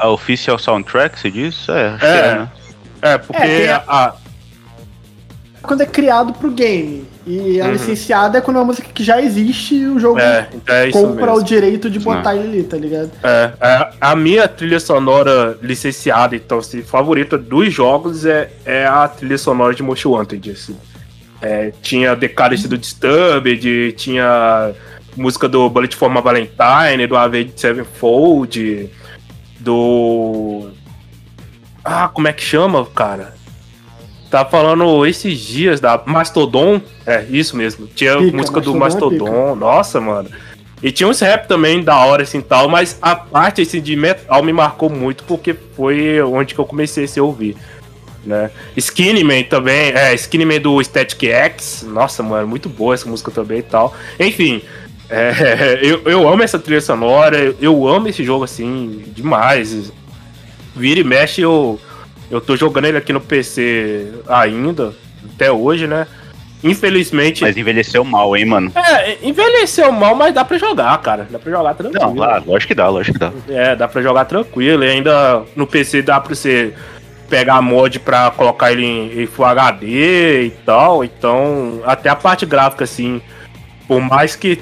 A 0.00 0.08
official 0.08 0.58
soundtrack, 0.58 1.18
você 1.18 1.30
diz? 1.30 1.68
É, 1.68 1.72
é, 1.72 2.08
é, 2.08 2.34
né? 2.34 2.48
é 3.02 3.18
porque 3.18 3.42
é, 3.42 3.72
a, 3.72 3.82
a... 3.86 4.14
Quando 5.62 5.82
é 5.82 5.86
criado 5.86 6.32
pro 6.32 6.50
game. 6.50 7.06
E 7.26 7.60
a 7.60 7.66
uhum. 7.66 7.72
licenciada 7.72 8.38
é 8.38 8.40
quando 8.40 8.56
é 8.56 8.60
uma 8.60 8.66
música 8.66 8.88
que 8.92 9.04
já 9.04 9.20
existe 9.20 9.74
e 9.74 9.86
o 9.86 9.98
jogo 10.00 10.18
é, 10.18 10.48
é 10.66 10.90
compra 10.90 11.34
o 11.34 11.42
direito 11.42 11.90
de 11.90 11.98
botar 11.98 12.34
ele 12.34 12.48
ali, 12.48 12.62
tá 12.62 12.78
ligado? 12.78 13.10
É, 13.22 13.52
é, 13.60 13.90
a 14.00 14.16
minha 14.16 14.48
trilha 14.48 14.80
sonora 14.80 15.58
licenciada, 15.62 16.34
então, 16.34 16.58
assim, 16.58 16.82
favorita 16.82 17.36
dos 17.36 17.72
jogos 17.72 18.24
é, 18.24 18.50
é 18.64 18.86
a 18.86 19.06
trilha 19.06 19.36
sonora 19.36 19.74
de 19.74 19.82
Most 19.82 20.08
Wanted, 20.08 20.50
assim. 20.50 20.76
É, 21.42 21.72
tinha 21.82 22.16
The 22.16 22.28
Cadence 22.28 22.66
do 22.66 22.76
Disturbed, 22.76 23.92
tinha 23.92 24.72
música 25.16 25.48
do 25.48 25.68
Bullet 25.68 25.94
for 25.94 26.10
My 26.10 26.22
Valentine, 26.22 27.06
do 27.06 27.16
Avenged 27.16 27.60
Sevenfold, 27.60 28.90
do. 29.60 30.70
Ah, 31.84 32.08
como 32.08 32.28
é 32.28 32.32
que 32.32 32.42
chama, 32.42 32.84
cara? 32.86 33.34
Tá 34.30 34.44
falando 34.44 35.04
esses 35.06 35.38
dias 35.38 35.80
da 35.80 36.00
Mastodon. 36.06 36.80
É, 37.04 37.24
isso 37.30 37.56
mesmo. 37.56 37.86
Tinha 37.88 38.16
pica, 38.16 38.36
música 38.36 38.60
do 38.60 38.74
Mastodon. 38.74 39.54
Nossa, 39.56 40.00
mano. 40.00 40.30
E 40.82 40.90
tinha 40.90 41.08
uns 41.08 41.20
rap 41.20 41.46
também 41.46 41.82
da 41.82 41.98
hora, 41.98 42.22
assim, 42.22 42.40
tal. 42.40 42.68
Mas 42.68 42.96
a 43.02 43.14
parte, 43.16 43.60
assim, 43.60 43.80
de 43.80 43.96
metal 43.96 44.42
me 44.42 44.52
marcou 44.52 44.88
muito 44.88 45.24
porque 45.24 45.54
foi 45.76 46.22
onde 46.22 46.54
que 46.54 46.60
eu 46.60 46.64
comecei 46.64 47.04
a 47.04 47.08
se 47.08 47.20
ouvir. 47.20 47.56
Né? 48.24 48.50
Skinny 48.76 49.24
Man 49.24 49.42
também. 49.42 49.92
É, 49.92 50.14
Skinny 50.14 50.44
Man 50.44 50.60
do 50.60 50.80
Static 50.82 51.24
X. 51.26 51.84
Nossa, 51.88 52.22
mano, 52.22 52.46
muito 52.46 52.68
boa 52.68 52.94
essa 52.94 53.08
música 53.08 53.30
também 53.30 53.58
e 53.58 53.62
tal. 53.62 53.94
Enfim, 54.18 54.62
é, 55.10 55.80
eu, 55.82 56.02
eu 56.04 56.28
amo 56.28 56.42
essa 56.42 56.58
trilha 56.58 56.80
sonora, 56.80 57.54
eu 57.60 57.86
amo 57.86 58.08
esse 58.08 58.24
jogo 58.24 58.44
assim, 58.44 59.04
demais. 59.08 59.92
Vira 60.74 61.00
e 61.00 61.04
mexe, 61.04 61.40
eu, 61.40 61.80
eu 62.30 62.40
tô 62.40 62.56
jogando 62.56 62.86
ele 62.86 62.96
aqui 62.96 63.12
no 63.12 63.20
PC 63.20 64.12
ainda, 64.28 64.94
até 65.34 65.50
hoje, 65.50 65.86
né? 65.86 66.06
Infelizmente. 66.62 67.42
Mas 67.42 67.56
envelheceu 67.56 68.04
mal, 68.04 68.36
hein, 68.36 68.44
mano? 68.44 68.72
É, 68.76 69.18
envelheceu 69.22 69.90
mal, 69.90 70.14
mas 70.14 70.34
dá 70.34 70.44
pra 70.44 70.58
jogar, 70.58 70.96
cara. 70.98 71.26
Dá 71.30 71.38
pra 71.38 71.50
jogar 71.50 71.74
tranquilo. 71.74 72.04
Não, 72.04 72.14
claro, 72.14 72.44
lógico 72.46 72.68
que 72.68 72.74
dá, 72.74 72.88
lógico 72.88 73.18
que 73.18 73.24
dá. 73.24 73.32
É, 73.48 73.74
dá 73.74 73.88
pra 73.88 74.02
jogar 74.02 74.26
tranquilo. 74.26 74.84
E 74.84 74.88
ainda 74.88 75.42
no 75.56 75.66
PC 75.66 76.02
dá 76.02 76.20
pra 76.20 76.34
você 76.34 76.74
pegar 77.28 77.62
mod 77.62 77.98
pra 78.00 78.30
colocar 78.30 78.72
ele 78.72 78.84
em, 78.84 79.22
em 79.22 79.26
Full 79.26 79.46
HD 79.46 80.44
e 80.44 80.50
tal. 80.64 81.02
Então, 81.02 81.80
até 81.84 82.10
a 82.10 82.16
parte 82.16 82.44
gráfica, 82.44 82.84
assim, 82.84 83.22
por 83.88 84.00
mais 84.00 84.36
que 84.36 84.60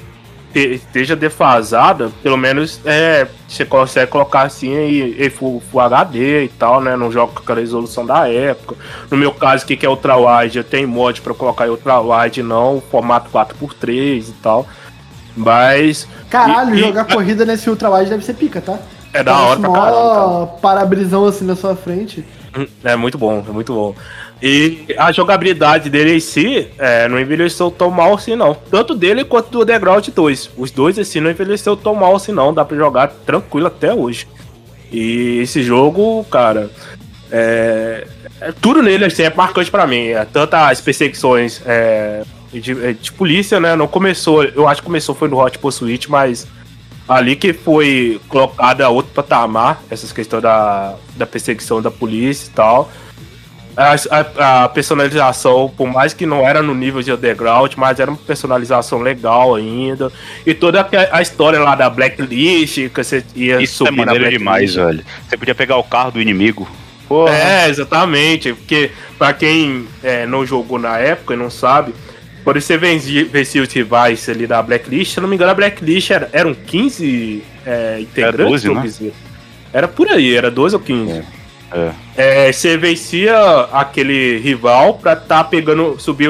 esteja 0.53 1.15
defasada, 1.15 2.11
pelo 2.23 2.37
menos 2.37 2.79
é, 2.85 3.27
você 3.47 3.65
consegue 3.65 4.11
colocar 4.11 4.43
assim 4.43 4.73
em, 4.73 5.21
em 5.21 5.29
full, 5.29 5.61
full, 5.71 5.81
HD 5.81 6.45
e 6.45 6.47
tal, 6.49 6.81
né? 6.81 6.95
Não 6.95 7.11
joga 7.11 7.33
com 7.33 7.39
aquela 7.39 7.59
resolução 7.59 8.05
da 8.05 8.27
época. 8.27 8.75
No 9.09 9.17
meu 9.17 9.31
caso, 9.31 9.63
o 9.63 9.67
que, 9.67 9.77
que 9.77 9.85
é 9.85 9.89
Ultra 9.89 10.17
Wide? 10.17 10.57
Eu 10.57 10.63
tenho 10.63 10.87
mod 10.87 11.21
para 11.21 11.33
colocar 11.33 11.67
em 11.67 11.69
Ultra 11.69 11.99
Wide, 11.99 12.41
não, 12.41 12.81
formato 12.89 13.29
4x3 13.29 14.29
e 14.29 14.33
tal. 14.41 14.67
Mas. 15.37 16.07
Caralho, 16.29 16.75
e, 16.75 16.79
jogar 16.79 17.09
e... 17.09 17.13
corrida 17.13 17.45
nesse 17.45 17.69
Ultra 17.69 17.89
Wide 17.91 18.09
deve 18.09 18.25
ser 18.25 18.33
pica, 18.33 18.59
tá? 18.59 18.79
É 19.13 19.23
da 19.23 19.37
hora 19.37 19.59
pra 19.59 19.71
caramba. 19.71 20.47
Parabrisão 20.61 21.25
assim 21.25 21.45
na 21.45 21.55
sua 21.55 21.75
frente. 21.75 22.25
É 22.83 22.95
muito 22.95 23.17
bom, 23.17 23.43
é 23.47 23.51
muito 23.51 23.73
bom. 23.73 23.95
E 24.41 24.85
a 24.97 25.11
jogabilidade 25.11 25.89
dele 25.89 26.15
em 26.15 26.19
si 26.19 26.69
é, 26.77 27.07
não 27.09 27.19
envelheceu 27.19 27.69
tão 27.69 27.91
mal 27.91 28.13
assim, 28.13 28.35
não. 28.35 28.53
Tanto 28.53 28.95
dele 28.95 29.25
quanto 29.25 29.49
do 29.49 29.65
The 29.65 29.77
Ground 29.77 30.07
2. 30.07 30.51
Os 30.57 30.71
dois 30.71 30.97
assim 30.97 31.19
não 31.19 31.29
envelheceu 31.29 31.75
tão 31.75 31.93
mal 31.93 32.15
assim, 32.15 32.31
não. 32.31 32.53
Dá 32.53 32.63
pra 32.63 32.77
jogar 32.77 33.07
tranquilo 33.25 33.67
até 33.67 33.93
hoje. 33.93 34.27
E 34.91 35.39
esse 35.39 35.61
jogo, 35.61 36.23
cara, 36.31 36.69
é, 37.29 38.07
é 38.39 38.51
tudo 38.51 38.81
nele 38.81 39.05
assim, 39.05 39.23
é 39.23 39.33
marcante 39.33 39.69
para 39.69 39.85
mim. 39.85 40.07
É, 40.07 40.25
tanto 40.25 40.53
as 40.53 40.79
perseguições 40.79 41.61
é, 41.65 42.23
de, 42.53 42.93
de, 42.93 43.11
polícia, 43.11 43.59
né? 43.59 43.75
Não 43.75 43.87
começou, 43.87 44.43
eu 44.43 44.67
acho 44.67 44.81
que 44.81 44.85
começou 44.85 45.13
foi 45.13 45.27
no 45.27 45.37
Hot 45.37 45.59
Pursuit, 45.59 46.09
mas 46.09 46.47
ali 47.07 47.35
que 47.35 47.51
foi 47.51 48.21
colocada 48.29 48.87
outro 48.89 49.11
patamar, 49.13 49.81
essas 49.89 50.13
questões 50.13 50.43
da, 50.43 50.95
da 51.17 51.25
perseguição 51.25 51.81
da 51.81 51.91
polícia 51.91 52.47
e 52.47 52.51
tal. 52.51 52.89
A, 53.79 53.95
a, 53.95 54.63
a, 54.65 54.69
personalização, 54.69 55.71
por 55.77 55.87
mais 55.87 56.13
que 56.13 56.25
não 56.25 56.45
era 56.45 56.61
no 56.61 56.75
nível 56.75 57.01
de 57.01 57.13
underground, 57.13 57.71
mas 57.77 57.97
era 57.97 58.11
uma 58.11 58.17
personalização 58.17 58.99
legal 58.99 59.55
ainda. 59.55 60.11
E 60.45 60.53
toda 60.53 60.85
a, 61.13 61.21
história 61.21 61.61
lá 61.61 61.75
da 61.75 61.89
Blacklist, 61.89 62.89
que 62.89 63.03
você 63.03 63.23
ia 63.33 63.61
Isso 63.61 63.85
é 63.85 63.87
subir 63.87 64.01
é 64.01 64.05
maneiro 64.05 64.29
demais, 64.29 64.75
velho. 64.75 65.01
Você 65.25 65.37
podia 65.37 65.55
pegar 65.55 65.77
o 65.77 65.83
carro 65.83 66.11
do 66.11 66.21
inimigo. 66.21 66.69
Porra. 67.07 67.33
É, 67.33 67.69
exatamente. 67.69 68.53
Porque, 68.53 68.91
pra 69.17 69.31
quem 69.31 69.87
é, 70.03 70.25
não 70.25 70.45
jogou 70.45 70.77
na 70.77 70.97
época 70.97 71.33
e 71.33 71.37
não 71.37 71.49
sabe, 71.49 71.93
quando 72.43 72.59
você 72.59 72.77
vencia, 72.77 73.23
vencia 73.23 73.63
os 73.63 73.71
rivais 73.71 74.27
ali 74.27 74.45
da 74.45 74.61
Blacklist, 74.61 75.13
se 75.13 75.21
não 75.21 75.29
me 75.29 75.35
engano, 75.35 75.51
a 75.51 75.55
Blacklist 75.55 76.11
era, 76.11 76.29
eram 76.33 76.53
15 76.53 77.43
é, 77.65 77.99
integrantes 78.01 78.65
era 78.65 78.81
12, 78.81 79.03
né? 79.05 79.11
Era 79.71 79.87
por 79.87 80.09
aí, 80.09 80.35
era 80.35 80.51
12 80.51 80.75
ou 80.75 80.81
15. 80.81 81.11
É. 81.13 81.38
É. 81.71 82.47
É, 82.47 82.51
você 82.51 82.77
vencia 82.77 83.37
aquele 83.71 84.37
rival 84.39 84.95
pra 84.95 85.15
tá 85.15 85.43
pegando, 85.43 85.99
subir 85.99 86.29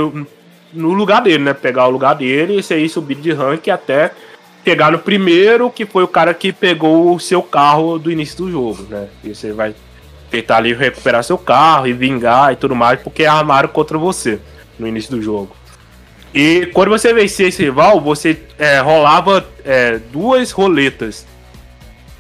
no 0.74 0.94
lugar 0.94 1.22
dele, 1.22 1.44
né? 1.44 1.54
Pegar 1.54 1.88
o 1.88 1.92
lugar 1.92 2.16
dele 2.16 2.60
e 2.60 2.64
você 2.64 2.78
ir 2.78 2.90
subir 2.90 3.16
de 3.16 3.32
rank 3.32 3.68
até 3.70 4.12
pegar 4.64 4.92
no 4.92 5.00
primeiro, 5.00 5.70
que 5.70 5.86
foi 5.86 6.04
o 6.04 6.08
cara 6.08 6.34
que 6.34 6.52
pegou 6.52 7.16
o 7.16 7.20
seu 7.20 7.42
carro 7.42 7.98
do 7.98 8.12
início 8.12 8.38
do 8.38 8.52
jogo, 8.52 8.86
né? 8.90 9.08
E 9.24 9.34
você 9.34 9.52
vai 9.52 9.74
tentar 10.30 10.58
ali 10.58 10.74
recuperar 10.74 11.24
seu 11.24 11.38
carro 11.38 11.88
e 11.88 11.94
vingar 11.94 12.54
e 12.54 12.56
tudo 12.56 12.76
mais, 12.76 13.00
porque 13.02 13.26
armaram 13.26 13.70
contra 13.70 13.98
você 13.98 14.40
no 14.78 14.88
início 14.88 15.12
do 15.12 15.22
jogo. 15.22 15.56
E 16.34 16.68
quando 16.74 16.90
você 16.90 17.14
vencia 17.14 17.48
esse 17.48 17.64
rival, 17.64 18.00
você 18.00 18.40
é, 18.58 18.80
rolava 18.80 19.46
é, 19.66 20.00
duas 20.12 20.52
roletas. 20.52 21.26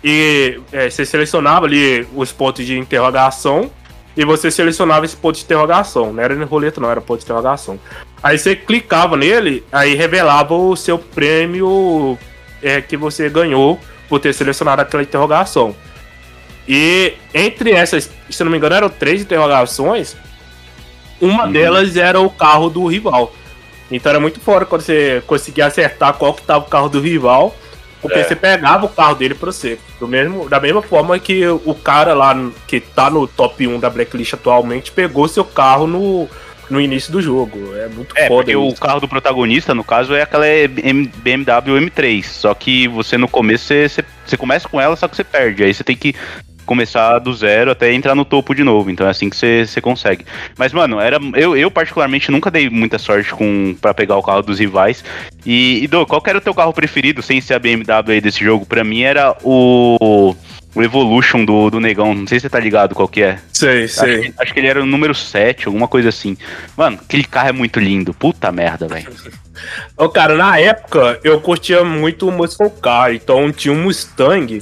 E 0.03 0.59
é, 0.71 0.89
você 0.89 1.05
selecionava 1.05 1.65
ali 1.65 2.07
os 2.15 2.31
pontos 2.31 2.65
de 2.65 2.77
interrogação 2.77 3.69
e 4.15 4.23
você 4.25 4.49
selecionava 4.49 5.05
esse 5.05 5.15
ponto 5.15 5.35
de 5.35 5.43
interrogação. 5.43 6.13
Não 6.13 6.23
era 6.23 6.45
roleta, 6.45 6.79
não, 6.79 6.89
era 6.89 7.01
ponto 7.01 7.19
de 7.19 7.25
interrogação. 7.25 7.79
Aí 8.21 8.38
você 8.38 8.55
clicava 8.55 9.15
nele, 9.15 9.63
aí 9.71 9.95
revelava 9.95 10.53
o 10.53 10.75
seu 10.75 10.97
prêmio 10.97 12.17
é, 12.62 12.81
que 12.81 12.97
você 12.97 13.29
ganhou 13.29 13.79
por 14.07 14.19
ter 14.19 14.33
selecionado 14.33 14.81
aquela 14.81 15.03
interrogação. 15.03 15.75
E 16.67 17.13
entre 17.33 17.71
essas, 17.71 18.09
se 18.29 18.43
não 18.43 18.51
me 18.51 18.57
engano, 18.57 18.75
eram 18.75 18.89
três 18.89 19.21
interrogações. 19.21 20.15
Uma 21.19 21.45
uhum. 21.45 21.51
delas 21.51 21.97
era 21.97 22.19
o 22.19 22.29
carro 22.29 22.69
do 22.69 22.85
rival. 22.88 23.33
Então 23.91 24.09
era 24.09 24.19
muito 24.19 24.39
fora 24.39 24.65
quando 24.65 24.81
você 24.81 25.23
conseguia 25.25 25.65
acertar 25.65 26.13
qual 26.13 26.33
que 26.33 26.41
estava 26.41 26.65
o 26.65 26.69
carro 26.69 26.89
do 26.89 26.99
rival. 26.99 27.55
Porque 28.01 28.19
é. 28.19 28.23
você 28.23 28.35
pegava 28.35 28.85
o 28.85 28.89
carro 28.89 29.15
dele 29.15 29.33
pra 29.33 29.51
você. 29.51 29.77
Do 29.99 30.07
mesmo, 30.07 30.47
da 30.47 30.59
mesma 30.59 30.81
forma 30.81 31.19
que 31.19 31.45
o 31.47 31.75
cara 31.75 32.13
lá 32.13 32.35
que 32.67 32.79
tá 32.79 33.09
no 33.09 33.27
top 33.27 33.67
1 33.67 33.79
da 33.79 33.89
Blacklist 33.89 34.33
atualmente 34.33 34.91
pegou 34.91 35.27
seu 35.27 35.43
carro 35.43 35.85
no, 35.85 36.29
no 36.69 36.79
início 36.79 37.12
do 37.12 37.21
jogo. 37.21 37.75
É 37.75 37.88
muito 37.88 38.17
é, 38.17 38.27
foda. 38.27 38.45
Porque 38.45 38.51
isso. 38.51 38.75
o 38.75 38.79
carro 38.79 38.99
do 39.01 39.07
protagonista, 39.07 39.73
no 39.73 39.83
caso, 39.83 40.13
é 40.13 40.21
aquela 40.21 40.45
BMW 41.17 41.89
M3. 41.89 42.23
Só 42.23 42.53
que 42.53 42.88
você 42.88 43.17
no 43.17 43.27
começo 43.27 43.65
você, 43.65 43.89
você, 43.89 44.05
você 44.25 44.38
começa 44.38 44.69
com 44.69 44.79
ela, 44.79 44.95
só 44.95 45.07
que 45.07 45.15
você 45.15 45.23
perde. 45.23 45.63
Aí 45.63 45.73
você 45.73 45.83
tem 45.83 45.97
que 45.97 46.15
começar 46.69 47.17
do 47.17 47.34
zero 47.34 47.71
até 47.71 47.91
entrar 47.91 48.13
no 48.13 48.23
topo 48.23 48.53
de 48.53 48.63
novo. 48.63 48.91
Então 48.91 49.08
é 49.08 49.10
assim 49.10 49.27
que 49.27 49.36
você 49.36 49.82
consegue. 49.82 50.23
Mas, 50.55 50.71
mano, 50.71 50.99
era 50.99 51.17
eu, 51.34 51.58
eu 51.58 51.71
particularmente 51.71 52.29
nunca 52.29 52.51
dei 52.51 52.69
muita 52.69 52.99
sorte 52.99 53.34
com 53.34 53.75
para 53.82 53.91
pegar 53.91 54.17
o 54.17 54.21
carro 54.21 54.43
dos 54.43 54.60
rivais. 54.60 55.03
E, 55.43 55.84
e 55.84 55.88
Do, 55.88 56.05
qual 56.05 56.21
era 56.27 56.38
o 56.38 56.41
teu 56.41 56.53
carro 56.53 56.71
preferido, 56.71 57.23
sem 57.23 57.41
ser 57.41 57.55
a 57.55 57.60
BMW 57.60 58.12
aí 58.13 58.21
desse 58.21 58.43
jogo? 58.43 58.67
Pra 58.67 58.84
mim 58.84 59.01
era 59.01 59.36
o 59.43 60.36
o 60.75 60.84
Evolution 60.84 61.43
do, 61.43 61.71
do 61.71 61.79
Negão. 61.79 62.13
Não 62.13 62.27
sei 62.27 62.39
se 62.39 62.43
você 62.43 62.49
tá 62.49 62.60
ligado 62.60 62.93
qual 62.93 63.08
que 63.08 63.23
é. 63.23 63.39
Sei, 63.51 63.88
sei. 63.88 64.13
Acho 64.13 64.21
que, 64.21 64.34
acho 64.38 64.53
que 64.53 64.60
ele 64.60 64.67
era 64.67 64.84
o 64.84 64.86
número 64.86 65.15
7, 65.15 65.65
alguma 65.65 65.88
coisa 65.88 66.10
assim. 66.10 66.38
Mano, 66.77 66.99
aquele 67.01 67.23
carro 67.23 67.49
é 67.49 67.51
muito 67.51 67.79
lindo. 67.79 68.13
Puta 68.13 68.51
merda, 68.51 68.88
velho. 68.88 69.12
Ô, 69.97 70.08
cara, 70.08 70.36
na 70.36 70.60
época 70.60 71.19
eu 71.23 71.41
curtia 71.41 71.84
muito 71.84 72.29
o 72.29 72.32
Muscle 72.32 72.69
Car, 72.79 73.12
então 73.13 73.51
tinha 73.51 73.73
um 73.73 73.84
Mustang 73.84 74.62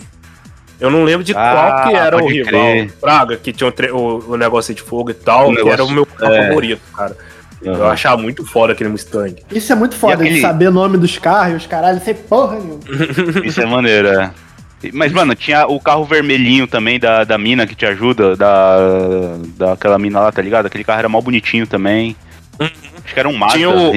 eu 0.80 0.92
não 0.92 1.04
lembro 1.04 1.24
de 1.24 1.34
ah, 1.36 1.54
qual 1.54 1.88
que 1.88 1.96
era 1.96 2.24
o 2.24 2.28
rival. 2.28 2.52
Crer. 2.52 2.92
Praga, 3.02 3.38
que 3.38 3.52
tinha 3.52 3.74
o, 3.94 4.34
o, 4.34 4.38
negócio 4.38 4.74
de 4.74 4.82
fogo 4.82 5.10
e 5.10 5.14
tal, 5.14 5.54
que 5.54 5.68
era 5.68 5.84
o 5.84 5.92
meu 5.92 6.08
é. 6.22 6.48
favorito, 6.48 6.82
cara. 6.96 7.18
Uhum. 7.62 7.74
Eu 7.74 7.88
achava 7.88 8.22
muito 8.22 8.46
foda 8.46 8.74
aquele 8.74 8.90
Mustang. 8.90 9.36
Isso 9.52 9.72
é 9.72 9.76
muito 9.76 9.96
foda, 9.96 10.14
aquele... 10.14 10.36
de 10.36 10.42
saber 10.42 10.68
o 10.68 10.72
nome 10.72 10.98
dos 10.98 11.18
carros, 11.18 11.64
os 11.64 11.68
caralho, 11.68 12.00
sei 12.02 12.14
porra 12.14 12.60
nenhuma. 12.60 12.80
Isso 13.44 13.60
é 13.60 13.66
maneiro, 13.66 14.10
é. 14.10 14.32
Mas, 14.94 15.12
mano, 15.12 15.34
tinha 15.34 15.66
o 15.66 15.80
carro 15.80 16.06
vermelhinho 16.06 16.68
também 16.68 17.00
da, 17.00 17.24
da 17.24 17.36
mina 17.36 17.66
que 17.66 17.74
te 17.74 17.84
ajuda, 17.84 18.36
da, 18.36 18.78
daquela 19.58 19.98
mina 19.98 20.20
lá, 20.20 20.32
tá 20.32 20.40
ligado? 20.40 20.68
Aquele 20.68 20.84
carro 20.84 21.00
era 21.00 21.10
mal 21.10 21.22
bonitinho 21.22 21.66
também. 21.66 22.16
Uhum. 22.60 22.70
Acho 23.04 23.14
que 23.14 23.20
era 23.20 23.28
um 23.28 23.36
Mazda. 23.36 23.58
Tinha 23.58 23.70
o... 23.72 23.92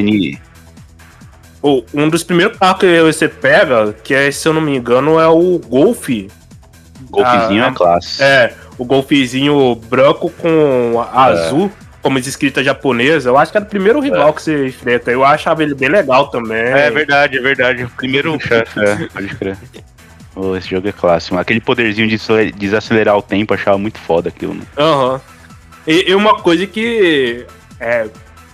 o... 1.63 1.85
um 1.93 2.09
dos 2.09 2.25
primeiros 2.25 2.57
carros 2.57 2.81
que 2.81 3.03
você 3.03 3.29
pega, 3.29 3.95
que 4.03 4.15
é, 4.15 4.31
se 4.31 4.49
eu 4.49 4.55
não 4.55 4.63
me 4.63 4.75
engano, 4.75 5.21
é 5.21 5.29
o 5.29 5.59
Golf 5.59 6.09
Golfezinho 7.11 7.63
é 7.63 7.67
ah, 7.67 7.69
é 7.69 7.73
classe. 7.73 8.23
É, 8.23 8.55
o 8.79 8.85
golfezinho 8.85 9.75
branco 9.75 10.31
com 10.31 11.05
azul, 11.13 11.67
é. 11.67 11.85
como 12.01 12.19
escrita 12.19 12.63
japonesa. 12.63 13.29
Eu 13.29 13.37
acho 13.37 13.53
que 13.53 13.59
era 13.59 13.67
o 13.67 13.69
primeiro 13.69 14.01
rival 14.01 14.31
é. 14.31 14.33
que 14.33 14.43
você 14.43 14.69
enfrenta. 14.69 15.11
Eu 15.11 15.25
achava 15.25 15.63
ele 15.63 15.75
bem 15.75 15.89
legal 15.89 16.29
também. 16.29 16.59
É 16.59 16.91
verdade, 16.91 17.37
é 17.37 17.41
verdade. 17.41 17.85
O 17.85 17.91
primeiro 17.91 18.39
chefe, 18.41 18.81
é, 18.81 19.09
pode 19.13 19.29
crer. 19.37 19.59
Oh, 20.35 20.57
esse 20.57 20.71
jogo 20.71 20.89
é 20.89 20.93
clássico. 20.93 21.37
Aquele 21.37 21.61
poderzinho 21.61 22.09
de 22.09 22.53
desacelerar 22.53 23.17
o 23.17 23.23
tempo, 23.23 23.53
achava 23.53 23.77
muito 23.77 23.99
foda 23.99 24.29
aquilo. 24.29 24.55
Né? 24.55 24.63
Aham. 24.79 25.15
Uhum. 25.15 25.21
E, 25.87 26.11
e, 26.11 26.15
uma 26.15 26.39
coisa 26.39 26.67
que 26.67 27.47
é, 27.81 28.07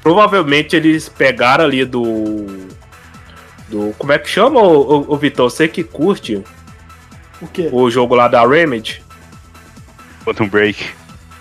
provavelmente 0.03 0.75
eles 0.75 1.09
pegaram 1.09 1.65
ali 1.65 1.85
do. 1.85 2.47
do 3.69 3.95
como 3.99 4.13
é 4.13 4.19
que 4.19 4.29
chama, 4.29 4.61
o, 4.61 5.01
o, 5.01 5.15
o 5.15 5.17
Vitor? 5.17 5.51
Você 5.51 5.69
que 5.69 5.85
curte 5.85 6.43
o 7.41 7.47
quê? 7.47 7.69
O 7.73 7.91
jogo 7.91 8.15
lá 8.15 8.29
da 8.29 8.47
Remedy. 8.47 9.03
Quantum 10.25 10.49
Break. 10.49 10.87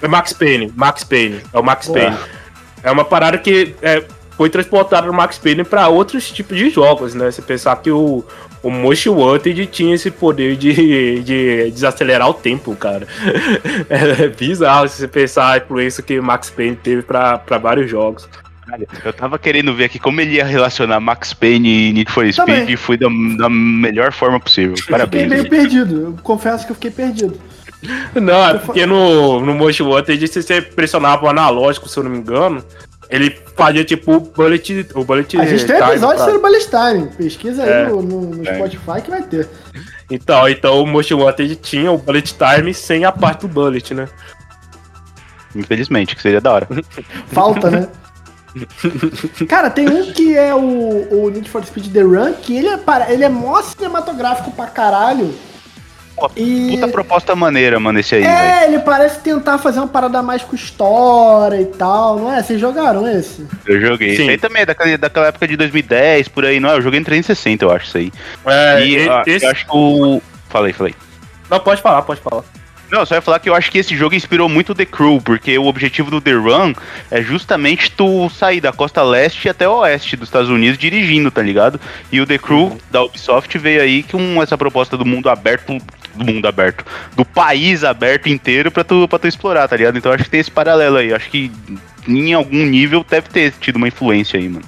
É 0.01 0.07
Max 0.07 0.33
Payne, 0.33 0.71
Max 0.75 1.03
Payne. 1.03 1.41
É 1.51 1.59
o 1.59 1.63
Max 1.63 1.87
Boa. 1.87 1.99
Payne. 1.99 2.17
É 2.83 2.91
uma 2.91 3.05
parada 3.05 3.37
que 3.37 3.75
é, 3.81 4.03
foi 4.37 4.49
transportada 4.49 5.07
no 5.07 5.13
Max 5.13 5.37
Payne 5.37 5.63
para 5.63 5.87
outros 5.87 6.31
tipos 6.31 6.57
de 6.57 6.69
jogos, 6.69 7.15
né? 7.15 7.31
Você 7.31 7.41
pensar 7.41 7.75
que 7.77 7.89
o, 7.89 8.23
o 8.61 8.69
Most 8.69 9.09
Wanted 9.09 9.65
tinha 9.67 9.95
esse 9.95 10.11
poder 10.11 10.55
de, 10.55 11.21
de 11.21 11.71
desacelerar 11.71 12.29
o 12.29 12.33
tempo, 12.33 12.75
cara. 12.75 13.07
É 13.89 14.27
bizarro 14.27 14.87
se 14.87 14.97
você 14.97 15.07
pensar 15.07 15.51
a 15.53 15.57
influência 15.57 16.03
que 16.03 16.19
o 16.19 16.23
Max 16.23 16.49
Payne 16.49 16.75
teve 16.75 17.01
para 17.01 17.57
vários 17.61 17.89
jogos. 17.89 18.27
Eu 19.03 19.13
tava 19.13 19.37
querendo 19.37 19.73
ver 19.73 19.85
aqui 19.85 19.99
como 19.99 20.19
ele 20.19 20.35
ia 20.35 20.45
relacionar 20.45 20.99
Max 20.99 21.33
Payne 21.33 21.89
e 21.89 21.93
Need 21.93 22.11
for 22.11 22.25
Speed 22.31 22.35
Também. 22.35 22.71
e 22.71 22.75
foi 22.75 22.97
da, 22.97 23.07
da, 23.37 23.49
melhor 23.49 24.11
forma 24.11 24.39
possível. 24.39 24.75
Parabéns. 24.89 25.23
Fiquei 25.23 25.37
meio 25.37 25.49
perdido, 25.49 26.01
eu 26.01 26.15
confesso 26.23 26.65
que 26.65 26.71
eu 26.71 26.75
fiquei 26.75 26.91
perdido. 26.91 27.39
Não, 28.15 28.49
é 28.49 28.57
porque 28.57 28.85
no, 28.85 29.39
no 29.39 29.53
Most 29.53 29.83
Wanted, 29.83 30.27
se 30.27 30.41
você 30.41 30.61
pressionava 30.61 31.25
o 31.25 31.29
analógico, 31.29 31.87
se 31.87 31.97
eu 31.97 32.03
não 32.03 32.09
me 32.09 32.17
engano, 32.17 32.63
ele 33.09 33.37
fazia 33.55 33.83
tipo 33.85 34.13
o 34.13 34.19
bullet, 34.19 34.87
o 34.95 35.03
bullet 35.03 35.39
A 35.39 35.45
gente 35.45 35.65
tem 35.65 35.77
episódio 35.77 36.23
sobre 36.23 36.39
bullet 36.39 36.67
time. 36.67 37.07
Pesquisa 37.15 37.63
aí 37.63 37.69
é, 37.69 37.87
no, 37.87 38.01
no, 38.01 38.21
no 38.21 38.47
é. 38.49 38.55
Spotify 38.55 39.01
que 39.03 39.09
vai 39.11 39.21
ter. 39.21 39.47
Então, 40.09 40.47
então 40.49 40.81
o 40.81 40.87
Most 40.87 41.13
Wanted 41.13 41.55
tinha 41.57 41.91
o 41.91 41.97
bullet 41.97 42.35
time 42.35 42.73
sem 42.73 43.05
a 43.05 43.11
parte 43.11 43.41
do 43.41 43.47
bullet, 43.47 43.93
né? 43.93 44.07
Infelizmente, 45.55 46.15
que 46.15 46.21
seria 46.21 46.41
da 46.41 46.51
hora. 46.51 46.67
Falta, 47.27 47.69
né? 47.69 47.87
Cara, 49.47 49.69
tem 49.69 49.89
um 49.89 50.11
que 50.13 50.35
é 50.37 50.53
o, 50.53 51.07
o 51.11 51.29
Need 51.29 51.49
for 51.49 51.65
Speed 51.65 51.91
The 51.91 52.01
Run, 52.01 52.33
que 52.41 52.55
ele 52.55 52.67
é, 52.67 52.79
ele 53.09 53.23
é 53.23 53.29
mó 53.29 53.61
cinematográfico 53.61 54.51
pra 54.51 54.67
caralho. 54.67 55.33
Pô, 56.15 56.31
e... 56.35 56.71
Puta 56.71 56.87
proposta 56.87 57.35
maneira, 57.35 57.77
mano, 57.77 57.99
esse 57.99 58.15
aí. 58.15 58.23
É, 58.23 58.59
véio. 58.59 58.73
ele 58.73 58.79
parece 58.79 59.19
tentar 59.19 59.57
fazer 59.57 59.79
uma 59.79 59.87
parada 59.87 60.23
mais 60.23 60.43
com 60.43 60.55
história 60.55 61.59
e 61.59 61.65
tal, 61.65 62.17
não 62.17 62.33
é? 62.33 62.41
Vocês 62.41 62.59
jogaram 62.59 63.05
esse? 63.05 63.45
Eu 63.65 63.81
joguei. 63.81 64.15
Sim. 64.15 64.23
Esse 64.23 64.31
aí 64.31 64.37
também 64.37 64.61
é 64.61 64.65
daquela, 64.65 64.97
daquela 64.97 65.27
época 65.27 65.47
de 65.47 65.57
2010, 65.57 66.29
por 66.29 66.45
aí, 66.45 66.59
não 66.59 66.69
é? 66.69 66.77
Eu 66.77 66.81
joguei 66.81 67.01
em 67.01 67.03
360, 67.03 67.65
eu 67.65 67.71
acho 67.71 67.87
isso 67.87 67.97
aí. 67.97 68.11
É, 68.45 68.85
e, 68.85 68.95
esse... 69.27 69.45
eu 69.45 69.51
acho 69.51 69.65
que 69.65 69.75
o. 69.75 70.21
Falei, 70.47 70.71
falei. 70.71 70.95
Não, 71.49 71.59
pode 71.59 71.81
falar, 71.81 72.01
pode 72.03 72.21
falar. 72.21 72.43
Não, 72.91 73.05
só 73.05 73.15
ia 73.15 73.21
falar 73.21 73.39
que 73.39 73.49
eu 73.49 73.55
acho 73.55 73.71
que 73.71 73.79
esse 73.79 73.95
jogo 73.95 74.15
inspirou 74.15 74.47
muito 74.47 74.75
The 74.75 74.85
Crew, 74.85 75.19
porque 75.21 75.57
o 75.57 75.65
objetivo 75.65 76.11
do 76.11 76.21
The 76.21 76.33
Run 76.33 76.73
é 77.09 77.21
justamente 77.21 77.91
tu 77.91 78.29
sair 78.29 78.61
da 78.61 78.71
costa 78.71 79.01
leste 79.01 79.49
até 79.49 79.67
o 79.67 79.79
oeste 79.79 80.15
dos 80.15 80.27
Estados 80.27 80.49
Unidos 80.49 80.77
dirigindo, 80.77 81.31
tá 81.31 81.41
ligado? 81.41 81.79
E 82.11 82.21
o 82.21 82.27
The 82.27 82.37
Crew 82.37 82.67
uhum. 82.67 82.77
da 82.91 83.03
Ubisoft 83.03 83.57
veio 83.57 83.81
aí 83.81 84.03
com 84.03 84.41
essa 84.41 84.57
proposta 84.57 84.95
do 84.95 85.05
mundo 85.05 85.29
aberto, 85.29 85.77
do 86.13 86.25
mundo 86.25 86.47
aberto, 86.47 86.85
do 87.15 87.25
país 87.25 87.83
aberto 87.83 88.29
inteiro 88.29 88.71
pra 88.71 88.83
tu, 88.83 89.07
pra 89.07 89.19
tu 89.19 89.27
explorar, 89.27 89.67
tá 89.67 89.75
ligado? 89.75 89.97
Então 89.97 90.11
acho 90.11 90.23
que 90.23 90.29
tem 90.29 90.39
esse 90.39 90.51
paralelo 90.51 90.97
aí. 90.97 91.13
Acho 91.13 91.29
que 91.29 91.51
em 92.07 92.33
algum 92.33 92.65
nível 92.65 93.03
deve 93.09 93.29
ter 93.29 93.51
tido 93.59 93.77
uma 93.77 93.87
influência 93.87 94.39
aí, 94.39 94.47
mano. 94.47 94.65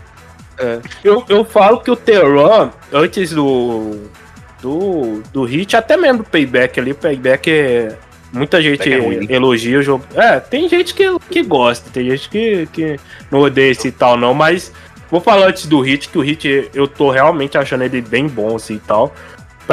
É. 0.60 0.80
Eu, 1.04 1.24
eu 1.30 1.46
falo 1.46 1.80
que 1.80 1.92
o 1.92 1.96
The 1.96 2.18
Run, 2.18 2.72
antes 2.92 3.32
do, 3.32 4.10
do, 4.60 5.22
do 5.32 5.44
Hit, 5.44 5.76
até 5.76 5.96
mesmo 5.96 6.20
do 6.20 6.24
Payback 6.24 6.80
ali, 6.80 6.92
o 6.92 6.96
Payback 6.96 7.52
é 7.52 7.96
Muita 8.32 8.62
gente 8.62 8.92
é 8.92 9.34
elogia 9.34 9.80
o 9.80 9.84
jogo. 9.84 10.06
É, 10.14 10.40
tem 10.40 10.68
gente 10.68 10.94
que, 10.94 11.06
que 11.30 11.44
gosta, 11.44 11.90
tem 11.90 12.10
gente 12.10 12.30
que, 12.30 12.68
que 12.74 13.00
não 13.32 13.40
odeia 13.40 13.72
esse 13.72 13.92
tal, 13.92 14.18
não, 14.18 14.34
mas 14.34 14.72
vou 15.10 15.22
falar 15.22 15.48
antes 15.48 15.66
do 15.66 15.80
Hit, 15.80 16.10
que 16.10 16.18
o 16.18 16.22
Hit 16.22 16.70
eu 16.74 16.88
tô 16.88 17.10
realmente 17.10 17.58
achando 17.58 17.84
ele 17.84 18.02
bem 18.02 18.28
bom, 18.28 18.56
assim 18.56 18.76
e 18.76 18.80
tal. 18.80 19.14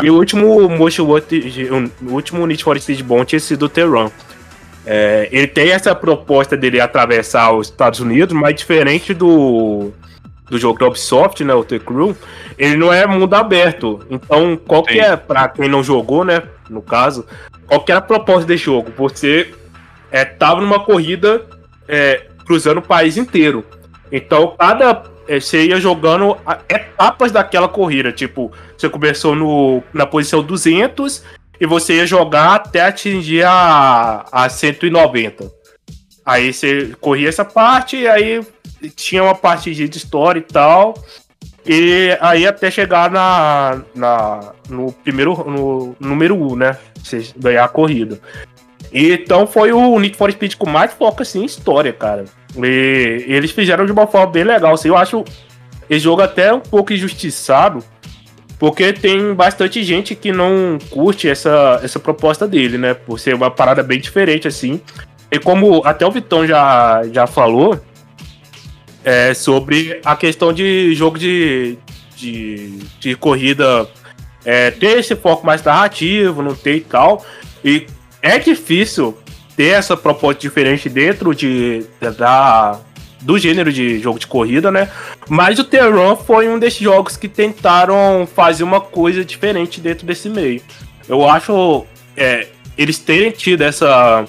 E 0.02 0.10
o 0.10 0.14
último 0.14 0.68
Most 0.68 1.00
Wanted, 1.00 1.68
o 2.02 2.12
último 2.12 2.46
Need 2.46 2.64
for 2.64 2.80
Speed 2.80 3.02
bom 3.02 3.24
tinha 3.24 3.38
sido 3.38 3.66
o 3.66 3.68
Terran. 3.68 4.10
É, 4.86 5.28
ele 5.32 5.46
tem 5.46 5.70
essa 5.70 5.94
proposta 5.94 6.56
dele 6.56 6.80
atravessar 6.80 7.52
os 7.52 7.68
Estados 7.68 8.00
Unidos, 8.00 8.36
mas 8.36 8.54
diferente 8.54 9.14
do, 9.14 9.92
do 10.48 10.58
jogo 10.58 10.78
da 10.78 10.86
Ubisoft, 10.86 11.42
né, 11.42 11.54
o 11.54 11.64
The 11.64 11.78
Crew, 11.78 12.16
ele 12.58 12.76
não 12.76 12.92
é 12.92 13.06
mundo 13.06 13.34
aberto. 13.34 14.04
Então, 14.10 14.58
qual 14.66 14.82
que 14.82 14.98
é, 14.98 15.16
pra 15.16 15.48
quem 15.48 15.68
não 15.68 15.82
jogou, 15.82 16.24
né, 16.24 16.42
no 16.68 16.82
caso, 16.82 17.26
qual 17.66 17.84
era 17.88 17.98
a 17.98 18.02
proposta 18.02 18.46
desse 18.46 18.64
jogo? 18.64 18.92
Você 18.96 19.54
é, 20.10 20.24
tava 20.24 20.60
numa 20.60 20.84
corrida 20.84 21.44
é, 21.88 22.26
cruzando 22.46 22.78
o 22.78 22.82
país 22.82 23.16
inteiro. 23.16 23.64
Então, 24.10 24.54
cada. 24.58 25.02
É, 25.26 25.40
você 25.40 25.64
ia 25.68 25.80
jogando 25.80 26.36
etapas 26.68 27.32
daquela 27.32 27.66
corrida. 27.66 28.12
Tipo, 28.12 28.52
você 28.76 28.88
começou 28.88 29.34
no, 29.34 29.82
na 29.92 30.04
posição 30.04 30.42
200 30.42 31.24
e 31.58 31.66
você 31.66 31.96
ia 31.96 32.06
jogar 32.06 32.56
até 32.56 32.82
atingir 32.82 33.42
a, 33.44 34.26
a 34.30 34.48
190. 34.48 35.50
Aí 36.26 36.52
você 36.52 36.94
corria 37.00 37.28
essa 37.28 37.44
parte 37.44 38.06
aí 38.06 38.42
tinha 38.90 39.22
uma 39.22 39.34
parte 39.34 39.74
de 39.74 39.84
história 39.96 40.38
e 40.38 40.42
tal. 40.42 40.94
E 41.66 42.16
aí 42.20 42.46
até 42.46 42.70
chegar 42.70 43.10
na, 43.10 43.80
na 43.94 44.52
no 44.68 44.92
primeiro 44.92 45.34
no 45.48 45.96
número 45.98 46.34
1, 46.34 46.52
um, 46.52 46.56
né? 46.56 46.76
Você 47.02 47.26
ganhar 47.36 47.64
a 47.64 47.68
corrida. 47.68 48.20
Então 48.92 49.46
foi 49.46 49.72
o 49.72 49.98
Need 49.98 50.16
for 50.16 50.30
Speed 50.30 50.54
com 50.56 50.68
mais 50.68 50.92
foco 50.92 51.22
assim 51.22 51.42
em 51.42 51.46
história, 51.46 51.92
cara. 51.92 52.26
E, 52.62 53.24
eles 53.26 53.50
fizeram 53.50 53.86
de 53.86 53.92
uma 53.92 54.06
forma 54.06 54.26
bem 54.26 54.44
legal. 54.44 54.74
Assim, 54.74 54.88
eu 54.88 54.96
acho 54.96 55.24
esse 55.88 56.04
jogo 56.04 56.22
até 56.22 56.52
um 56.52 56.60
pouco 56.60 56.92
injustiçado, 56.92 57.82
porque 58.58 58.92
tem 58.92 59.34
bastante 59.34 59.82
gente 59.82 60.14
que 60.14 60.32
não 60.32 60.78
curte 60.90 61.28
essa, 61.28 61.80
essa 61.82 61.98
proposta 61.98 62.46
dele, 62.46 62.78
né? 62.78 62.94
Por 62.94 63.18
ser 63.18 63.34
uma 63.34 63.50
parada 63.50 63.82
bem 63.82 63.98
diferente, 63.98 64.46
assim. 64.46 64.80
E 65.30 65.38
como 65.38 65.82
até 65.84 66.06
o 66.06 66.10
Vitão 66.10 66.46
já, 66.46 67.02
já 67.10 67.26
falou, 67.26 67.80
é, 69.04 69.34
sobre 69.34 70.00
a 70.04 70.16
questão 70.16 70.52
de 70.52 70.94
jogo 70.94 71.18
de, 71.18 71.76
de, 72.16 72.78
de 72.98 73.14
corrida 73.14 73.88
é, 74.44 74.70
ter 74.70 74.98
esse 74.98 75.14
foco 75.14 75.44
mais 75.44 75.62
narrativo, 75.62 76.42
não 76.42 76.54
ter 76.54 76.76
e 76.76 76.80
tal. 76.80 77.24
E 77.62 77.86
é 78.22 78.38
difícil 78.38 79.16
ter 79.56 79.68
essa 79.68 79.96
proposta 79.96 80.40
diferente 80.40 80.88
dentro 80.88 81.34
de, 81.34 81.84
da, 82.18 82.80
do 83.20 83.38
gênero 83.38 83.72
de 83.72 84.00
jogo 84.00 84.18
de 84.18 84.26
corrida, 84.26 84.70
né? 84.70 84.90
Mas 85.28 85.58
o 85.58 85.64
Terran 85.64 86.16
foi 86.16 86.48
um 86.48 86.58
desses 86.58 86.80
jogos 86.80 87.16
que 87.16 87.28
tentaram 87.28 88.26
fazer 88.34 88.64
uma 88.64 88.80
coisa 88.80 89.24
diferente 89.24 89.80
dentro 89.80 90.06
desse 90.06 90.28
meio. 90.28 90.62
Eu 91.08 91.28
acho 91.28 91.84
é, 92.16 92.48
eles 92.76 92.98
terem 92.98 93.30
tido 93.30 93.62
essa, 93.62 94.24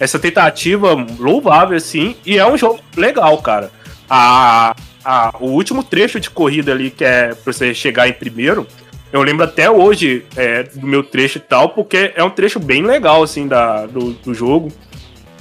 essa 0.00 0.18
tentativa 0.18 0.94
louvável, 1.18 1.76
assim, 1.76 2.16
e 2.24 2.38
é 2.38 2.46
um 2.46 2.56
jogo 2.56 2.80
legal, 2.96 3.38
cara 3.38 3.70
a, 4.14 4.76
a, 5.04 5.34
o 5.40 5.46
último 5.46 5.82
trecho 5.82 6.20
de 6.20 6.30
corrida 6.30 6.70
ali, 6.70 6.90
que 6.90 7.04
é 7.04 7.34
pra 7.34 7.52
você 7.52 7.74
chegar 7.74 8.08
em 8.08 8.12
primeiro, 8.12 8.64
eu 9.12 9.22
lembro 9.22 9.44
até 9.44 9.68
hoje 9.68 10.24
é, 10.36 10.62
do 10.62 10.86
meu 10.86 11.02
trecho 11.02 11.38
e 11.38 11.40
tal, 11.40 11.70
porque 11.70 12.12
é 12.14 12.22
um 12.22 12.30
trecho 12.30 12.60
bem 12.60 12.82
legal, 12.82 13.24
assim, 13.24 13.48
da, 13.48 13.86
do, 13.86 14.12
do 14.12 14.32
jogo. 14.32 14.72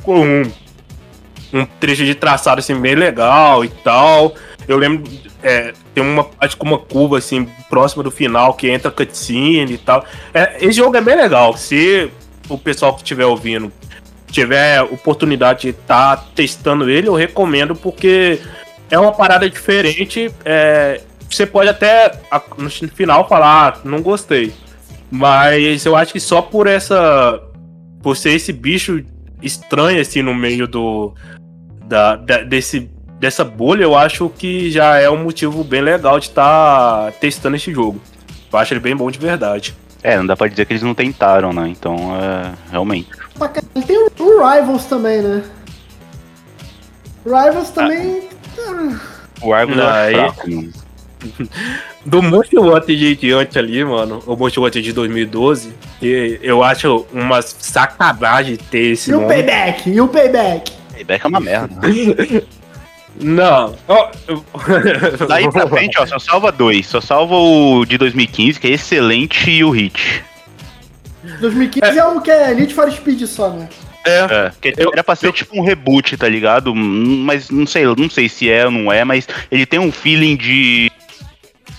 Com 0.01 0.19
um, 0.19 0.51
um 1.53 1.65
trecho 1.79 2.03
de 2.03 2.15
traçado, 2.15 2.59
assim, 2.59 2.79
bem 2.79 2.95
legal 2.95 3.63
e 3.63 3.69
tal. 3.69 4.33
Eu 4.67 4.77
lembro, 4.77 5.11
é, 5.43 5.73
tem 5.93 6.03
uma 6.03 6.23
parte 6.23 6.57
com 6.57 6.65
uma 6.65 6.79
curva, 6.79 7.19
assim, 7.19 7.47
próxima 7.69 8.03
do 8.03 8.09
final, 8.09 8.55
que 8.55 8.69
entra 8.69 8.89
cutscene 8.89 9.73
e 9.73 9.77
tal. 9.77 10.03
É, 10.33 10.57
esse 10.61 10.73
jogo 10.73 10.97
é 10.97 11.01
bem 11.01 11.15
legal. 11.15 11.55
Se 11.57 12.11
o 12.49 12.57
pessoal 12.57 12.93
que 12.93 13.01
estiver 13.01 13.25
ouvindo 13.25 13.71
tiver 14.31 14.81
oportunidade 14.81 15.61
de 15.61 15.69
estar 15.69 16.17
tá 16.17 16.25
testando 16.35 16.89
ele, 16.89 17.07
eu 17.07 17.13
recomendo 17.13 17.75
porque 17.75 18.39
é 18.93 18.99
uma 18.99 19.11
parada 19.11 19.49
diferente. 19.49 20.31
É, 20.45 21.01
você 21.29 21.47
pode 21.47 21.67
até 21.67 22.11
no 22.57 22.69
final 22.69 23.27
falar, 23.27 23.67
ah, 23.67 23.79
não 23.83 24.01
gostei. 24.01 24.53
Mas 25.09 25.83
eu 25.85 25.95
acho 25.95 26.13
que 26.13 26.19
só 26.19 26.41
por 26.41 26.67
essa. 26.67 27.41
Por 28.01 28.15
ser 28.15 28.31
esse 28.31 28.53
bicho 28.53 29.03
estranho 29.41 29.99
assim 29.99 30.21
no 30.21 30.35
meio 30.35 30.67
do. 30.67 31.13
Da, 31.85 32.15
da 32.15 32.43
desse, 32.43 32.89
dessa 33.19 33.43
bolha, 33.43 33.83
eu 33.83 33.97
acho 33.97 34.29
que 34.29 34.69
já 34.69 34.99
é 34.99 35.09
um 35.09 35.23
motivo 35.23 35.63
bem 35.63 35.81
legal 35.81 36.19
de 36.19 36.27
estar 36.27 37.05
tá 37.05 37.11
testando 37.19 37.55
esse 37.55 37.73
jogo. 37.73 37.99
Eu 38.51 38.59
acho 38.59 38.73
ele 38.73 38.79
bem 38.79 38.95
bom 38.95 39.09
de 39.09 39.17
verdade. 39.17 39.75
É, 40.03 40.17
não 40.17 40.25
dá 40.25 40.35
pra 40.35 40.47
dizer 40.47 40.65
que 40.65 40.73
eles 40.73 40.83
não 40.83 40.93
tentaram, 40.93 41.51
né? 41.51 41.67
Então, 41.67 41.95
é, 42.15 42.51
realmente. 42.69 43.09
Tem 43.87 43.97
o, 43.97 44.11
o 44.19 44.47
Rivals 44.47 44.85
também, 44.85 45.21
né? 45.21 45.43
Rivals 47.25 47.71
também. 47.71 48.27
Ah. 48.29 48.32
O 49.41 49.53
Rivals 49.53 49.79
é 49.79 50.11
fraco, 50.11 50.49
mano. 50.49 50.73
Do 52.05 52.21
Monster 52.21 52.59
Hunter 52.59 52.97
de 52.97 53.15
diante 53.15 53.57
ali, 53.57 53.83
mano, 53.83 54.21
o 54.25 54.35
Monster 54.35 54.61
Hunter 54.61 54.81
de 54.81 54.91
2012, 54.91 55.73
eu 56.41 56.61
acho 56.61 57.05
uma 57.13 57.41
sacanagem 57.41 58.57
ter 58.57 58.91
esse. 58.91 59.09
E 59.09 59.13
nome. 59.13 59.25
o 59.25 59.27
Payback? 59.29 59.89
E 59.89 60.01
o 60.01 60.07
Payback? 60.07 60.71
Payback 60.91 61.25
é 61.25 61.29
uma 61.29 61.39
merda. 61.39 61.75
Não. 63.15 63.75
Daí 65.27 65.49
pra 65.51 65.67
frente, 65.67 65.97
ó, 65.99 66.05
só 66.05 66.19
salva 66.19 66.51
dois. 66.51 66.87
Só 66.87 66.99
salva 66.99 67.35
o 67.35 67.85
de 67.85 67.97
2015, 67.97 68.59
que 68.59 68.67
é 68.67 68.71
excelente, 68.71 69.49
e 69.49 69.63
o 69.63 69.69
Hit. 69.69 70.25
2015 71.39 71.85
é, 71.85 72.01
é 72.01 72.05
um 72.05 72.19
que 72.19 72.31
é 72.31 72.53
Need 72.53 72.73
for 72.73 72.91
Speed 72.91 73.21
só, 73.27 73.49
né? 73.49 73.69
É, 74.05 74.51
é 74.61 74.73
eu, 74.77 74.91
era 74.91 75.03
pra 75.03 75.15
ser 75.15 75.27
eu, 75.27 75.33
tipo 75.33 75.57
um 75.57 75.63
reboot, 75.63 76.17
tá 76.17 76.27
ligado? 76.27 76.75
Mas 76.75 77.49
não 77.49 77.65
sei, 77.65 77.85
não 77.85 78.09
sei 78.09 78.27
se 78.27 78.49
é 78.49 78.65
ou 78.65 78.71
não 78.71 78.91
é, 78.91 79.03
mas 79.03 79.27
ele 79.51 79.65
tem 79.65 79.79
um 79.79 79.91
feeling 79.91 80.35
de 80.35 80.91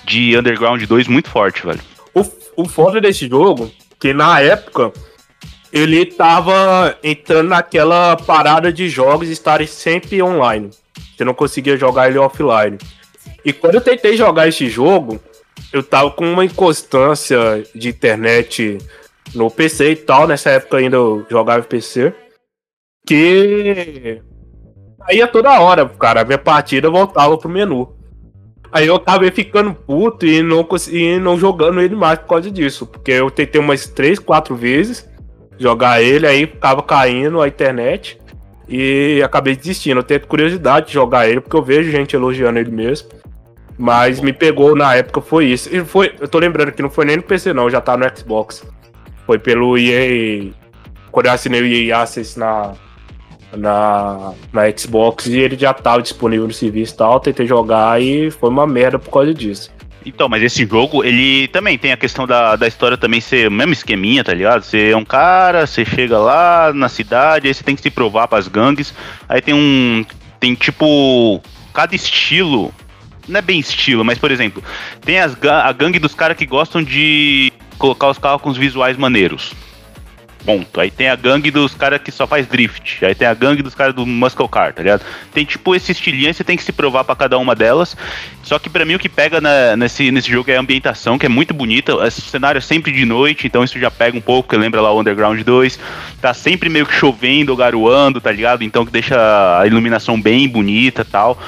de 0.05 0.37
Underground 0.37 0.83
2 0.83 1.09
muito 1.09 1.31
forte, 1.31 1.65
velho. 1.67 1.81
O, 2.15 2.63
o 2.63 2.69
foda 2.69 3.01
desse 3.01 3.29
jogo, 3.29 3.71
que 3.99 4.13
na 4.13 4.41
época 4.41 4.93
ele 5.73 6.07
tava 6.07 6.97
entrando 7.03 7.49
naquela 7.49 8.17
parada 8.17 8.73
de 8.73 8.89
jogos 8.89 9.29
estarem 9.29 9.67
sempre 9.67 10.23
online. 10.23 10.71
Você 11.17 11.25
não 11.25 11.35
conseguia 11.35 11.77
jogar 11.77 12.09
ele 12.09 12.19
offline. 12.19 12.79
E 13.45 13.53
quando 13.53 13.77
eu 13.77 13.81
tentei 13.81 14.17
jogar 14.17 14.47
esse 14.47 14.69
jogo, 14.69 15.21
eu 15.73 15.83
tava 15.83 16.11
com 16.11 16.31
uma 16.33 16.45
inconstância 16.45 17.65
de 17.75 17.89
internet 17.89 18.79
no 19.35 19.51
PC 19.51 19.93
e 19.93 19.97
tal. 19.97 20.27
Nessa 20.27 20.51
época 20.51 20.79
ainda 20.79 20.97
eu 20.97 21.25
jogava 21.31 21.63
PC. 21.63 22.13
Que 23.07 24.21
ia 25.11 25.27
toda 25.27 25.61
hora, 25.61 25.89
cara. 25.89 26.23
A 26.23 26.25
minha 26.25 26.39
partida 26.39 26.91
voltava 26.91 27.37
pro 27.39 27.49
menu. 27.49 27.95
Aí 28.73 28.89
eu 28.89 28.97
acabei 28.97 29.31
ficando 29.31 29.73
puto 29.73 30.27
e 30.27 30.43
não, 30.43 30.65
consegui, 30.65 31.19
não 31.19 31.39
jogando 31.39 31.81
ele 31.81 31.95
mais 31.95 32.19
por 32.19 32.29
causa 32.29 32.51
disso. 32.51 32.87
Porque 32.87 33.13
eu 33.13 33.31
tentei 33.31 33.61
umas 33.61 33.87
3, 33.87 34.19
4 34.19 34.57
vezes 34.57 35.09
jogar 35.57 36.03
ele, 36.03 36.27
aí 36.27 36.47
ficava 36.47 36.83
caindo 36.83 37.41
a 37.41 37.47
internet. 37.47 38.19
E 38.69 39.23
acabei 39.23 39.55
desistindo. 39.55 40.01
Eu 40.01 40.05
tenho 40.05 40.27
curiosidade 40.27 40.89
de 40.89 40.93
jogar 40.95 41.29
ele, 41.29 41.41
porque 41.41 41.57
eu 41.57 41.63
vejo 41.63 41.91
gente 41.91 42.17
elogiando 42.17 42.59
ele 42.59 42.71
mesmo. 42.71 43.11
Mas 43.77 44.21
me 44.21 44.33
pegou 44.33 44.75
na 44.75 44.95
época, 44.95 45.21
foi 45.21 45.47
isso. 45.47 45.75
E 45.75 45.85
foi, 45.85 46.15
eu 46.21 46.29
tô 46.29 46.39
lembrando 46.39 46.73
que 46.73 46.83
não 46.83 46.91
foi 46.91 47.05
nem 47.05 47.17
no 47.17 47.23
PC, 47.23 47.53
não, 47.53 47.69
já 47.69 47.81
tá 47.81 47.97
no 47.97 48.05
Xbox. 48.17 48.65
Foi 49.27 49.39
pelo 49.39 49.79
EA. 49.79 50.51
Quando 51.11 51.27
eu 51.27 51.33
assinei 51.33 51.63
o 51.63 51.67
EA 51.67 52.03
Access 52.03 52.39
na, 52.39 52.75
na, 53.57 54.33
na 54.53 54.63
Xbox 54.77 55.27
e 55.27 55.39
ele 55.39 55.57
já 55.57 55.73
tava 55.73 56.03
disponível 56.03 56.47
no 56.47 56.53
serviço 56.53 56.95
e 56.95 56.97
tal. 56.97 57.21
Tentei 57.21 57.47
jogar 57.47 58.01
e 58.01 58.31
foi 58.31 58.51
uma 58.51 58.67
merda 58.67 58.99
por 58.99 59.11
causa 59.11 59.33
disso. 59.33 59.71
Então, 60.07 60.29
mas 60.29 60.43
esse 60.43 60.67
jogo, 60.67 61.03
ele 61.03 61.49
também 61.49 61.79
tem 61.79 61.93
a 61.93 61.97
questão 61.97 62.27
da, 62.27 62.57
da 62.57 62.69
história 62.69 62.97
também 62.97 63.21
ser 63.21 63.49
o 63.49 63.51
mesmo 63.51 63.73
esqueminha, 63.73 64.23
tá 64.23 64.35
ligado? 64.35 64.63
Você 64.63 64.91
é 64.91 64.97
um 64.97 65.05
cara, 65.05 65.67
você 65.67 65.85
chega 65.85 66.19
lá 66.19 66.73
na 66.75 66.91
cidade, 66.91 67.49
aí 67.49 67.55
você 67.55 67.65
tem 67.65 67.75
que 67.75 67.81
se 67.81 67.91
provar 67.91 68.29
pras 68.29 68.47
gangues. 68.47 68.93
Aí 69.29 69.41
tem 69.41 69.55
um. 69.55 70.05
Tem 70.39 70.55
tipo. 70.55 71.41
Cada 71.73 71.95
estilo. 71.95 72.73
Não 73.29 73.39
é 73.39 73.43
bem 73.43 73.59
estilo, 73.59 74.05
mas 74.05 74.19
por 74.19 74.31
exemplo, 74.31 74.63
tem 75.01 75.19
as, 75.19 75.37
a 75.45 75.73
gangue 75.73 75.99
dos 75.99 76.15
caras 76.15 76.37
que 76.37 76.47
gostam 76.47 76.83
de 76.83 77.53
colocar 77.79 78.09
os 78.09 78.19
carros 78.19 78.43
com 78.43 78.51
os 78.51 78.57
visuais 78.57 78.97
maneiros. 78.97 79.53
Ponto. 80.45 80.79
Aí 80.79 80.91
tem 80.91 81.09
a 81.09 81.17
gangue 81.17 81.51
dos 81.51 81.75
caras 81.75 82.03
que 82.03 82.13
só 82.13 82.27
faz 82.27 82.47
drift. 82.47 83.03
Aí 83.03 83.15
tem 83.15 83.27
a 83.27 83.33
gangue 83.33 83.63
dos 83.63 83.75
caras 83.75 83.95
do 83.95 84.05
Muscle 84.05 84.47
Car, 84.47 84.75
tá 84.75 84.83
ligado? 84.83 85.03
Tem 85.33 85.43
tipo 85.43 85.75
esse 85.75 85.91
estilinho 85.91 86.35
você 86.35 86.45
tem 86.45 86.57
que 86.57 86.63
se 86.63 86.71
provar 86.71 87.03
para 87.03 87.17
cada 87.17 87.39
uma 87.39 87.55
delas. 87.55 87.97
Só 88.43 88.59
que 88.59 88.69
para 88.69 88.85
mim 88.85 88.95
o 88.95 88.99
que 88.99 89.09
pega 89.09 89.41
na, 89.41 89.75
nesse, 89.75 90.11
nesse 90.11 90.31
jogo 90.31 90.51
é 90.51 90.57
a 90.57 90.61
ambientação, 90.61 91.19
que 91.19 91.25
é 91.25 91.31
muito 91.31 91.55
bonita. 91.55 91.95
O 91.97 92.11
cenário 92.11 92.59
é 92.59 92.61
sempre 92.61 92.93
de 92.93 93.07
noite, 93.07 93.47
então 93.47 93.65
isso 93.65 93.79
já 93.79 93.91
pega 93.91 94.19
um 94.19 94.21
pouco, 94.21 94.51
que 94.51 94.57
lembra 94.57 94.83
lá 94.83 94.93
o 94.93 95.01
Underground 95.01 95.41
2. 95.41 95.79
Tá 96.21 96.35
sempre 96.35 96.69
meio 96.69 96.85
que 96.85 96.95
chovendo 96.95 97.51
ou 97.51 97.57
garoando, 97.57 98.21
tá 98.21 98.31
ligado? 98.31 98.63
Então 98.63 98.85
que 98.85 98.93
deixa 98.93 99.17
a 99.59 99.67
iluminação 99.67 100.21
bem 100.21 100.47
bonita 100.47 101.07
tal. 101.07 101.39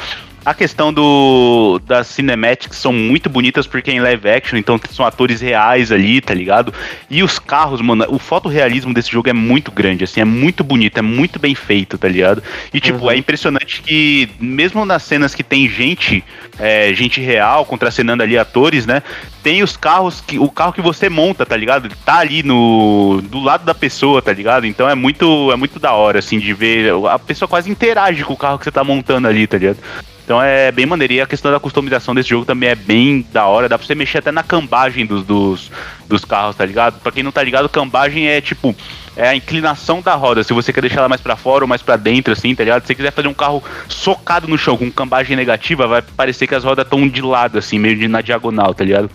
A 0.47 0.55
questão 0.55 0.93
do 0.93 1.81
das 1.85 2.07
cinematics 2.07 2.79
são 2.79 2.93
muito 2.93 3.29
bonitas 3.29 3.67
porque 3.67 3.91
é 3.91 3.95
em 3.95 4.01
live 4.01 4.29
action, 4.29 4.57
então 4.57 4.79
são 4.93 5.05
atores 5.05 5.41
reais 5.41 5.91
ali, 5.91 6.21
tá 6.21 6.33
ligado? 6.33 6.73
E 7.11 7.21
os 7.25 7.37
carros, 7.37 7.81
mano, 7.81 8.07
o 8.09 8.17
fotorrealismo 8.17 8.95
desse 8.95 9.11
jogo 9.11 9.29
é 9.29 9.33
muito 9.33 9.73
grande, 9.73 10.05
assim, 10.05 10.21
é 10.21 10.25
muito 10.25 10.63
bonito, 10.63 10.99
é 10.99 11.03
muito 11.03 11.41
bem 11.41 11.57
feito, 11.57 11.99
tá 11.99 12.07
ligado? 12.07 12.45
E 12.73 12.79
tipo, 12.79 13.07
uhum. 13.07 13.11
é 13.11 13.17
impressionante 13.17 13.83
que 13.83 14.29
mesmo 14.39 14.85
nas 14.85 15.03
cenas 15.03 15.35
que 15.35 15.43
tem 15.43 15.69
gente, 15.69 16.23
é, 16.61 16.95
gente 16.95 17.21
real 17.21 17.67
contracenando 17.67 18.23
ali 18.23 18.39
atores, 18.39 18.87
né? 18.87 19.03
Tem 19.43 19.65
os 19.65 19.77
carros 19.77 20.21
que 20.21 20.39
o 20.39 20.49
carro 20.49 20.73
que 20.73 20.81
você 20.81 21.09
monta, 21.09 21.45
tá 21.45 21.57
ligado? 21.57 21.87
Ele 21.87 21.95
tá 22.05 22.19
ali 22.19 22.45
no 22.45 23.21
do 23.21 23.41
lado 23.41 23.65
da 23.65 23.75
pessoa, 23.75 24.23
tá 24.23 24.33
ligado? 24.33 24.65
Então 24.65 24.89
é 24.89 24.95
muito 24.95 25.51
é 25.51 25.57
muito 25.57 25.81
da 25.81 25.91
hora 25.91 26.21
assim 26.21 26.39
de 26.39 26.55
ver 26.55 26.93
a 27.11 27.19
pessoa 27.19 27.49
quase 27.49 27.69
interage 27.69 28.23
com 28.23 28.35
o 28.35 28.37
carro 28.37 28.59
que 28.59 28.65
você 28.65 28.71
tá 28.71 28.85
montando 28.85 29.27
ali, 29.27 29.45
tá 29.49 29.59
ligado? 29.59 29.79
Então 30.27 30.43
é 30.43 30.73
bem 30.73 30.85
maneiro. 30.85 31.13
E 31.13 31.21
a 31.21 31.27
questão 31.27 31.53
da 31.53 31.61
customização 31.61 32.13
desse 32.13 32.31
jogo 32.31 32.45
também 32.45 32.69
é 32.69 32.75
bem 32.75 33.25
da 33.33 33.47
hora. 33.47 33.69
Dá 33.69 33.79
pra 33.79 33.87
você 33.87 33.95
mexer 33.95 34.19
até 34.19 34.33
na 34.33 34.43
cambagem 34.43 35.07
dos, 35.07 35.25
dos, 35.25 35.71
dos 36.09 36.25
carros, 36.25 36.57
tá 36.57 36.67
ligado? 36.67 36.99
Pra 37.01 37.13
quem 37.13 37.23
não 37.23 37.31
tá 37.31 37.45
ligado, 37.45 37.69
cambagem 37.69 38.27
é 38.27 38.41
tipo. 38.41 38.75
É 39.17 39.29
a 39.29 39.37
inclinação 39.37 40.03
da 40.03 40.15
roda. 40.15 40.43
Se 40.43 40.53
você 40.53 40.73
quer 40.73 40.81
deixar 40.81 40.99
ela 40.99 41.09
mais 41.09 41.21
para 41.21 41.37
fora 41.37 41.65
ou 41.65 41.69
mais 41.69 41.81
para 41.81 41.97
dentro, 41.97 42.33
assim, 42.33 42.55
tá 42.55 42.65
ligado? 42.65 42.83
Se 42.83 42.89
você 42.89 42.95
quiser 42.97 43.13
fazer 43.13 43.29
um 43.29 43.33
carro 43.33 43.63
socado 43.89 44.47
no 44.49 44.59
chão 44.59 44.77
com 44.77 44.91
cambagem 44.91 45.37
negativa, 45.37 45.87
vai 45.87 46.03
parecer 46.03 46.47
que 46.47 46.55
as 46.55 46.65
rodas 46.65 46.85
estão 46.85 47.09
de 47.09 47.23
lado, 47.23 47.57
assim, 47.57 47.79
meio 47.79 47.97
de 47.97 48.09
na 48.09 48.21
diagonal, 48.21 48.75
tá 48.75 48.85
ligado? 48.85 49.09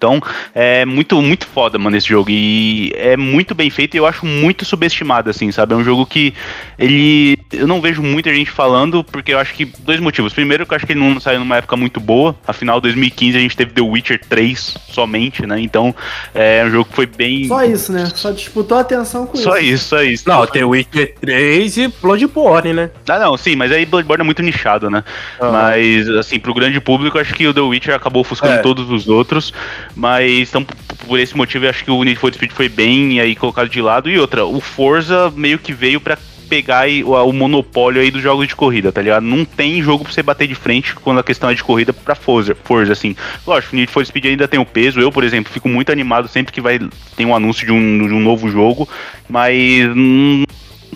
Então, 0.00 0.18
é 0.54 0.86
muito, 0.86 1.20
muito 1.20 1.46
foda, 1.46 1.78
mano, 1.78 1.94
esse 1.94 2.08
jogo. 2.08 2.30
E 2.30 2.90
é 2.96 3.18
muito 3.18 3.54
bem 3.54 3.68
feito 3.68 3.94
e 3.94 3.98
eu 3.98 4.06
acho 4.06 4.24
muito 4.24 4.64
subestimado, 4.64 5.28
assim, 5.28 5.52
sabe? 5.52 5.74
É 5.74 5.76
um 5.76 5.84
jogo 5.84 6.06
que 6.06 6.32
ele. 6.78 7.38
Eu 7.52 7.66
não 7.66 7.82
vejo 7.82 8.02
muita 8.02 8.32
gente 8.32 8.50
falando, 8.50 9.04
porque 9.04 9.34
eu 9.34 9.38
acho 9.38 9.52
que. 9.52 9.66
Dois 9.80 10.00
motivos. 10.00 10.32
Primeiro, 10.32 10.64
que 10.64 10.72
eu 10.72 10.76
acho 10.76 10.86
que 10.86 10.94
ele 10.94 11.00
não 11.00 11.20
saiu 11.20 11.40
numa 11.40 11.58
época 11.58 11.76
muito 11.76 12.00
boa. 12.00 12.34
Afinal, 12.46 12.80
2015 12.80 13.36
a 13.36 13.40
gente 13.40 13.54
teve 13.54 13.72
The 13.72 13.82
Witcher 13.82 14.18
3 14.26 14.74
somente, 14.90 15.46
né? 15.46 15.60
Então, 15.60 15.94
é 16.34 16.64
um 16.64 16.70
jogo 16.70 16.86
que 16.86 16.96
foi 16.96 17.04
bem. 17.04 17.46
Só 17.46 17.62
isso, 17.62 17.92
né? 17.92 18.10
Só 18.14 18.30
disputou 18.30 18.78
a 18.78 18.80
atenção 18.80 19.26
com 19.26 19.36
só 19.36 19.58
isso. 19.58 19.60
Só 19.60 19.60
isso, 19.60 19.88
só 19.88 20.02
isso. 20.02 20.26
Não, 20.26 20.46
tem 20.46 20.64
Witcher 20.64 21.14
3 21.20 21.76
e 21.76 21.88
Bloodborne, 21.88 22.72
né? 22.72 22.90
Ah, 23.06 23.18
não, 23.18 23.36
sim, 23.36 23.54
mas 23.54 23.70
aí 23.70 23.84
Bloodborne 23.84 24.22
é 24.22 24.24
muito 24.24 24.42
nichado, 24.42 24.88
né? 24.88 25.04
Uhum. 25.38 25.52
Mas, 25.52 26.08
assim, 26.08 26.40
pro 26.40 26.54
grande 26.54 26.80
público, 26.80 27.18
acho 27.18 27.34
que 27.34 27.46
o 27.46 27.52
The 27.52 27.60
Witcher 27.60 27.94
acabou 27.94 28.22
ofuscando 28.22 28.54
é. 28.54 28.58
todos 28.62 28.88
os 28.88 29.06
outros. 29.06 29.52
Mas 29.94 30.48
então, 30.48 30.64
por 31.06 31.18
esse 31.18 31.36
motivo, 31.36 31.64
eu 31.64 31.70
acho 31.70 31.84
que 31.84 31.90
o 31.90 32.02
Need 32.02 32.18
for 32.18 32.32
Speed 32.32 32.52
foi 32.52 32.68
bem 32.68 33.20
aí 33.20 33.34
colocado 33.34 33.68
de 33.68 33.80
lado. 33.80 34.10
E 34.10 34.18
outra, 34.18 34.44
o 34.44 34.60
Forza 34.60 35.32
meio 35.34 35.58
que 35.58 35.72
veio 35.72 36.00
para 36.00 36.18
pegar 36.50 36.80
aí, 36.80 37.04
o, 37.04 37.12
o, 37.12 37.32
monopólio 37.32 38.02
aí 38.02 38.10
dos 38.10 38.20
jogos 38.20 38.48
de 38.48 38.56
corrida, 38.56 38.90
tá 38.90 39.00
ligado? 39.00 39.22
Não 39.22 39.44
tem 39.44 39.80
jogo 39.80 40.02
pra 40.02 40.12
você 40.12 40.20
bater 40.20 40.48
de 40.48 40.56
frente 40.56 40.96
quando 40.96 41.20
a 41.20 41.22
questão 41.22 41.48
é 41.48 41.54
de 41.54 41.62
corrida 41.62 41.92
pra 41.92 42.16
Forza, 42.16 42.56
Forza 42.64 42.92
assim. 42.92 43.14
Lógico, 43.46 43.76
Need 43.76 43.90
for 43.90 44.04
Speed 44.04 44.26
ainda 44.26 44.48
tem 44.48 44.58
o 44.58 44.66
peso. 44.66 45.00
Eu, 45.00 45.12
por 45.12 45.22
exemplo, 45.22 45.52
fico 45.52 45.68
muito 45.68 45.92
animado 45.92 46.26
sempre 46.26 46.52
que 46.52 46.60
vai 46.60 46.80
tem 47.16 47.24
um 47.24 47.34
anúncio 47.34 47.64
de 47.64 47.72
um, 47.72 48.08
de 48.08 48.12
um 48.12 48.20
novo 48.20 48.50
jogo, 48.50 48.88
mas 49.28 49.94
não 49.94 50.44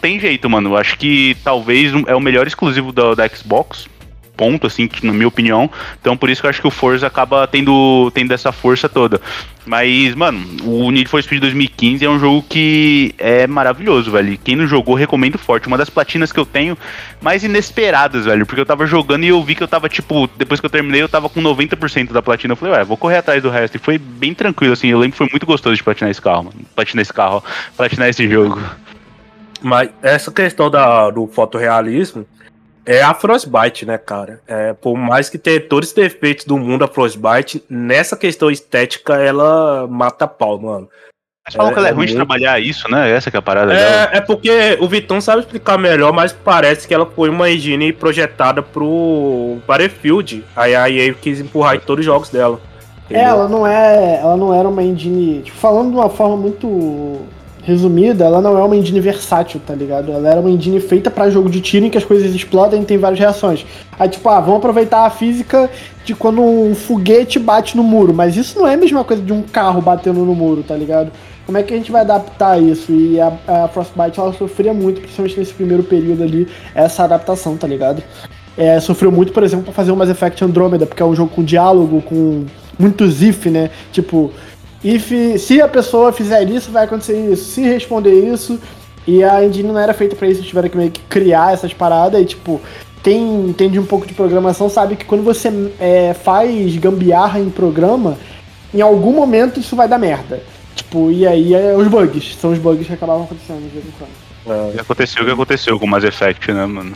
tem 0.01 0.18
jeito, 0.18 0.51
mano. 0.51 0.76
Acho 0.76 0.99
que 0.99 1.36
talvez 1.45 1.92
é 2.09 2.14
o 2.16 2.20
melhor 2.20 2.49
exclusivo 2.49 2.90
da, 2.92 3.14
da 3.14 3.28
Xbox 3.28 3.86
ponto, 4.37 4.66
assim, 4.66 4.89
na 5.03 5.12
minha 5.12 5.28
opinião. 5.28 5.70
Então 6.01 6.16
por 6.16 6.30
isso 6.30 6.41
que 6.41 6.47
eu 6.47 6.51
acho 6.51 6.61
que 6.61 6.66
o 6.66 6.70
Forza 6.70 7.07
acaba 7.07 7.47
tendo, 7.47 8.11
tendo 8.14 8.32
essa 8.32 8.53
força 8.53 8.89
toda. 8.89 9.20
Mas, 9.66 10.14
mano, 10.14 10.45
o 10.62 10.91
Need 10.91 11.09
for 11.09 11.22
Speed 11.22 11.41
2015 11.41 12.05
é 12.05 12.11
um 12.11 12.18
jogo 12.18 12.45
que 12.47 13.14
é 13.16 13.47
maravilhoso, 13.47 14.11
velho. 14.11 14.39
Quem 14.45 14.57
não 14.57 14.66
jogou, 14.66 14.95
recomendo 14.95 15.39
forte. 15.39 15.66
Uma 15.66 15.78
das 15.78 15.89
platinas 15.89 16.30
que 16.30 16.39
eu 16.39 16.45
tenho 16.45 16.76
mais 17.20 17.43
inesperadas, 17.45 18.26
velho. 18.26 18.45
Porque 18.45 18.61
eu 18.61 18.66
tava 18.66 18.87
jogando 18.87 19.24
e 19.24 19.28
eu 19.28 19.43
vi 19.43 19.55
que 19.55 19.62
eu 19.62 19.68
tava, 19.68 19.89
tipo, 19.89 20.28
depois 20.37 20.61
que 20.61 20.66
eu 20.66 20.70
terminei, 20.70 21.01
eu 21.01 21.09
tava 21.09 21.30
com 21.30 21.41
90% 21.41 22.12
da 22.12 22.20
platina. 22.20 22.53
Eu 22.53 22.57
falei, 22.57 22.74
ué, 22.74 22.85
vou 22.85 22.97
correr 22.97 23.16
atrás 23.16 23.43
do 23.43 23.49
resto. 23.49 23.76
E 23.76 23.78
foi 23.78 23.97
bem 23.97 24.35
tranquilo, 24.35 24.74
assim. 24.74 24.89
Eu 24.89 24.99
lembro 24.99 25.12
que 25.12 25.18
foi 25.18 25.28
muito 25.30 25.47
gostoso 25.47 25.74
de 25.74 25.82
platinar 25.82 26.11
esse 26.11 26.20
carro, 26.20 26.45
mano. 26.45 26.57
Platinar 26.74 27.01
esse 27.01 27.12
carro. 27.12 27.43
Platinar 27.74 28.09
esse 28.09 28.28
jogo. 28.28 28.61
Mas 29.62 29.89
essa 30.03 30.30
questão 30.30 30.70
da, 30.70 31.09
do 31.11 31.26
fotorrealismo, 31.26 32.26
é 32.87 33.03
a 33.03 33.14
Frostbite, 33.14 33.87
né, 33.87 33.99
cara? 33.99 34.41
É, 34.47 34.72
por 34.72 34.97
mais 34.97 35.28
que 35.28 35.39
tenha 35.39 35.61
todos 35.61 35.89
os 35.89 35.95
defeitos 35.95 36.45
do 36.45 36.59
mundo, 36.59 36.85
a 36.85 36.89
Frostbite, 36.89 37.64
nessa 37.68 38.16
questão 38.16 38.51
estética, 38.51 39.14
ela 39.14 39.87
mata 39.87 40.26
pau, 40.26 40.59
mano. 40.59 40.89
Mas 41.47 41.55
falam 41.55 41.70
é, 41.70 41.74
que 41.74 41.78
ela 41.78 41.89
é, 41.89 41.91
é 41.91 41.93
ruim 41.93 41.99
muito... 41.99 42.11
de 42.11 42.16
trabalhar 42.16 42.59
isso, 42.59 42.91
né? 42.91 43.11
Essa 43.11 43.30
que 43.30 43.37
é 43.37 43.39
a 43.39 43.43
parada 43.43 43.72
é, 43.72 43.76
dela. 43.76 44.11
É 44.14 44.20
porque 44.20 44.78
o 44.80 44.89
Vitão 44.89 45.20
sabe 45.20 45.41
explicar 45.41 45.76
melhor, 45.76 46.12
mas 46.12 46.32
parece 46.32 46.89
que 46.89 46.95
ela 46.95 47.05
foi 47.05 47.28
uma 47.28 47.51
engine 47.51 47.93
projetada 47.93 48.62
pro 48.62 49.59
Battlefield. 49.66 50.43
Aí 50.57 50.74
a 50.74 50.89
EA 50.89 51.12
quis 51.12 51.41
empurrar 51.41 51.76
em 51.76 51.80
todos 51.80 52.01
os 52.01 52.07
jogos 52.07 52.30
dela. 52.30 52.59
É, 53.11 53.20
ela 53.20 53.47
não 53.47 53.66
é. 53.66 54.20
Ela 54.20 54.37
não 54.37 54.55
era 54.55 54.66
uma 54.66 54.82
engine. 54.82 55.43
Tipo, 55.43 55.59
falando 55.59 55.91
de 55.91 55.97
uma 55.97 56.09
forma 56.09 56.37
muito 56.39 57.26
resumida, 57.64 58.24
ela 58.24 58.40
não 58.40 58.58
é 58.58 58.62
uma 58.62 58.76
engine 58.76 59.00
versátil, 59.00 59.60
tá 59.66 59.74
ligado? 59.74 60.12
Ela 60.12 60.28
era 60.28 60.40
uma 60.40 60.50
engine 60.50 60.78
feita 60.80 61.10
para 61.10 61.30
jogo 61.30 61.48
de 61.48 61.60
tiro 61.60 61.86
em 61.86 61.90
que 61.90 61.96
as 61.96 62.04
coisas 62.04 62.34
explodem 62.34 62.82
e 62.82 62.84
tem 62.84 62.98
várias 62.98 63.18
reações. 63.18 63.64
Aí, 63.98 64.08
tipo, 64.08 64.28
ah, 64.28 64.40
vamos 64.40 64.58
aproveitar 64.58 65.06
a 65.06 65.10
física 65.10 65.70
de 66.04 66.14
quando 66.14 66.42
um 66.42 66.74
foguete 66.74 67.38
bate 67.38 67.76
no 67.76 67.82
muro, 67.82 68.12
mas 68.12 68.36
isso 68.36 68.58
não 68.58 68.68
é 68.68 68.74
a 68.74 68.76
mesma 68.76 69.02
coisa 69.02 69.22
de 69.22 69.32
um 69.32 69.42
carro 69.42 69.80
batendo 69.80 70.20
no 70.20 70.34
muro, 70.34 70.62
tá 70.62 70.76
ligado? 70.76 71.10
Como 71.46 71.56
é 71.56 71.62
que 71.62 71.72
a 71.72 71.76
gente 71.76 71.90
vai 71.90 72.02
adaptar 72.02 72.60
isso? 72.62 72.92
E 72.92 73.18
a, 73.20 73.32
a 73.46 73.68
Frostbite, 73.68 74.20
ela 74.20 74.32
sofria 74.32 74.72
muito, 74.72 75.00
principalmente 75.00 75.38
nesse 75.38 75.54
primeiro 75.54 75.82
período 75.82 76.22
ali, 76.22 76.46
essa 76.74 77.04
adaptação, 77.04 77.56
tá 77.56 77.66
ligado? 77.66 78.02
É, 78.56 78.78
sofreu 78.78 79.10
muito, 79.10 79.32
por 79.32 79.42
exemplo, 79.42 79.64
pra 79.64 79.74
fazer 79.74 79.90
o 79.90 79.96
Mass 79.96 80.10
Effect 80.10 80.44
Andromeda, 80.44 80.86
porque 80.86 81.02
é 81.02 81.06
um 81.06 81.14
jogo 81.14 81.30
com 81.34 81.42
diálogo, 81.42 82.00
com 82.02 82.44
muitos 82.78 83.22
if, 83.22 83.46
né? 83.46 83.70
Tipo, 83.90 84.30
if, 84.85 85.11
se 85.39 85.61
a 85.61 85.68
pessoa 85.68 86.12
fizer 86.12 86.49
isso, 86.49 86.70
vai 86.70 86.85
acontecer 86.85 87.18
isso. 87.32 87.53
Se 87.53 87.62
responder 87.62 88.12
isso, 88.12 88.61
e 89.07 89.22
a 89.22 89.45
engine 89.45 89.68
não 89.68 89.78
era 89.78 89.95
feita 89.95 90.16
para 90.16 90.28
isso, 90.28 90.43
tiveram 90.43 90.68
que 90.68 90.76
meio 90.76 90.91
que 90.91 91.01
criar 91.03 91.53
essas 91.53 91.72
paradas 91.72 92.20
e 92.20 92.24
tipo, 92.24 92.61
quem 93.03 93.49
entende 93.49 93.78
um 93.78 93.85
pouco 93.85 94.07
de 94.07 94.14
programação 94.14 94.68
sabe 94.68 94.97
que 94.97 95.05
quando 95.05 95.22
você 95.22 95.51
é, 95.78 96.14
faz 96.14 96.76
gambiarra 96.76 97.39
em 97.39 97.51
programa, 97.51 98.16
em 98.72 98.80
algum 98.80 99.12
momento 99.12 99.61
isso 99.61 99.76
vai 99.76 99.87
dar 99.87 99.99
merda. 99.99 100.43
Tipo, 100.74 101.11
e 101.11 101.26
aí 101.26 101.55
é 101.55 101.76
os 101.76 101.87
bugs, 101.87 102.37
são 102.41 102.51
os 102.51 102.59
bugs 102.59 102.87
que 102.87 102.93
acabavam 102.93 103.24
acontecendo 103.24 103.62
de 103.62 103.68
vez 103.68 103.85
em 103.87 103.93
quando. 103.99 104.74
É, 104.76 104.80
aconteceu 104.80 105.22
o 105.22 105.26
que 105.26 105.32
aconteceu 105.32 105.78
com 105.78 105.87
o 105.87 105.89
Mass 105.89 106.05
Effect, 106.05 106.53
né, 106.53 106.66
mano? 106.66 106.95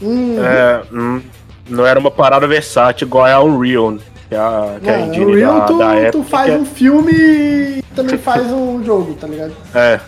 Hum, 0.00 0.36
é, 0.38 0.82
hum, 0.92 1.22
não 1.68 1.86
era 1.86 1.98
uma 1.98 2.10
parada 2.10 2.46
versátil 2.46 3.06
igual 3.06 3.24
a 3.26 3.42
Unreal. 3.42 3.96
Que 4.28 4.34
é 4.34 4.38
a, 4.38 4.78
que 4.82 4.90
é, 4.90 4.94
a 4.94 5.00
engine 5.02 5.40
da, 5.40 5.60
tu, 5.60 5.78
da 5.78 6.10
tu 6.10 6.24
faz 6.24 6.52
é... 6.52 6.56
um 6.56 6.64
filme 6.64 7.12
e 7.12 7.82
também 7.94 8.18
faz 8.18 8.46
um 8.50 8.84
jogo, 8.84 9.14
tá 9.14 9.26
ligado? 9.26 9.52
É. 9.74 10.00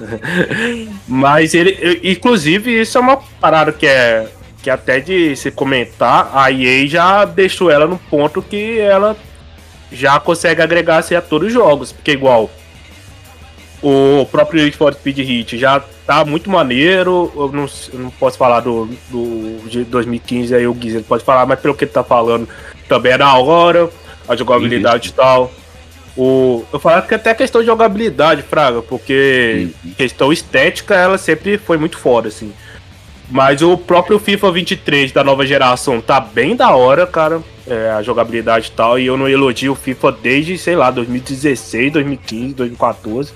Mas 1.06 1.54
ele, 1.54 2.00
inclusive, 2.02 2.80
isso 2.80 2.98
é 2.98 3.00
uma 3.00 3.16
parada 3.16 3.72
que 3.72 3.86
é 3.86 4.28
que 4.62 4.68
até 4.68 4.98
de 4.98 5.36
se 5.36 5.50
comentar, 5.52 6.30
a 6.34 6.50
EA 6.50 6.86
já 6.86 7.24
deixou 7.24 7.70
ela 7.70 7.86
no 7.86 7.96
ponto 7.96 8.42
que 8.42 8.78
ela 8.80 9.16
já 9.90 10.18
consegue 10.18 10.60
agregar 10.60 10.98
assim, 10.98 11.14
a 11.14 11.22
todos 11.22 11.48
os 11.48 11.54
jogos, 11.54 11.92
porque 11.92 12.10
igual 12.10 12.50
o 13.80 14.26
próprio 14.26 14.62
Need 14.62 14.76
for 14.76 14.92
Speed 14.92 15.18
Hit 15.18 15.56
já 15.56 15.80
tá 16.04 16.24
muito 16.24 16.50
maneiro. 16.50 17.32
Eu 17.36 17.52
não, 17.52 17.66
eu 17.92 17.98
não 18.00 18.10
posso 18.10 18.36
falar 18.36 18.60
do, 18.60 18.86
do 19.08 19.68
de 19.68 19.84
2015 19.84 20.54
aí 20.54 20.66
o 20.66 20.74
Guizzo 20.74 21.02
pode 21.04 21.24
falar, 21.24 21.46
mas 21.46 21.60
pelo 21.60 21.74
que 21.74 21.84
ele 21.84 21.92
tá 21.92 22.02
falando, 22.02 22.48
também 22.88 23.12
é 23.12 23.18
da 23.18 23.32
hora 23.38 23.88
a 24.28 24.36
jogabilidade 24.36 25.08
e 25.08 25.12
tal. 25.12 25.52
O, 26.16 26.64
eu 26.72 26.80
falo 26.80 27.02
que 27.02 27.14
até 27.14 27.32
questão 27.32 27.60
de 27.60 27.66
jogabilidade, 27.68 28.42
Fraga, 28.42 28.82
porque 28.82 29.68
uhum. 29.84 29.92
questão 29.92 30.32
estética 30.32 30.94
ela 30.94 31.16
sempre 31.16 31.56
foi 31.58 31.78
muito 31.78 31.96
foda, 31.96 32.28
assim. 32.28 32.52
Mas 33.30 33.62
o 33.62 33.76
próprio 33.76 34.18
FIFA 34.18 34.50
23 34.50 35.12
da 35.12 35.22
nova 35.22 35.46
geração 35.46 36.00
tá 36.00 36.18
bem 36.18 36.56
da 36.56 36.74
hora, 36.74 37.06
cara. 37.06 37.40
é, 37.68 37.90
a 37.90 38.02
jogabilidade 38.02 38.68
e 38.68 38.70
tal, 38.70 38.98
e 38.98 39.06
eu 39.06 39.16
não 39.16 39.28
elogio 39.28 39.72
o 39.72 39.76
FIFA 39.76 40.12
desde, 40.12 40.56
sei 40.56 40.74
lá, 40.74 40.90
2016, 40.90 41.92
2015, 41.92 42.54
2014. 42.54 43.32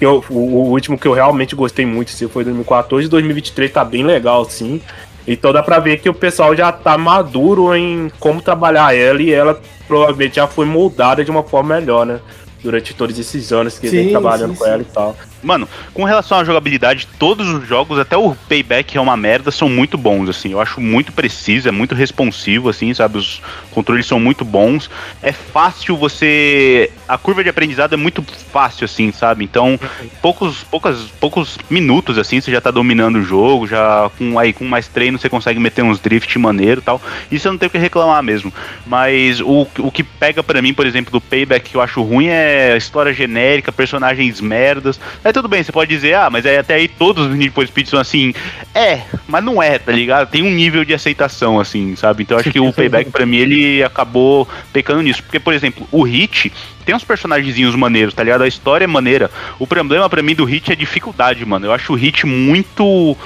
Eu, 0.00 0.24
o, 0.30 0.34
o, 0.34 0.70
último 0.70 0.96
que 0.96 1.06
eu 1.06 1.12
realmente 1.12 1.54
gostei 1.54 1.84
muito 1.84 2.12
assim, 2.12 2.28
foi 2.28 2.44
2014 2.44 3.06
e 3.06 3.10
2023 3.10 3.72
tá 3.72 3.84
bem 3.84 4.04
legal, 4.04 4.44
sim. 4.44 4.80
Então 5.26 5.52
dá 5.52 5.62
pra 5.62 5.78
ver 5.78 6.00
que 6.00 6.08
o 6.08 6.14
pessoal 6.14 6.54
já 6.54 6.70
tá 6.70 6.98
maduro 6.98 7.74
em 7.74 8.10
como 8.18 8.42
trabalhar 8.42 8.94
ela 8.94 9.22
e 9.22 9.32
ela 9.32 9.60
provavelmente 9.86 10.36
já 10.36 10.46
foi 10.46 10.66
moldada 10.66 11.24
de 11.24 11.30
uma 11.30 11.42
forma 11.42 11.76
melhor, 11.76 12.04
né? 12.04 12.20
Durante 12.62 12.94
todos 12.94 13.18
esses 13.18 13.52
anos 13.52 13.78
que 13.78 13.88
sim, 13.88 13.96
vem 13.96 14.10
trabalhando 14.10 14.52
sim, 14.52 14.58
com 14.58 14.64
sim. 14.64 14.70
ela 14.70 14.82
e 14.82 14.86
tal. 14.86 15.16
Mano, 15.44 15.68
com 15.92 16.04
relação 16.04 16.38
à 16.38 16.44
jogabilidade, 16.44 17.06
todos 17.18 17.48
os 17.48 17.68
jogos, 17.68 17.98
até 17.98 18.16
o 18.16 18.34
Payback 18.48 18.96
é 18.96 19.00
uma 19.00 19.16
merda, 19.16 19.50
são 19.50 19.68
muito 19.68 19.98
bons, 19.98 20.28
assim. 20.28 20.52
Eu 20.52 20.60
acho 20.60 20.80
muito 20.80 21.12
preciso, 21.12 21.68
é 21.68 21.70
muito 21.70 21.94
responsivo, 21.94 22.68
assim, 22.68 22.92
sabe? 22.94 23.18
Os 23.18 23.42
controles 23.70 24.06
são 24.06 24.18
muito 24.18 24.44
bons. 24.44 24.90
É 25.22 25.32
fácil 25.32 25.96
você. 25.96 26.90
A 27.06 27.18
curva 27.18 27.44
de 27.44 27.50
aprendizado 27.50 27.92
é 27.92 27.96
muito 27.96 28.22
fácil, 28.22 28.86
assim, 28.86 29.12
sabe? 29.12 29.44
Então, 29.44 29.78
poucos, 30.22 30.64
poucas, 30.64 31.02
poucos 31.20 31.58
minutos, 31.68 32.18
assim, 32.18 32.40
você 32.40 32.50
já 32.50 32.60
tá 32.60 32.70
dominando 32.70 33.16
o 33.16 33.22
jogo, 33.22 33.66
já 33.66 34.10
com, 34.16 34.38
aí, 34.38 34.52
com 34.52 34.64
mais 34.64 34.88
treino 34.88 35.18
você 35.18 35.28
consegue 35.28 35.60
meter 35.60 35.82
uns 35.82 36.00
drift 36.00 36.38
maneiro 36.38 36.80
tal. 36.80 37.00
Isso 37.30 37.46
eu 37.48 37.52
não 37.52 37.58
tenho 37.58 37.70
que 37.70 37.78
reclamar 37.78 38.22
mesmo. 38.22 38.52
Mas 38.86 39.40
o, 39.40 39.66
o 39.78 39.90
que 39.90 40.02
pega 40.02 40.42
para 40.42 40.62
mim, 40.62 40.72
por 40.72 40.86
exemplo, 40.86 41.12
do 41.12 41.20
Payback 41.20 41.70
que 41.70 41.76
eu 41.76 41.80
acho 41.80 42.02
ruim 42.02 42.28
é 42.28 42.76
história 42.76 43.12
genérica, 43.12 43.72
personagens 43.72 44.40
merdas. 44.40 44.98
É 45.22 45.32
tudo 45.34 45.48
bem, 45.48 45.62
você 45.62 45.72
pode 45.72 45.90
dizer, 45.90 46.14
ah, 46.14 46.30
mas 46.30 46.46
é, 46.46 46.58
até 46.58 46.74
aí 46.74 46.86
todos 46.86 47.26
os 47.26 47.34
Need 47.34 47.50
for 47.50 47.66
Speed 47.66 47.88
são 47.88 47.98
assim. 47.98 48.32
É, 48.72 49.02
mas 49.26 49.42
não 49.42 49.60
é, 49.60 49.78
tá 49.78 49.90
ligado? 49.90 50.30
Tem 50.30 50.42
um 50.42 50.50
nível 50.50 50.84
de 50.84 50.94
aceitação, 50.94 51.58
assim, 51.58 51.96
sabe? 51.96 52.22
Então 52.22 52.38
acho 52.38 52.50
que 52.50 52.60
o 52.60 52.72
Payback, 52.72 53.10
pra 53.10 53.26
mim, 53.26 53.38
ele 53.38 53.82
acabou 53.82 54.48
pecando 54.72 55.02
nisso. 55.02 55.22
Porque, 55.24 55.40
por 55.40 55.52
exemplo, 55.52 55.86
o 55.90 56.04
Hit 56.04 56.52
tem 56.86 56.94
uns 56.94 57.02
personagens 57.02 57.74
maneiros, 57.74 58.14
tá 58.14 58.22
ligado? 58.22 58.42
A 58.42 58.48
história 58.48 58.84
é 58.84 58.86
maneira. 58.86 59.28
O 59.58 59.66
problema 59.66 60.08
para 60.08 60.22
mim 60.22 60.36
do 60.36 60.44
Hit 60.44 60.70
é 60.70 60.76
dificuldade, 60.76 61.44
mano. 61.44 61.66
Eu 61.66 61.72
acho 61.72 61.92
o 61.92 61.96
Hit 61.96 62.24
muito 62.24 63.16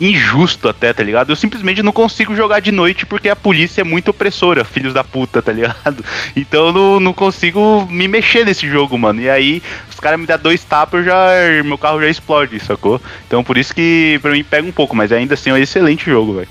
injusto 0.00 0.68
até, 0.68 0.92
tá 0.92 1.02
ligado? 1.02 1.30
Eu 1.30 1.36
simplesmente 1.36 1.82
não 1.82 1.92
consigo 1.92 2.34
jogar 2.34 2.60
de 2.60 2.70
noite 2.70 3.04
porque 3.04 3.28
a 3.28 3.36
polícia 3.36 3.80
é 3.80 3.84
muito 3.84 4.10
opressora, 4.10 4.64
filhos 4.64 4.94
da 4.94 5.02
puta, 5.02 5.42
tá 5.42 5.52
ligado? 5.52 6.04
Então 6.36 6.66
eu 6.66 6.72
não, 6.72 7.00
não 7.00 7.12
consigo 7.12 7.86
me 7.90 8.06
mexer 8.06 8.44
nesse 8.44 8.68
jogo, 8.68 8.96
mano. 8.96 9.20
E 9.20 9.28
aí 9.28 9.62
os 9.90 9.98
caras 9.98 10.18
me 10.18 10.26
dão 10.26 10.38
dois 10.38 10.62
tapas, 10.62 11.04
já 11.04 11.28
meu 11.64 11.76
carro 11.76 12.00
já 12.00 12.08
explode, 12.08 12.60
sacou? 12.60 13.00
Então 13.26 13.42
por 13.42 13.58
isso 13.58 13.74
que 13.74 14.18
pra 14.22 14.30
mim 14.30 14.44
pega 14.44 14.66
um 14.66 14.72
pouco, 14.72 14.94
mas 14.94 15.12
ainda 15.12 15.34
assim 15.34 15.50
é 15.50 15.54
um 15.54 15.58
excelente 15.58 16.04
jogo, 16.06 16.34
velho. 16.34 16.48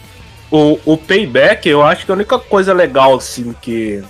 O, 0.50 0.80
o 0.86 0.98
Payback, 0.98 1.68
eu 1.68 1.84
acho 1.84 2.06
que 2.06 2.12
a 2.12 2.16
única 2.16 2.40
coisa 2.40 2.74
legal, 2.74 3.16
assim, 3.16 3.54
que. 3.62 4.02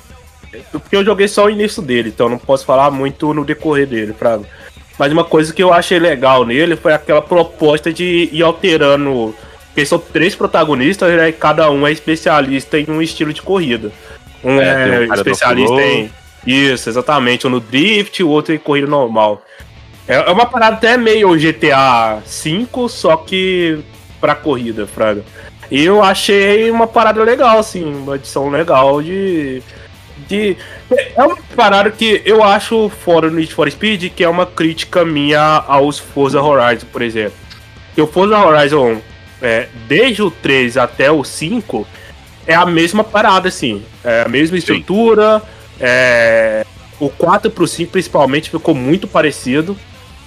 Porque 0.71 0.95
eu 0.95 1.03
joguei 1.03 1.27
só 1.27 1.45
o 1.45 1.49
início 1.49 1.81
dele, 1.81 2.09
então 2.09 2.29
não 2.29 2.37
posso 2.37 2.65
falar 2.65 2.89
muito 2.91 3.33
no 3.33 3.43
decorrer 3.43 3.87
dele, 3.87 4.13
Fraga. 4.13 4.45
Mas 4.97 5.11
uma 5.11 5.23
coisa 5.23 5.53
que 5.53 5.61
eu 5.61 5.71
achei 5.71 5.99
legal 5.99 6.45
nele 6.45 6.75
foi 6.75 6.93
aquela 6.93 7.21
proposta 7.21 7.93
de 7.93 8.29
ir 8.31 8.43
alterando. 8.43 9.35
Porque 9.67 9.85
são 9.85 9.99
três 9.99 10.35
protagonistas, 10.35 11.15
né? 11.15 11.29
E 11.29 11.33
cada 11.33 11.69
um 11.69 11.85
é 11.85 11.91
especialista 11.91 12.79
em 12.79 12.89
um 12.89 13.01
estilo 13.01 13.31
de 13.31 13.41
corrida. 13.41 13.91
Um 14.43 14.59
é, 14.59 15.05
é 15.05 15.09
um 15.09 15.13
especialista 15.13 15.81
em. 15.81 16.11
Isso, 16.45 16.89
exatamente. 16.89 17.45
Um 17.45 17.51
no 17.51 17.59
drift, 17.59 18.23
o 18.23 18.29
outro 18.29 18.55
em 18.55 18.57
corrida 18.57 18.87
normal. 18.87 19.43
É, 20.07 20.15
é 20.15 20.31
uma 20.31 20.45
parada 20.45 20.77
até 20.77 20.97
meio 20.97 21.37
GTA 21.37 22.21
V, 22.25 22.89
só 22.89 23.17
que 23.17 23.79
pra 24.19 24.33
corrida, 24.33 24.87
Fraga. 24.87 25.23
E 25.69 25.83
eu 25.83 26.01
achei 26.01 26.71
uma 26.71 26.87
parada 26.87 27.21
legal, 27.23 27.59
assim, 27.59 27.83
uma 27.83 28.15
edição 28.15 28.49
legal 28.49 29.01
de 29.01 29.61
de. 30.27 30.57
É 30.89 31.23
uma 31.23 31.37
parada 31.55 31.91
que 31.91 32.21
eu 32.25 32.43
acho 32.43 32.89
fora 32.89 33.29
no 33.29 33.37
Need 33.37 33.53
for 33.53 33.69
Speed, 33.69 34.11
que 34.13 34.23
é 34.23 34.29
uma 34.29 34.45
crítica 34.45 35.03
minha 35.03 35.63
aos 35.67 35.99
Forza 35.99 36.41
Horizon, 36.41 36.87
por 36.91 37.01
exemplo. 37.01 37.37
Que 37.93 38.01
o 38.01 38.07
Forza 38.07 38.37
Horizon, 38.37 39.01
é, 39.41 39.67
desde 39.87 40.21
o 40.21 40.31
3 40.31 40.77
até 40.77 41.11
o 41.11 41.23
5, 41.23 41.87
é 42.45 42.55
a 42.55 42.65
mesma 42.65 43.03
parada, 43.03 43.47
assim. 43.49 43.83
É 44.03 44.23
a 44.25 44.29
mesma 44.29 44.57
estrutura. 44.57 45.41
É, 45.79 46.65
o 46.99 47.09
4 47.09 47.51
pro 47.51 47.67
5, 47.67 47.91
principalmente, 47.91 48.49
ficou 48.49 48.73
muito 48.73 49.07
parecido. 49.07 49.77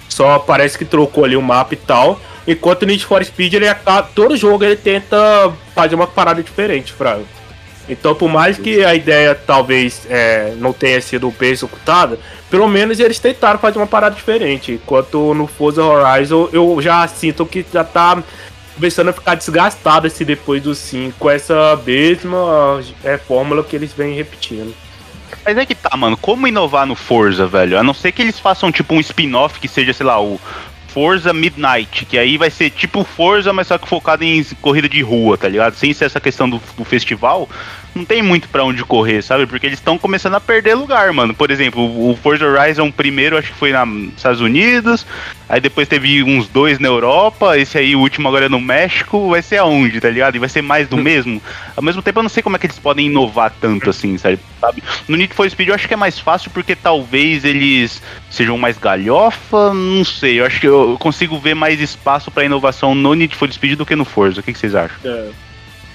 Só 0.07 0.39
parece 0.39 0.77
que 0.77 0.85
trocou 0.85 1.23
ali 1.25 1.35
o 1.35 1.41
mapa 1.41 1.73
e 1.73 1.77
tal. 1.77 2.19
Enquanto 2.47 2.83
o 2.83 2.85
Need 2.85 3.05
for 3.05 3.23
Speed, 3.23 3.53
ele, 3.53 3.65
todo 4.15 4.35
jogo 4.35 4.63
ele 4.63 4.75
tenta 4.75 5.51
fazer 5.73 5.95
uma 5.95 6.07
parada 6.07 6.41
diferente, 6.41 6.91
Fraga. 6.91 7.23
Então, 7.89 8.15
por 8.15 8.29
mais 8.29 8.57
que 8.57 8.83
a 8.85 8.95
ideia 8.95 9.35
talvez 9.35 10.05
é, 10.09 10.53
não 10.57 10.71
tenha 10.71 11.01
sido 11.01 11.29
bem 11.31 11.51
executada, 11.51 12.19
pelo 12.49 12.67
menos 12.67 12.99
eles 12.99 13.19
tentaram 13.19 13.59
fazer 13.59 13.79
uma 13.79 13.87
parada 13.87 14.15
diferente. 14.15 14.73
Enquanto 14.73 15.33
no 15.33 15.47
Forza 15.47 15.83
Horizon 15.83 16.49
eu 16.53 16.81
já 16.81 17.07
sinto 17.07 17.45
que 17.45 17.65
já 17.71 17.83
tá 17.83 18.21
começando 18.75 19.09
a 19.09 19.13
ficar 19.13 19.35
desgastado 19.35 20.07
esse 20.07 20.23
depois 20.23 20.63
do 20.63 20.73
5, 20.73 21.29
essa 21.29 21.79
mesma 21.85 22.81
é, 23.03 23.17
fórmula 23.17 23.63
que 23.63 23.75
eles 23.75 23.93
vêm 23.93 24.15
repetindo. 24.15 24.73
Mas 25.43 25.57
é 25.57 25.65
que 25.65 25.75
tá, 25.75 25.95
mano, 25.97 26.15
como 26.17 26.47
inovar 26.47 26.85
no 26.85 26.95
Forza, 26.95 27.47
velho? 27.47 27.77
A 27.77 27.83
não 27.83 27.93
ser 27.93 28.11
que 28.11 28.21
eles 28.21 28.39
façam 28.39 28.71
tipo 28.71 28.93
um 28.93 28.99
spin-off 28.99 29.59
que 29.59 29.67
seja, 29.67 29.93
sei 29.93 30.05
lá, 30.05 30.21
o 30.21 30.39
Forza 30.93 31.31
Midnight, 31.31 32.05
que 32.05 32.17
aí 32.17 32.37
vai 32.37 32.49
ser 32.49 32.69
tipo 32.69 33.03
Forza, 33.03 33.53
mas 33.53 33.67
só 33.67 33.77
que 33.77 33.87
focado 33.87 34.23
em 34.23 34.43
corrida 34.61 34.89
de 34.89 35.01
rua, 35.01 35.37
tá 35.37 35.47
ligado? 35.47 35.75
Sem 35.75 35.93
ser 35.93 36.05
essa 36.05 36.19
questão 36.19 36.49
do, 36.49 36.61
do 36.77 36.83
festival, 36.83 37.49
não 37.93 38.05
tem 38.05 38.21
muito 38.21 38.47
para 38.47 38.63
onde 38.63 38.83
correr, 38.83 39.21
sabe? 39.21 39.45
Porque 39.45 39.65
eles 39.65 39.79
estão 39.79 39.97
começando 39.97 40.35
a 40.35 40.39
perder 40.39 40.75
lugar, 40.75 41.11
mano. 41.11 41.33
Por 41.33 41.51
exemplo, 41.51 41.81
o 41.83 42.15
Forza 42.15 42.45
Horizon 42.45 42.89
primeiro 42.91 43.37
acho 43.37 43.51
que 43.51 43.57
foi 43.57 43.73
nos 43.73 44.13
Estados 44.15 44.39
Unidos, 44.39 45.05
aí 45.49 45.59
depois 45.59 45.87
teve 45.87 46.23
uns 46.23 46.47
dois 46.47 46.79
na 46.79 46.87
Europa, 46.87 47.57
esse 47.57 47.77
aí, 47.77 47.95
o 47.95 47.99
último 47.99 48.27
agora 48.27 48.45
é 48.45 48.49
no 48.49 48.61
México, 48.61 49.29
vai 49.29 49.41
ser 49.41 49.57
aonde, 49.57 49.99
tá 49.99 50.09
ligado? 50.09 50.35
E 50.35 50.39
vai 50.39 50.49
ser 50.49 50.61
mais 50.61 50.87
do 50.87 50.95
hum. 50.95 51.01
mesmo. 51.01 51.41
Ao 51.75 51.83
mesmo 51.83 52.01
tempo 52.01 52.19
eu 52.19 52.23
não 52.23 52.29
sei 52.29 52.41
como 52.41 52.55
é 52.55 52.59
que 52.59 52.65
eles 52.65 52.79
podem 52.79 53.07
inovar 53.07 53.53
tanto 53.59 53.89
assim, 53.89 54.17
sabe? 54.17 54.39
No 55.07 55.17
Need 55.17 55.33
for 55.33 55.49
Speed 55.49 55.69
eu 55.69 55.75
acho 55.75 55.87
que 55.87 55.93
é 55.93 55.97
mais 55.97 56.17
fácil 56.17 56.49
porque 56.51 56.75
talvez 56.75 57.43
eles 57.43 58.01
sejam 58.29 58.57
mais 58.57 58.77
galhofa, 58.77 59.73
não 59.73 60.05
sei. 60.05 60.39
Eu 60.39 60.45
acho 60.45 60.61
que 60.61 60.67
eu 60.67 60.97
consigo 60.99 61.37
ver 61.39 61.55
mais 61.55 61.81
espaço 61.81 62.31
para 62.31 62.45
inovação 62.45 62.95
no 62.95 63.13
Need 63.13 63.35
for 63.35 63.51
Speed 63.51 63.77
do 63.77 63.85
que 63.85 63.95
no 63.95 64.05
Forza. 64.05 64.39
O 64.39 64.43
que, 64.43 64.53
que 64.53 64.59
vocês 64.59 64.75
acham? 64.75 64.97
É, 65.03 65.29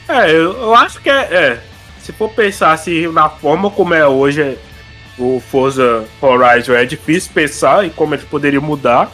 é 0.09 0.31
eu, 0.31 0.53
eu 0.53 0.75
acho 0.75 1.01
que 1.01 1.09
é, 1.09 1.15
é 1.15 1.61
se 2.07 2.13
for 2.13 2.31
pensar 2.31 2.71
assim, 2.71 3.09
na 3.09 3.29
forma 3.29 3.69
como 3.69 3.93
é 3.93 4.07
hoje 4.07 4.57
o 5.19 5.43
Forza 5.51 6.05
Horizon, 6.23 6.75
é 6.75 6.85
difícil 6.85 7.33
pensar 7.35 7.85
em 7.85 7.91
como 7.91 8.15
ele 8.15 8.23
poderia 8.23 8.61
mudar. 8.61 9.11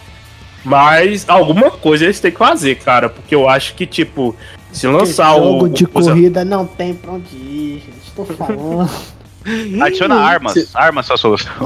Mas 0.62 1.26
alguma 1.26 1.70
coisa 1.70 2.04
eles 2.04 2.20
têm 2.20 2.30
que 2.30 2.36
fazer, 2.36 2.74
cara. 2.76 3.08
Porque 3.08 3.34
eu 3.34 3.48
acho 3.48 3.74
que, 3.74 3.86
tipo, 3.86 4.36
se 4.70 4.86
lançar 4.86 5.34
o. 5.36 5.52
Jogo 5.52 5.70
de 5.70 5.86
corrida 5.86 6.44
não 6.44 6.66
tem 6.66 6.92
pra 6.94 7.12
onde 7.12 7.34
ir, 7.34 7.82
gente. 7.86 8.08
Estou 8.08 8.26
falando. 8.26 8.90
Adiciona 9.82 10.16
armas. 10.16 10.52
Se... 10.52 10.68
Armas 10.74 11.06
só 11.06 11.16
solução. 11.16 11.50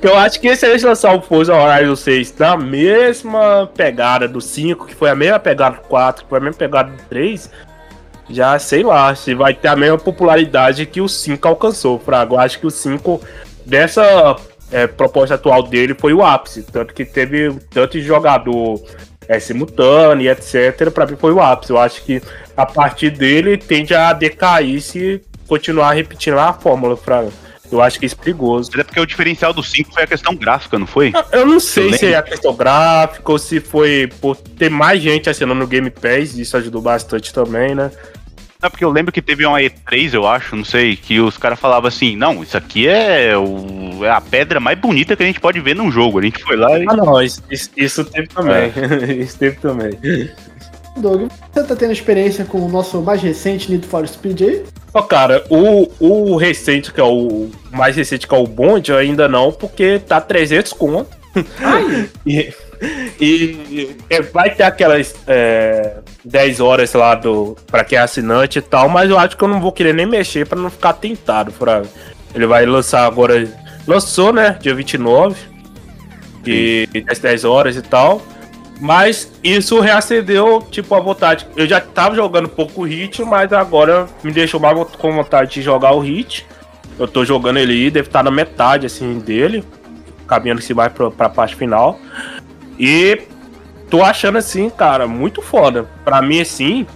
eu 0.00 0.16
acho 0.18 0.40
que 0.40 0.54
se 0.54 0.66
eles 0.66 0.84
lançar 0.84 1.16
o 1.16 1.20
Forza 1.20 1.52
Horizon 1.52 1.96
6 1.96 2.34
na 2.38 2.56
mesma 2.56 3.68
pegada 3.74 4.28
do 4.28 4.40
5, 4.40 4.86
que 4.86 4.94
foi 4.94 5.10
a 5.10 5.16
mesma 5.16 5.40
pegada 5.40 5.78
do 5.78 5.82
4, 5.82 6.22
que 6.22 6.30
foi 6.30 6.38
a 6.38 6.42
mesma 6.42 6.58
pegada 6.58 6.92
do 6.92 7.02
3, 7.08 7.50
já 8.30 8.58
sei 8.58 8.82
lá 8.82 9.14
se 9.14 9.34
vai 9.34 9.54
ter 9.54 9.68
a 9.68 9.76
mesma 9.76 9.98
popularidade 9.98 10.86
que 10.86 11.00
o 11.00 11.08
5 11.08 11.46
alcançou, 11.46 11.98
Frago. 11.98 12.34
Eu 12.34 12.40
acho 12.40 12.58
que 12.58 12.66
o 12.66 12.70
5, 12.70 13.20
dessa 13.66 14.36
é, 14.70 14.86
proposta 14.86 15.34
atual 15.34 15.62
dele, 15.62 15.94
foi 15.98 16.12
o 16.12 16.22
ápice. 16.22 16.62
Tanto 16.62 16.94
que 16.94 17.04
teve 17.04 17.52
tanto 17.70 17.98
de 17.98 18.02
jogador 18.02 18.80
é, 19.28 19.38
simultâneo 19.38 20.24
e 20.24 20.28
etc. 20.28 20.90
Para 20.92 21.06
mim 21.06 21.16
foi 21.16 21.32
o 21.32 21.40
ápice. 21.40 21.72
Eu 21.72 21.78
acho 21.78 22.02
que 22.02 22.22
a 22.56 22.66
partir 22.66 23.10
dele 23.10 23.56
tende 23.56 23.94
a 23.94 24.12
decair 24.12 24.80
se 24.80 25.20
continuar 25.46 25.92
repetindo 25.92 26.38
a 26.38 26.52
fórmula, 26.52 26.96
Frago. 26.96 27.32
Eu 27.70 27.80
acho 27.80 27.98
que 27.98 28.04
é 28.04 28.06
isso 28.06 28.16
é 28.20 28.24
perigoso. 28.24 28.70
Mas 28.72 28.80
é 28.80 28.84
porque 28.84 29.00
o 29.00 29.06
diferencial 29.06 29.52
do 29.52 29.62
5 29.62 29.92
foi 29.92 30.02
a 30.02 30.06
questão 30.06 30.34
gráfica, 30.34 30.78
não 30.78 30.86
foi? 30.86 31.12
Eu 31.30 31.46
não 31.46 31.60
sei 31.60 31.92
se 31.92 32.06
é 32.06 32.16
a 32.16 32.22
questão 32.22 32.54
gráfica 32.54 33.30
ou 33.30 33.38
se 33.38 33.60
foi 33.60 34.10
por 34.20 34.36
ter 34.36 34.68
mais 34.68 35.00
gente 35.00 35.30
assinando 35.30 35.60
no 35.60 35.66
Game 35.66 35.90
Pass, 35.90 36.36
isso 36.36 36.56
ajudou 36.56 36.82
bastante 36.82 37.32
também, 37.32 37.74
né? 37.74 37.90
Não, 38.62 38.70
porque 38.70 38.84
eu 38.84 38.90
lembro 38.90 39.12
que 39.12 39.22
teve 39.22 39.46
uma 39.46 39.58
E3, 39.58 40.12
eu 40.12 40.26
acho, 40.26 40.54
não 40.54 40.64
sei, 40.64 40.94
que 40.94 41.18
os 41.18 41.38
caras 41.38 41.58
falavam 41.58 41.88
assim, 41.88 42.14
não, 42.14 42.42
isso 42.42 42.56
aqui 42.56 42.86
é, 42.86 43.36
o, 43.36 44.04
é 44.04 44.10
a 44.10 44.20
pedra 44.20 44.60
mais 44.60 44.78
bonita 44.78 45.16
que 45.16 45.22
a 45.22 45.26
gente 45.26 45.40
pode 45.40 45.60
ver 45.60 45.74
num 45.74 45.90
jogo. 45.90 46.18
A 46.18 46.22
gente 46.22 46.42
foi 46.42 46.56
lá 46.56 46.78
e. 46.78 46.84
Ah, 46.86 46.96
não, 46.96 47.22
isso, 47.22 47.42
isso 47.76 48.04
teve 48.04 48.28
também. 48.28 48.54
É. 48.54 49.12
isso 49.16 49.38
teve 49.38 49.56
também. 49.56 49.90
Doug, 50.96 51.30
você 51.52 51.64
tá 51.64 51.74
tendo 51.74 51.92
experiência 51.92 52.44
com 52.44 52.60
o 52.60 52.68
nosso 52.68 53.00
mais 53.00 53.22
recente 53.22 53.70
Need 53.70 53.86
for 53.86 54.06
Speed 54.06 54.42
aí? 54.42 54.64
Ó, 54.92 55.00
oh, 55.00 55.02
cara, 55.04 55.44
o, 55.48 55.88
o 56.00 56.36
recente, 56.36 56.92
que 56.92 57.00
é 57.00 57.04
o 57.04 57.48
mais 57.70 57.96
recente, 57.96 58.26
que 58.26 58.34
é 58.34 58.38
o 58.38 58.46
Bond, 58.46 58.92
ainda 58.92 59.28
não, 59.28 59.52
porque 59.52 60.00
tá 60.00 60.20
300 60.20 60.72
conto. 60.72 61.16
Ai. 61.60 62.10
e, 62.26 62.52
e, 63.20 63.96
e, 64.10 64.22
vai 64.32 64.54
ter 64.54 64.62
aquelas. 64.62 65.14
É, 65.26 65.98
10 66.24 66.60
horas 66.60 66.92
lá 66.92 67.14
do 67.14 67.56
para 67.66 67.84
quem 67.84 67.98
é 67.98 68.02
assinante 68.02 68.58
e 68.58 68.62
tal, 68.62 68.88
mas 68.88 69.10
eu 69.10 69.18
acho 69.18 69.36
que 69.36 69.42
eu 69.42 69.48
não 69.48 69.60
vou 69.60 69.72
querer 69.72 69.94
nem 69.94 70.06
mexer 70.06 70.46
para 70.46 70.60
não 70.60 70.70
ficar 70.70 70.92
tentado, 70.94 71.50
Fraga. 71.50 71.88
Ele 72.34 72.46
vai 72.46 72.66
lançar 72.66 73.06
agora, 73.06 73.48
lançou, 73.86 74.32
né, 74.32 74.56
dia 74.60 74.74
29 74.74 75.36
e 76.46 76.88
10, 76.92 77.18
10 77.18 77.44
horas 77.44 77.76
e 77.76 77.82
tal. 77.82 78.22
Mas 78.80 79.30
isso 79.44 79.78
reacendeu, 79.78 80.66
tipo, 80.70 80.94
a 80.94 81.00
vontade. 81.00 81.46
Eu 81.54 81.66
já 81.66 81.80
tava 81.80 82.14
jogando 82.14 82.48
pouco 82.48 82.82
Hit, 82.82 83.22
mas 83.22 83.52
agora 83.52 84.06
me 84.22 84.32
deixou 84.32 84.58
mais 84.58 84.74
com 84.96 85.12
vontade 85.12 85.52
de 85.52 85.62
jogar 85.62 85.92
o 85.92 86.00
Hit. 86.00 86.46
Eu 86.98 87.06
tô 87.06 87.24
jogando 87.24 87.58
ele 87.58 87.72
aí, 87.72 87.90
deve 87.90 88.08
estar 88.08 88.22
na 88.22 88.30
metade, 88.30 88.86
assim, 88.86 89.18
dele. 89.18 89.62
Caminhando 90.26 90.62
se 90.62 90.72
vai 90.72 90.88
pra, 90.88 91.10
pra 91.10 91.28
parte 91.28 91.56
final. 91.56 92.00
E 92.80 93.20
tô 93.90 94.02
achando, 94.02 94.38
assim, 94.38 94.70
cara, 94.70 95.06
muito 95.06 95.42
foda. 95.42 95.86
Pra 96.02 96.22
mim, 96.22 96.40
assim, 96.40 96.86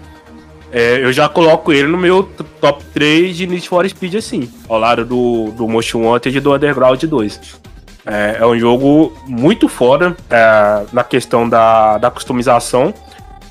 é, 0.72 1.04
eu 1.04 1.12
já 1.12 1.28
coloco 1.28 1.70
ele 1.70 1.86
no 1.86 1.98
meu 1.98 2.22
top 2.58 2.82
3 2.94 3.36
de 3.36 3.46
Need 3.46 3.68
for 3.68 3.86
Speed, 3.86 4.14
assim. 4.14 4.50
Ao 4.66 4.78
lado 4.78 5.04
do, 5.04 5.50
do 5.50 5.68
Motion 5.68 6.04
Wanted 6.06 6.38
e 6.38 6.40
do 6.40 6.54
Underground 6.54 7.04
2. 7.04 7.60
É, 8.06 8.38
é 8.40 8.46
um 8.46 8.58
jogo 8.58 9.12
muito 9.26 9.68
foda 9.68 10.16
é, 10.30 10.86
na 10.90 11.04
questão 11.04 11.46
da, 11.46 11.98
da 11.98 12.10
customização. 12.10 12.94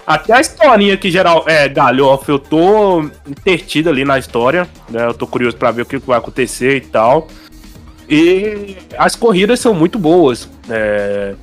Até 0.05 0.33
a 0.33 0.41
historinha 0.41 0.97
que 0.97 1.11
geral 1.11 1.45
é 1.47 1.69
galhofa, 1.69 2.31
eu 2.31 2.39
tô 2.39 3.09
intertido 3.27 3.89
ali 3.89 4.03
na 4.03 4.17
história, 4.17 4.67
né? 4.89 5.05
Eu 5.05 5.13
tô 5.13 5.27
curioso 5.27 5.55
para 5.55 5.71
ver 5.71 5.83
o 5.83 5.85
que 5.85 5.97
vai 5.99 6.17
acontecer 6.17 6.77
e 6.77 6.81
tal. 6.81 7.27
E 8.09 8.75
as 8.97 9.15
corridas 9.15 9.59
são 9.59 9.73
muito 9.73 9.97
boas. 9.97 10.49
É, 10.67 11.35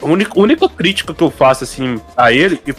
a 0.00 0.06
única, 0.06 0.38
única 0.38 0.68
crítica 0.68 1.14
que 1.14 1.22
eu 1.22 1.30
faço 1.30 1.64
assim 1.64 2.00
a 2.16 2.32
ele, 2.32 2.60
e 2.66 2.74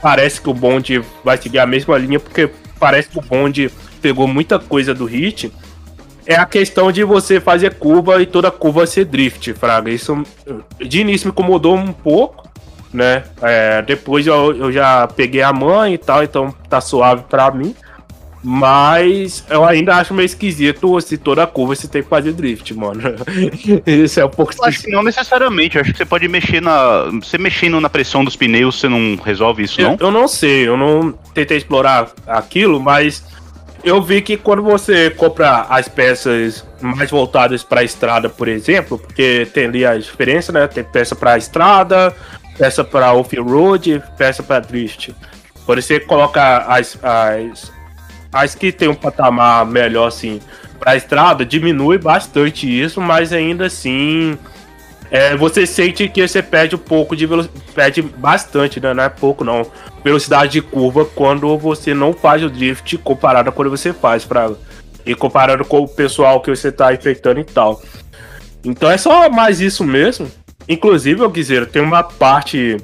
parece 0.00 0.40
que 0.40 0.50
o 0.50 0.54
Bond 0.54 1.02
vai 1.24 1.36
seguir 1.36 1.58
a 1.58 1.66
mesma 1.66 1.96
linha, 1.98 2.20
porque 2.20 2.50
parece 2.78 3.08
que 3.08 3.18
o 3.18 3.22
Bond 3.22 3.70
pegou 4.00 4.26
muita 4.28 4.58
coisa 4.58 4.92
do 4.92 5.04
Hit 5.04 5.52
é 6.26 6.36
a 6.36 6.46
questão 6.46 6.90
de 6.90 7.04
você 7.04 7.40
fazer 7.40 7.74
curva 7.74 8.20
e 8.22 8.26
toda 8.26 8.50
curva 8.50 8.86
ser 8.86 9.04
drift, 9.04 9.52
Fraga. 9.54 9.90
Isso 9.90 10.22
de 10.80 11.00
início 11.00 11.26
me 11.26 11.32
incomodou 11.32 11.76
um 11.76 11.92
pouco, 11.92 12.48
né? 12.92 13.24
É, 13.42 13.82
depois 13.82 14.26
eu, 14.26 14.56
eu 14.56 14.72
já 14.72 15.06
peguei 15.06 15.42
a 15.42 15.52
mãe 15.52 15.94
e 15.94 15.98
tal, 15.98 16.22
então 16.22 16.54
tá 16.68 16.80
suave 16.80 17.24
pra 17.28 17.50
mim. 17.50 17.74
Mas 18.46 19.42
eu 19.48 19.64
ainda 19.64 19.96
acho 19.96 20.12
meio 20.12 20.26
esquisito 20.26 21.00
se 21.00 21.16
toda 21.16 21.46
curva 21.46 21.74
você 21.74 21.88
tem 21.88 22.02
que 22.02 22.08
fazer 22.10 22.32
drift, 22.32 22.74
mano. 22.74 23.00
Isso 23.86 24.20
é 24.20 24.24
um 24.24 24.28
pouco 24.28 24.52
Acho 24.62 24.82
que 24.82 24.90
não 24.90 25.02
necessariamente. 25.02 25.76
Eu 25.76 25.82
acho 25.82 25.92
que 25.92 25.96
você 25.96 26.04
pode 26.04 26.28
mexer 26.28 26.60
na. 26.60 27.04
Você 27.22 27.38
mexendo 27.38 27.80
na 27.80 27.88
pressão 27.88 28.22
dos 28.22 28.36
pneus, 28.36 28.78
você 28.78 28.88
não 28.88 29.16
resolve 29.16 29.62
isso, 29.62 29.80
não? 29.80 29.92
Eu, 29.92 30.08
eu 30.08 30.10
não 30.10 30.28
sei, 30.28 30.68
eu 30.68 30.76
não 30.76 31.12
tentei 31.32 31.56
explorar 31.56 32.12
aquilo, 32.26 32.78
mas 32.78 33.24
eu 33.82 34.02
vi 34.02 34.20
que 34.20 34.36
quando 34.36 34.62
você 34.62 35.08
compra 35.10 35.66
as 35.70 35.88
peças 35.88 36.66
mais 36.82 37.10
voltadas 37.10 37.62
para 37.62 37.80
a 37.80 37.84
estrada, 37.84 38.28
por 38.28 38.48
exemplo, 38.48 38.98
porque 38.98 39.48
tem 39.54 39.64
ali 39.64 39.86
a 39.86 39.96
diferença, 39.96 40.52
né? 40.52 40.66
Tem 40.66 40.84
peça 40.84 41.16
para 41.16 41.38
estrada, 41.38 42.14
peça 42.58 42.84
para 42.84 43.14
off-road, 43.14 44.02
peça 44.18 44.42
para 44.42 44.60
drift. 44.60 45.14
Quando 45.64 45.80
você 45.80 45.98
coloca 45.98 46.58
as, 46.58 46.98
as, 47.02 47.72
as 48.34 48.56
que 48.56 48.72
tem 48.72 48.88
um 48.88 48.94
patamar 48.94 49.64
melhor 49.64 50.08
assim 50.08 50.40
para 50.80 50.96
estrada, 50.96 51.46
diminui 51.46 51.98
bastante 51.98 52.68
isso, 52.68 53.00
mas 53.00 53.32
ainda 53.32 53.66
assim 53.66 54.36
é, 55.08 55.36
você 55.36 55.64
sente 55.64 56.08
que 56.08 56.26
você 56.26 56.42
perde 56.42 56.74
um 56.74 56.78
pouco 56.78 57.14
de 57.14 57.24
velocidade, 57.26 57.62
perde 57.72 58.02
bastante, 58.02 58.80
né? 58.80 58.92
Não 58.92 59.04
é 59.04 59.08
pouco 59.08 59.44
não 59.44 59.64
velocidade 60.02 60.52
de 60.52 60.60
curva 60.60 61.04
quando 61.04 61.56
você 61.56 61.94
não 61.94 62.12
faz 62.12 62.42
o 62.42 62.50
drift 62.50 62.98
comparado 62.98 63.48
a 63.48 63.52
quando 63.52 63.70
você 63.70 63.92
faz 63.92 64.24
para 64.24 64.50
e 65.06 65.14
comparando 65.14 65.64
com 65.64 65.82
o 65.82 65.88
pessoal 65.88 66.40
que 66.40 66.50
você 66.50 66.72
tá 66.72 66.92
infectando 66.92 67.38
e 67.38 67.44
tal. 67.44 67.80
Então 68.64 68.90
é 68.90 68.98
só 68.98 69.30
mais 69.30 69.60
isso 69.60 69.84
mesmo. 69.84 70.28
Inclusive, 70.68 71.20
eu 71.20 71.30
quiser, 71.30 71.66
tem 71.66 71.82
uma 71.82 72.02
parte 72.02 72.78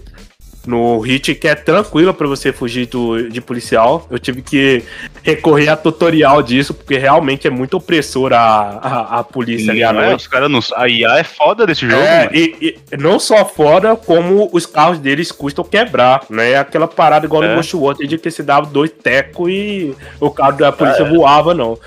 no 0.67 0.99
hit 1.01 1.35
que 1.35 1.49
é 1.49 1.55
tranquila 1.55 2.13
para 2.13 2.27
você 2.27 2.53
fugir 2.53 2.87
do, 2.87 3.29
de 3.29 3.41
policial. 3.41 4.07
Eu 4.11 4.19
tive 4.19 4.43
que 4.43 4.83
recorrer 5.23 5.69
a 5.69 5.77
tutorial 5.77 6.43
disso, 6.43 6.75
porque 6.75 6.99
realmente 6.99 7.47
é 7.47 7.51
muito 7.51 7.77
opressor 7.77 8.33
a, 8.33 8.79
a, 8.83 9.19
a 9.21 9.25
polícia 9.25 9.73
ali 9.73 9.83
à 9.83 9.91
é, 9.91 9.93
noite. 9.93 10.21
Os 10.21 10.27
caras 10.27 10.51
não. 10.51 10.61
A 10.77 10.89
IA 10.89 11.19
é 11.19 11.25
foda 11.25 11.67
desse 11.67 11.89
jogo. 11.89 12.03
É, 12.03 12.29
e, 12.33 12.79
e, 12.93 12.97
não 12.97 13.19
só 13.19 13.45
foda, 13.45 13.97
como 13.97 14.49
os 14.53 14.67
carros 14.67 14.99
deles 14.99 15.33
custam 15.33 15.65
quebrar, 15.65 16.25
né? 16.29 16.57
Aquela 16.57 16.87
parada 16.89 17.27
igual 17.27 17.43
é. 17.43 17.49
no 17.49 17.57
Ghost 17.57 17.77
Water 17.77 18.07
de 18.07 18.19
que 18.19 18.31
se 18.31 18.43
dava 18.43 18.67
dois 18.67 18.91
tecos 18.91 19.51
e 19.51 19.95
o 20.21 20.31
carro 20.31 20.59
da 20.59 20.73
polícia 20.73 21.03
é. 21.03 21.09
voava, 21.09 21.55
não. 21.55 21.79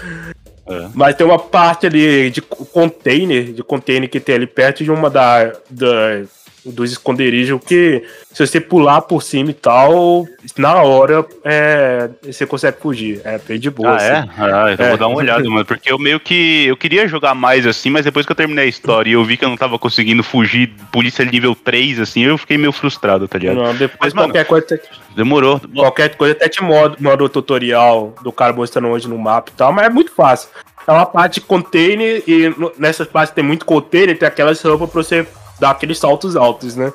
É. 0.66 0.88
Mas 0.94 1.16
tem 1.16 1.28
uma 1.28 1.40
parte 1.40 1.86
ali 1.86 2.30
de 2.30 2.42
container, 2.42 3.52
de 3.52 3.64
container 3.64 4.10
que 4.10 4.20
tem 4.20 4.36
ali 4.36 4.48
perto 4.48 4.84
de 4.84 4.90
uma 4.90 5.10
da, 5.10 5.52
da 5.70 6.24
dos 6.66 6.92
esconderijos 6.92 7.60
que 7.66 8.04
se 8.32 8.46
você 8.46 8.60
pular 8.60 9.02
por 9.02 9.22
cima 9.22 9.52
e 9.52 9.54
tal, 9.54 10.28
na 10.58 10.82
hora 10.82 11.26
é, 11.44 12.10
você 12.24 12.46
consegue 12.46 12.78
fugir. 12.80 13.22
É 13.24 13.38
bem 13.38 13.60
de 13.60 13.70
boa. 13.70 13.98
Ah, 13.98 14.02
é? 14.02 14.12
assim. 14.12 14.30
é? 14.30 14.32
Ah, 14.38 14.72
então 14.74 14.86
é. 14.86 14.90
vou 14.90 14.98
dar 14.98 15.08
uma 15.08 15.18
olhada, 15.18 15.50
mano. 15.50 15.66
Porque 15.66 15.92
eu 15.92 16.00
meio 16.00 16.20
que. 16.20 16.66
Eu 16.66 16.78
queria 16.78 17.08
jogar 17.08 17.36
mais 17.36 17.68
assim, 17.68 17.90
mas 17.90 18.06
depois 18.06 18.26
que 18.26 18.32
eu 18.32 18.36
terminei 18.36 18.66
a 18.66 18.68
história 18.68 19.10
e 19.10 19.14
eu 19.14 19.24
vi 19.24 19.38
que 19.38 19.46
eu 19.46 19.50
não 19.50 19.58
tava 19.58 19.78
conseguindo 19.78 20.24
fugir, 20.24 20.74
polícia 20.92 21.24
nível 21.26 21.56
3, 21.56 22.00
assim, 22.00 22.22
eu 22.22 22.38
fiquei 22.38 22.58
meio 22.58 22.72
frustrado, 22.72 23.28
tá 23.28 23.38
ligado? 23.38 23.58
Não, 23.58 23.76
depois 23.76 24.14
mas, 24.14 24.26
qualquer 24.26 24.50
mano, 24.50 24.66
coisa. 24.66 24.82
Demorou. 25.16 25.62
Qualquer 25.76 26.16
coisa 26.16 26.34
até 26.34 26.50
te 26.50 26.64
modo, 26.64 26.98
modo 27.00 27.30
tutorial 27.30 28.16
do 28.24 28.32
cara 28.32 28.54
mostrando 28.54 28.88
hoje 28.88 29.08
no 29.08 29.18
mapa 29.18 29.52
e 29.54 29.58
tal, 29.58 29.72
mas 29.72 29.86
é 29.86 29.90
muito 29.90 30.12
fácil. 30.12 30.50
É 30.88 30.92
uma 30.92 31.06
parte 31.06 31.36
de 31.36 31.42
container 31.42 32.24
e 32.28 32.54
nessas 32.78 33.08
partes 33.08 33.34
tem 33.34 33.44
muito 33.44 33.66
container, 33.66 34.18
tem 34.18 34.28
aquelas 34.28 34.62
roupas 34.62 34.90
pra 34.90 35.04
você 35.04 35.28
dar 35.64 35.72
aqueles 35.72 35.98
saltos 35.98 36.36
altos, 36.36 36.76
né? 36.76 36.92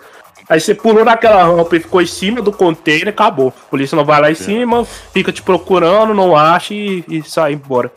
Aí 0.48 0.60
você 0.60 0.74
pulou 0.74 1.04
naquela 1.04 1.42
rampa 1.44 1.76
e 1.76 1.80
ficou 1.80 2.00
em 2.00 2.06
cima 2.06 2.40
do 2.42 2.52
container, 2.52 3.08
acabou. 3.08 3.48
A 3.48 3.70
polícia 3.70 3.96
não 3.96 4.04
vai 4.04 4.20
lá 4.20 4.30
em 4.30 4.34
cima, 4.34 4.84
fica 5.12 5.32
te 5.32 5.42
procurando, 5.42 6.14
não 6.14 6.36
acha 6.36 6.74
e, 6.74 7.04
e 7.08 7.22
sai 7.22 7.54
embora. 7.54 7.90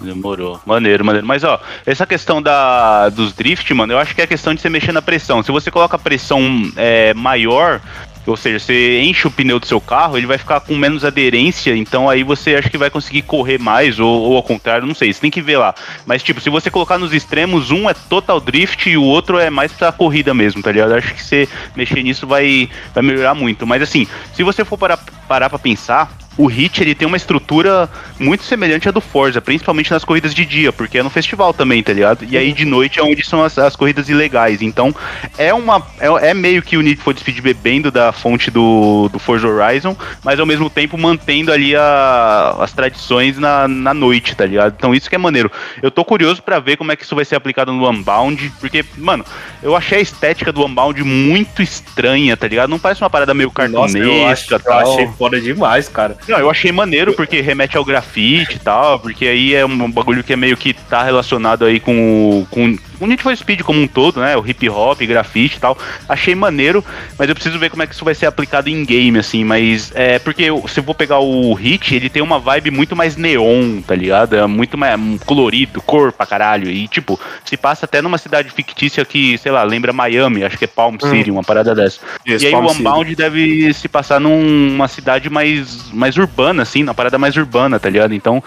Demorou. 0.00 0.60
Maneiro, 0.66 1.04
maneiro. 1.04 1.26
Mas, 1.26 1.44
ó, 1.44 1.60
essa 1.86 2.06
questão 2.06 2.42
da, 2.42 3.08
dos 3.08 3.32
drift, 3.32 3.72
mano, 3.72 3.92
eu 3.92 3.98
acho 3.98 4.14
que 4.14 4.20
é 4.20 4.24
a 4.24 4.28
questão 4.28 4.54
de 4.54 4.60
você 4.60 4.68
mexer 4.68 4.92
na 4.92 5.02
pressão. 5.02 5.42
Se 5.42 5.52
você 5.52 5.70
coloca 5.70 5.96
a 5.96 5.98
pressão 5.98 6.40
é, 6.76 7.14
maior, 7.14 7.80
ou 8.26 8.36
seja, 8.36 8.58
você 8.58 9.00
enche 9.00 9.26
o 9.26 9.30
pneu 9.30 9.58
do 9.58 9.66
seu 9.66 9.80
carro, 9.80 10.16
ele 10.16 10.26
vai 10.26 10.38
ficar 10.38 10.60
com 10.60 10.76
menos 10.76 11.04
aderência, 11.04 11.76
então 11.76 12.08
aí 12.08 12.22
você 12.22 12.56
acha 12.56 12.70
que 12.70 12.78
vai 12.78 12.90
conseguir 12.90 13.22
correr 13.22 13.58
mais, 13.58 13.98
ou, 14.00 14.08
ou 14.08 14.36
ao 14.36 14.42
contrário, 14.42 14.86
não 14.86 14.94
sei, 14.94 15.12
você 15.12 15.20
tem 15.20 15.30
que 15.30 15.42
ver 15.42 15.58
lá. 15.58 15.74
Mas, 16.06 16.22
tipo, 16.22 16.40
se 16.40 16.50
você 16.50 16.70
colocar 16.70 16.98
nos 16.98 17.12
extremos, 17.12 17.70
um 17.70 17.88
é 17.88 17.94
total 17.94 18.40
drift 18.40 18.88
e 18.88 18.96
o 18.96 19.02
outro 19.02 19.38
é 19.38 19.50
mais 19.50 19.72
pra 19.72 19.92
corrida 19.92 20.32
mesmo, 20.32 20.62
tá 20.62 20.72
ligado? 20.72 20.94
Acho 20.94 21.14
que 21.14 21.22
você 21.22 21.48
mexer 21.76 22.02
nisso 22.02 22.26
vai, 22.26 22.68
vai 22.94 23.02
melhorar 23.02 23.34
muito. 23.34 23.66
Mas, 23.66 23.82
assim, 23.82 24.06
se 24.32 24.42
você 24.42 24.64
for 24.64 24.78
parar, 24.78 24.98
parar 25.28 25.50
pra 25.50 25.58
pensar, 25.58 26.10
o 26.36 26.46
Hit 26.46 26.82
ele 26.82 26.94
tem 26.94 27.06
uma 27.06 27.16
estrutura 27.16 27.88
muito 28.18 28.44
semelhante 28.44 28.88
à 28.88 28.92
do 28.92 29.00
Forza, 29.00 29.40
principalmente 29.40 29.90
nas 29.90 30.04
corridas 30.04 30.34
de 30.34 30.44
dia, 30.44 30.72
porque 30.72 30.98
é 30.98 31.02
no 31.02 31.10
festival 31.10 31.52
também, 31.52 31.82
tá 31.82 31.92
ligado? 31.92 32.24
E 32.28 32.36
aí 32.36 32.52
de 32.52 32.64
noite 32.64 32.98
é 32.98 33.02
onde 33.02 33.24
são 33.24 33.42
as, 33.42 33.58
as 33.58 33.76
corridas 33.76 34.08
ilegais. 34.08 34.62
Então 34.62 34.94
é 35.38 35.52
uma 35.52 35.82
é, 35.98 36.30
é, 36.30 36.34
meio 36.34 36.62
que 36.62 36.76
o 36.76 36.80
Need 36.80 37.00
for 37.00 37.16
Speed 37.16 37.40
bebendo 37.40 37.90
da 37.90 38.12
fonte 38.12 38.50
do, 38.50 39.08
do 39.12 39.18
Forza 39.18 39.46
Horizon, 39.46 39.96
mas 40.22 40.40
ao 40.40 40.46
mesmo 40.46 40.68
tempo 40.68 40.98
mantendo 40.98 41.52
ali 41.52 41.76
a, 41.76 42.56
as 42.60 42.72
tradições 42.72 43.38
na, 43.38 43.68
na 43.68 43.94
noite, 43.94 44.34
tá 44.34 44.44
ligado? 44.44 44.74
Então 44.76 44.94
isso 44.94 45.08
que 45.08 45.14
é 45.14 45.18
maneiro. 45.18 45.50
Eu 45.82 45.90
tô 45.90 46.04
curioso 46.04 46.42
para 46.42 46.58
ver 46.58 46.76
como 46.76 46.92
é 46.92 46.96
que 46.96 47.04
isso 47.04 47.14
vai 47.14 47.24
ser 47.24 47.36
aplicado 47.36 47.72
no 47.72 47.88
Unbound, 47.88 48.52
porque, 48.60 48.84
mano, 48.96 49.24
eu 49.62 49.76
achei 49.76 49.98
a 49.98 50.00
estética 50.00 50.52
do 50.52 50.64
Unbound 50.64 51.02
muito 51.02 51.62
estranha, 51.62 52.36
tá 52.36 52.48
ligado? 52.48 52.70
Não 52.70 52.78
parece 52.78 53.02
uma 53.02 53.10
parada 53.10 53.34
meio 53.34 53.50
cartunesca, 53.50 53.98
Nossa, 53.98 53.98
eu, 53.98 54.26
acho, 54.26 54.54
eu 54.54 54.72
achei 54.72 55.08
foda 55.16 55.40
demais, 55.40 55.88
cara. 55.88 56.16
Não, 56.26 56.38
eu 56.38 56.50
achei 56.50 56.72
maneiro 56.72 57.12
porque 57.12 57.40
remete 57.40 57.76
ao 57.76 57.84
grafite 57.84 58.56
e 58.56 58.58
tal, 58.58 58.98
porque 58.98 59.26
aí 59.26 59.54
é 59.54 59.64
um 59.64 59.90
bagulho 59.90 60.24
que 60.24 60.32
é 60.32 60.36
meio 60.36 60.56
que 60.56 60.72
tá 60.72 61.02
relacionado 61.02 61.64
aí 61.64 61.78
com, 61.78 62.46
com 62.50 62.76
o 63.00 63.06
Need 63.06 63.22
for 63.22 63.36
Speed 63.36 63.62
como 63.62 63.80
um 63.80 63.86
todo, 63.86 64.20
né? 64.20 64.36
O 64.36 64.46
hip 64.46 64.68
hop, 64.68 65.00
grafite 65.00 65.56
e 65.56 65.60
tal. 65.60 65.76
Achei 66.08 66.34
maneiro, 66.34 66.84
mas 67.18 67.28
eu 67.28 67.34
preciso 67.34 67.58
ver 67.58 67.70
como 67.70 67.82
é 67.82 67.86
que 67.86 67.94
isso 67.94 68.04
vai 68.04 68.14
ser 68.14 68.26
aplicado 68.26 68.68
em 68.68 68.84
game, 68.84 69.18
assim. 69.18 69.44
Mas 69.44 69.92
é 69.94 70.18
porque 70.18 70.44
se 70.68 70.80
eu 70.80 70.84
vou 70.84 70.94
pegar 70.94 71.18
o 71.18 71.52
Hit, 71.54 71.94
ele 71.94 72.08
tem 72.08 72.22
uma 72.22 72.38
vibe 72.38 72.70
muito 72.70 72.94
mais 72.94 73.16
neon, 73.16 73.80
tá 73.82 73.94
ligado? 73.94 74.36
É 74.36 74.46
muito 74.46 74.76
mais 74.78 74.98
colorido, 75.24 75.80
cor 75.82 76.12
pra 76.12 76.26
caralho. 76.26 76.70
E, 76.70 76.86
tipo, 76.88 77.18
se 77.44 77.56
passa 77.56 77.84
até 77.84 78.00
numa 78.00 78.18
cidade 78.18 78.50
fictícia 78.50 79.04
que, 79.04 79.36
sei 79.38 79.52
lá, 79.52 79.62
lembra 79.62 79.92
Miami, 79.92 80.44
acho 80.44 80.58
que 80.58 80.64
é 80.64 80.68
Palm 80.68 80.96
hum. 81.02 81.10
City, 81.10 81.30
uma 81.30 81.42
parada 81.42 81.74
dessa. 81.74 82.00
Isso, 82.24 82.44
e 82.44 82.46
aí 82.46 82.52
Palm 82.52 82.66
o 82.66 82.72
Unbound 82.72 83.10
City. 83.10 83.16
deve 83.16 83.74
se 83.74 83.88
passar 83.88 84.20
numa 84.20 84.88
cidade 84.88 85.28
mais, 85.30 85.90
mais 85.92 86.16
urbana, 86.16 86.62
assim, 86.62 86.82
na 86.82 86.94
parada 86.94 87.18
mais 87.18 87.36
urbana, 87.36 87.78
tá 87.78 87.88
ligado? 87.88 88.14
Então, 88.14 88.42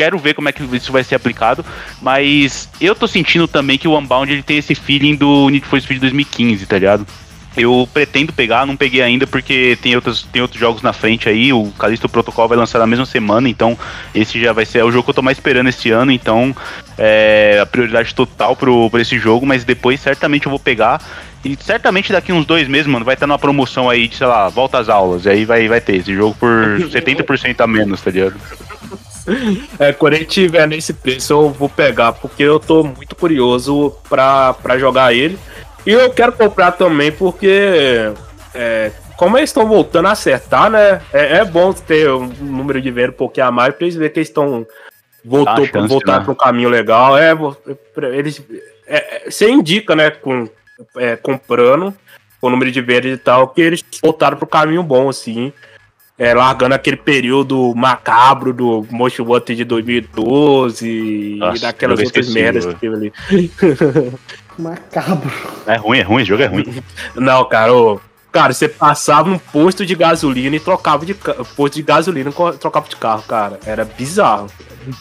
quero 0.00 0.18
ver 0.18 0.32
como 0.32 0.48
é 0.48 0.52
que 0.52 0.62
isso 0.74 0.90
vai 0.90 1.04
ser 1.04 1.14
aplicado, 1.14 1.62
mas 2.00 2.70
eu 2.80 2.94
tô 2.94 3.06
sentindo 3.06 3.46
também 3.46 3.76
que 3.76 3.86
o 3.86 3.98
Unbound 3.98 4.32
ele 4.32 4.42
tem 4.42 4.56
esse 4.56 4.74
feeling 4.74 5.14
do 5.14 5.50
Need 5.50 5.66
for 5.66 5.78
Speed 5.78 6.00
2015, 6.00 6.64
tá 6.64 6.78
ligado? 6.78 7.06
Eu 7.54 7.86
pretendo 7.92 8.32
pegar, 8.32 8.64
não 8.64 8.78
peguei 8.78 9.02
ainda 9.02 9.26
porque 9.26 9.76
tem 9.82 9.94
outros, 9.94 10.22
tem 10.22 10.40
outros 10.40 10.58
jogos 10.58 10.80
na 10.80 10.94
frente 10.94 11.28
aí. 11.28 11.52
O 11.52 11.70
Callisto 11.78 12.08
Protocol 12.08 12.48
vai 12.48 12.56
lançar 12.56 12.78
na 12.78 12.86
mesma 12.86 13.04
semana, 13.04 13.46
então 13.46 13.76
esse 14.14 14.40
já 14.40 14.54
vai 14.54 14.64
ser 14.64 14.78
é 14.78 14.84
o 14.84 14.90
jogo 14.90 15.04
que 15.04 15.10
eu 15.10 15.14
tô 15.14 15.22
mais 15.22 15.36
esperando 15.36 15.68
este 15.68 15.90
ano. 15.90 16.12
Então 16.12 16.56
é 16.96 17.58
a 17.60 17.66
prioridade 17.66 18.14
total 18.14 18.56
pro, 18.56 18.88
pra 18.88 19.02
esse 19.02 19.18
jogo, 19.18 19.44
mas 19.44 19.64
depois 19.64 20.00
certamente 20.00 20.46
eu 20.46 20.50
vou 20.50 20.60
pegar. 20.60 21.02
E 21.44 21.58
certamente 21.60 22.12
daqui 22.12 22.32
uns 22.32 22.46
dois 22.46 22.68
meses, 22.68 22.86
mano, 22.86 23.04
vai 23.04 23.14
estar 23.14 23.26
numa 23.26 23.38
promoção 23.38 23.90
aí 23.90 24.08
de, 24.08 24.16
sei 24.16 24.28
lá, 24.28 24.48
volta 24.48 24.78
às 24.78 24.88
aulas. 24.88 25.26
E 25.26 25.28
aí 25.28 25.44
vai, 25.44 25.68
vai 25.68 25.80
ter 25.80 25.96
esse 25.96 26.14
jogo 26.14 26.34
por 26.38 26.78
70% 26.78 27.60
a 27.60 27.66
menos, 27.66 28.00
tá 28.00 28.10
ligado? 28.10 28.36
É, 29.78 29.92
quando 29.92 30.14
ele 30.14 30.24
tiver 30.24 30.66
nesse 30.66 30.92
preço, 30.92 31.32
eu 31.32 31.50
vou 31.50 31.68
pegar, 31.68 32.12
porque 32.12 32.42
eu 32.42 32.58
tô 32.58 32.82
muito 32.82 33.14
curioso 33.14 33.96
pra, 34.08 34.54
pra 34.54 34.78
jogar 34.78 35.14
ele. 35.14 35.38
E 35.86 35.90
eu 35.90 36.10
quero 36.10 36.32
comprar 36.32 36.72
também 36.72 37.10
porque, 37.10 38.12
é, 38.54 38.92
como 39.16 39.38
eles 39.38 39.50
estão 39.50 39.66
voltando 39.66 40.06
a 40.06 40.12
acertar, 40.12 40.70
né? 40.70 41.00
É, 41.12 41.38
é, 41.38 41.44
bom 41.44 41.72
ter 41.72 42.10
um 42.10 42.26
número 42.26 42.80
de 42.80 42.90
venda 42.90 43.10
um 43.10 43.14
pouquinho 43.14 43.46
a 43.46 43.50
mais 43.50 43.74
pra 43.74 43.86
eles 43.86 43.96
verem 43.96 44.12
que 44.12 44.18
eles 44.18 44.28
estão 44.28 44.66
voltou 45.24 45.68
para 45.68 45.86
voltar 45.86 46.18
né? 46.18 46.24
para 46.24 46.32
um 46.32 46.36
caminho 46.36 46.68
legal. 46.68 47.16
É, 47.16 47.32
eles 48.12 48.42
é, 48.86 49.26
é, 49.26 49.30
você 49.30 49.48
indica, 49.48 49.94
né, 49.94 50.10
com 50.10 50.48
é, 50.96 51.16
comprando 51.16 51.94
o 52.42 52.50
número 52.50 52.72
de 52.72 52.80
vendas 52.80 53.12
e 53.12 53.18
tal, 53.18 53.48
que 53.48 53.60
eles 53.60 53.84
voltaram 54.02 54.36
para 54.36 54.44
o 54.44 54.48
caminho 54.48 54.82
bom, 54.82 55.08
assim. 55.08 55.52
É, 56.20 56.34
largando 56.34 56.74
aquele 56.74 56.98
período 56.98 57.72
macabro 57.74 58.52
do 58.52 58.86
Most 58.90 59.22
Wanted 59.22 59.56
de 59.56 59.64
2012 59.64 61.36
Nossa, 61.38 61.56
e 61.56 61.60
daquelas 61.60 61.98
outras 61.98 62.28
merdas 62.28 62.66
que 62.66 62.74
teve 62.74 62.94
ali. 62.94 63.12
Macabro. 64.58 65.32
É 65.66 65.76
ruim, 65.76 65.98
é 65.98 66.02
ruim, 66.02 66.20
esse 66.20 66.28
jogo 66.28 66.42
é 66.42 66.46
ruim. 66.46 66.82
Não, 67.14 67.42
cara, 67.46 67.72
ô, 67.72 67.98
cara, 68.30 68.52
você 68.52 68.68
passava 68.68 69.30
num 69.30 69.38
posto 69.38 69.86
de 69.86 69.94
gasolina 69.94 70.54
e 70.54 70.60
trocava 70.60 71.06
de 71.06 71.14
posto 71.56 71.76
de 71.76 71.82
gasolina 71.82 72.28
e 72.28 72.58
trocava 72.58 72.86
de 72.86 72.96
carro, 72.96 73.22
cara. 73.22 73.58
Era 73.64 73.86
bizarro. 73.86 74.48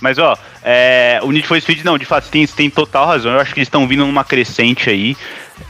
Mas 0.01 0.17
ó, 0.17 0.37
é, 0.63 1.19
o 1.21 1.31
Need 1.33 1.47
for 1.47 1.59
Speed 1.59 1.83
não, 1.83 1.97
de 1.97 2.05
fato 2.05 2.29
tem, 2.29 2.47
tem 2.47 2.69
total 2.69 3.05
razão. 3.05 3.33
Eu 3.33 3.41
acho 3.41 3.53
que 3.53 3.59
eles 3.59 3.67
estão 3.67 3.85
vindo 3.85 4.05
numa 4.05 4.23
crescente 4.23 4.89
aí. 4.89 5.17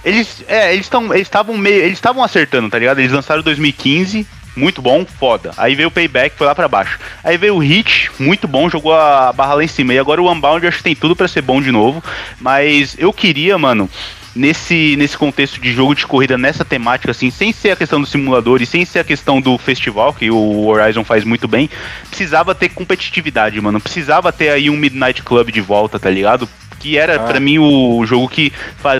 Eles, 0.05 0.43
é, 0.47 0.73
eles 0.73 0.85
estão, 0.85 1.05
eles 1.13 1.27
estavam 1.27 1.57
meio, 1.57 1.81
eles 1.81 1.93
estavam 1.97 2.23
acertando, 2.23 2.69
tá 2.69 2.77
ligado? 2.77 2.99
Eles 2.99 3.11
lançaram 3.11 3.41
2015, 3.41 4.27
muito 4.59 4.81
bom, 4.81 5.05
foda. 5.05 5.51
Aí 5.57 5.73
veio 5.73 5.87
o 5.87 5.91
Payback, 5.91 6.35
foi 6.37 6.45
lá 6.45 6.53
para 6.53 6.67
baixo. 6.67 6.99
Aí 7.23 7.37
veio 7.37 7.55
o 7.55 7.59
Hit, 7.59 8.11
muito 8.19 8.47
bom, 8.47 8.69
jogou 8.69 8.93
a 8.93 9.31
barra 9.31 9.55
lá 9.55 9.63
em 9.63 9.67
cima. 9.67 9.93
E 9.93 9.99
agora 9.99 10.21
o 10.21 10.31
Unbound, 10.31 10.67
acho 10.67 10.77
que 10.77 10.83
tem 10.83 10.95
tudo 10.95 11.15
para 11.15 11.27
ser 11.27 11.41
bom 11.41 11.61
de 11.61 11.71
novo. 11.71 12.03
Mas 12.39 12.95
eu 12.99 13.13
queria, 13.13 13.57
mano, 13.57 13.89
nesse, 14.35 14.95
nesse 14.97 15.17
contexto 15.17 15.59
de 15.59 15.71
jogo 15.71 15.95
de 15.95 16.05
corrida, 16.05 16.37
nessa 16.37 16.63
temática, 16.63 17.11
assim, 17.11 17.31
sem 17.31 17.51
ser 17.51 17.71
a 17.71 17.75
questão 17.75 17.99
do 17.99 18.07
simulador 18.07 18.61
e 18.61 18.65
sem 18.65 18.85
ser 18.85 18.99
a 18.99 19.03
questão 19.03 19.41
do 19.41 19.57
festival, 19.57 20.13
que 20.13 20.29
o 20.29 20.67
Horizon 20.67 21.03
faz 21.03 21.23
muito 21.23 21.47
bem, 21.47 21.69
precisava 22.09 22.53
ter 22.53 22.69
competitividade, 22.69 23.59
mano. 23.61 23.79
Precisava 23.79 24.31
ter 24.31 24.49
aí 24.49 24.69
um 24.69 24.77
Midnight 24.77 25.23
Club 25.23 25.51
de 25.51 25.61
volta, 25.61 25.99
tá 25.99 26.09
ligado? 26.09 26.47
Que 26.79 26.97
era 26.97 27.15
ah. 27.15 27.19
para 27.19 27.39
mim 27.39 27.59
o 27.59 28.05
jogo 28.05 28.29
que 28.29 28.51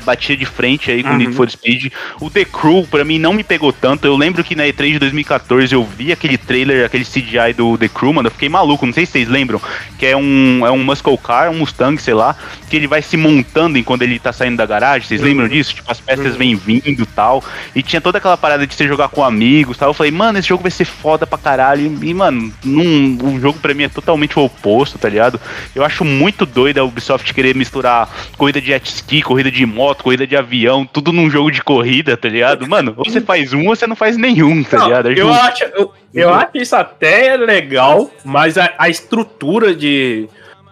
batia 0.03 0.36
de 0.36 0.45
frente 0.45 0.91
aí 0.91 1.01
com 1.01 1.09
o 1.09 1.11
uhum. 1.13 1.17
Need 1.17 1.34
for 1.34 1.49
Speed. 1.49 1.91
O 2.19 2.30
The 2.30 2.45
Crew 2.45 2.86
para 2.89 3.03
mim 3.03 3.17
não 3.17 3.34
me 3.34 3.43
pegou 3.43 3.71
tanto. 3.71 4.05
Eu 4.05 4.15
lembro 4.15 4.43
que 4.43 4.55
na 4.55 4.63
E3 4.65 4.93
de 4.93 4.99
2014 4.99 5.73
eu 5.73 5.84
vi 5.84 6.11
aquele 6.11 6.38
trailer, 6.38 6.86
aquele 6.86 7.05
CGI 7.05 7.53
do 7.55 7.77
The 7.77 7.88
Crew, 7.88 8.13
mano, 8.13 8.27
eu 8.27 8.32
fiquei 8.32 8.49
maluco, 8.49 8.86
não 8.86 8.93
sei 8.93 9.05
se 9.05 9.13
vocês 9.13 9.27
lembram, 9.27 9.61
que 9.97 10.05
é 10.05 10.15
um 10.15 10.65
é 10.65 10.71
um 10.71 10.84
muscle 10.84 11.17
car, 11.17 11.49
um 11.49 11.59
Mustang, 11.59 12.01
sei 12.01 12.13
lá, 12.13 12.36
que 12.69 12.75
ele 12.75 12.88
vai 12.88 13.01
se 13.01 13.17
montando 13.17 13.77
enquanto 13.77 14.01
ele 14.01 14.19
tá 14.19 14.32
saindo 14.34 14.57
da 14.57 14.65
garagem. 14.65 15.07
Vocês 15.07 15.21
uhum. 15.21 15.27
lembram 15.27 15.47
disso? 15.47 15.75
Tipo, 15.75 15.91
as 15.91 15.99
peças 15.99 16.34
uhum. 16.34 16.38
vêm 16.38 16.55
vindo, 16.55 17.05
tal. 17.05 17.43
E 17.75 17.84
tinha 17.84 18.01
toda 18.01 18.17
aquela 18.17 18.38
parada 18.38 18.65
de 18.65 18.73
você 18.73 18.88
jogar 18.88 19.09
com 19.09 19.23
amigos, 19.23 19.77
tal. 19.77 19.89
Eu 19.89 19.93
falei, 19.93 20.11
mano, 20.11 20.39
esse 20.39 20.47
jogo 20.47 20.63
vai 20.63 20.71
ser 20.71 20.86
foda 20.86 21.25
pra 21.27 21.38
caralho. 21.38 21.97
E, 22.03 22.13
mano, 22.13 22.51
num, 22.63 23.17
o 23.36 23.39
jogo 23.39 23.59
para 23.59 23.73
mim 23.73 23.84
é 23.84 23.89
totalmente 23.89 24.38
o 24.38 24.43
oposto, 24.43 24.97
tá 24.97 25.09
ligado? 25.09 25.39
Eu 25.75 25.84
acho 25.84 26.03
muito 26.03 26.45
doido 26.45 26.80
a 26.80 26.84
Ubisoft 26.84 27.34
querer 27.34 27.55
me 27.55 27.63
misturar 27.70 28.09
corrida 28.36 28.59
de 28.59 28.67
jet 28.67 28.86
ski, 28.89 29.22
corrida 29.22 29.51
de 29.51 29.65
moto, 29.65 30.03
corrida 30.03 30.26
de 30.26 30.36
avião, 30.36 30.86
tudo 30.86 31.13
num 31.13 31.30
jogo 31.30 31.51
de 31.51 31.61
corrida, 31.61 32.17
tá 32.17 32.28
ligado? 32.28 32.67
Mano, 32.67 32.93
ou 32.97 33.05
você 33.05 33.22
faz 33.22 33.53
um 33.53 33.67
ou 33.67 33.76
você 33.76 33.86
não 33.86 33.95
faz 33.95 34.17
nenhum, 34.17 34.63
tá 34.63 34.78
não, 34.78 34.88
ligado? 34.88 35.11
É 35.11 35.20
eu, 35.20 35.32
acho, 35.32 35.63
eu, 35.65 35.93
eu 36.13 36.34
acho 36.34 36.57
isso 36.57 36.76
até 36.76 37.38
legal, 37.38 38.09
mas 38.26 38.57
a, 38.57 38.74
a 38.78 38.89
estrutura 38.89 39.76
de 39.76 40.28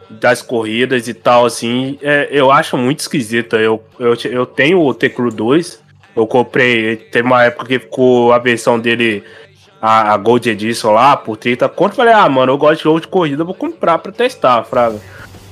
das 0.09 0.41
corridas 0.41 1.07
e 1.09 1.13
tal, 1.13 1.45
assim, 1.45 1.99
é, 2.01 2.29
eu 2.31 2.49
acho 2.49 2.77
muito 2.77 3.01
esquisita. 3.01 3.57
Eu, 3.57 3.83
eu, 3.99 4.15
eu 4.31 4.45
tenho 4.45 4.81
o 4.81 4.93
T-Crew 4.93 5.29
2, 5.29 5.83
eu 6.15 6.25
comprei, 6.25 6.95
teve 6.95 7.27
uma 7.27 7.43
época 7.43 7.65
que 7.65 7.77
ficou 7.77 8.31
a 8.31 8.39
versão 8.39 8.79
dele, 8.79 9.21
a, 9.81 10.13
a 10.13 10.17
Gold 10.17 10.49
Edition 10.49 10.91
lá, 10.91 11.17
por 11.17 11.35
30 11.35 11.67
conto. 11.67 11.95
Falei, 11.97 12.13
ah, 12.13 12.29
mano, 12.29 12.53
eu 12.53 12.57
gosto 12.57 12.77
de 12.77 12.83
jogo 12.85 13.01
de 13.01 13.07
corrida, 13.09 13.43
vou 13.43 13.53
comprar 13.53 13.97
pra 13.97 14.13
testar, 14.13 14.63
fraga. 14.63 14.97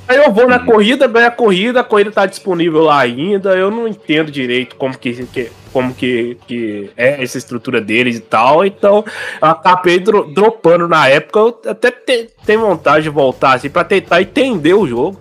Aí 0.08 0.18
eu 0.18 0.32
vou 0.32 0.48
na 0.48 0.60
uhum. 0.60 0.66
corrida, 0.66 1.08
ganho 1.08 1.28
a 1.28 1.32
corrida, 1.32 1.80
a 1.80 1.84
corrida 1.84 2.12
tá 2.12 2.26
disponível 2.26 2.84
lá 2.84 3.00
ainda. 3.00 3.56
Eu 3.56 3.72
não 3.72 3.88
entendo 3.88 4.32
direito 4.32 4.76
como 4.76 4.98
que, 4.98 5.26
que 5.26 5.52
como 5.74 5.94
que, 5.94 6.38
que 6.48 6.90
é 6.96 7.22
essa 7.22 7.38
estrutura 7.38 7.82
deles 7.82 8.16
e 8.18 8.22
tal. 8.22 8.66
Então, 8.66 9.04
eu 9.42 9.48
acabei 9.48 10.00
dro 10.00 10.24
dropando 10.24 10.88
na 10.88 11.08
época. 11.10 11.40
Eu 11.40 11.72
até 11.72 11.92
tenho 11.92 12.62
vontade 12.62 13.04
de 13.04 13.10
voltar 13.10 13.56
assim 13.56 13.70
pra 13.70 13.84
tentar 13.84 14.22
entender 14.22 14.74
o 14.74 14.88
jogo. 14.88 15.20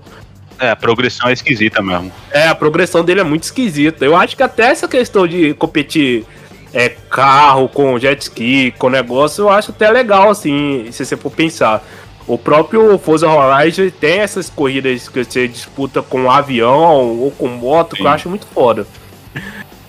É, 0.61 0.70
a 0.70 0.76
progressão 0.76 1.28
é 1.28 1.32
esquisita 1.32 1.82
mesmo. 1.82 2.12
É, 2.30 2.47
a 2.47 2.55
progressão 2.55 3.05
dele 3.05 3.20
é 3.20 3.24
muito 3.24 3.43
esquisita. 3.43 4.05
Eu 4.05 4.14
acho 4.14 4.37
que 4.37 4.43
até 4.43 4.66
essa 4.66 4.87
questão 4.87 5.26
de 5.26 5.55
competir 5.55 6.24
é, 6.72 6.89
carro 6.89 7.68
com 7.68 7.99
jet 7.99 8.22
ski, 8.22 8.72
com 8.78 8.89
negócio, 8.89 9.43
eu 9.43 9.51
acho 9.51 9.70
até 9.70 9.91
legal, 9.91 10.30
assim, 10.30 10.87
se 10.93 11.05
você 11.05 11.16
for 11.16 11.30
pensar. 11.30 11.85
O 12.27 12.39
próprio 12.39 12.99
Forza 12.99 13.29
Horizon 13.29 13.91
tem 13.91 14.20
essas 14.20 14.49
corridas 14.49 15.09
que 15.09 15.25
você 15.25 15.47
disputa 15.47 16.03
com 16.03 16.31
avião 16.31 17.20
ou 17.20 17.31
com 17.31 17.49
moto, 17.49 17.97
Sim. 17.97 18.03
que 18.03 18.09
eu 18.09 18.11
acho 18.11 18.29
muito 18.29 18.47
foda. 18.47 18.87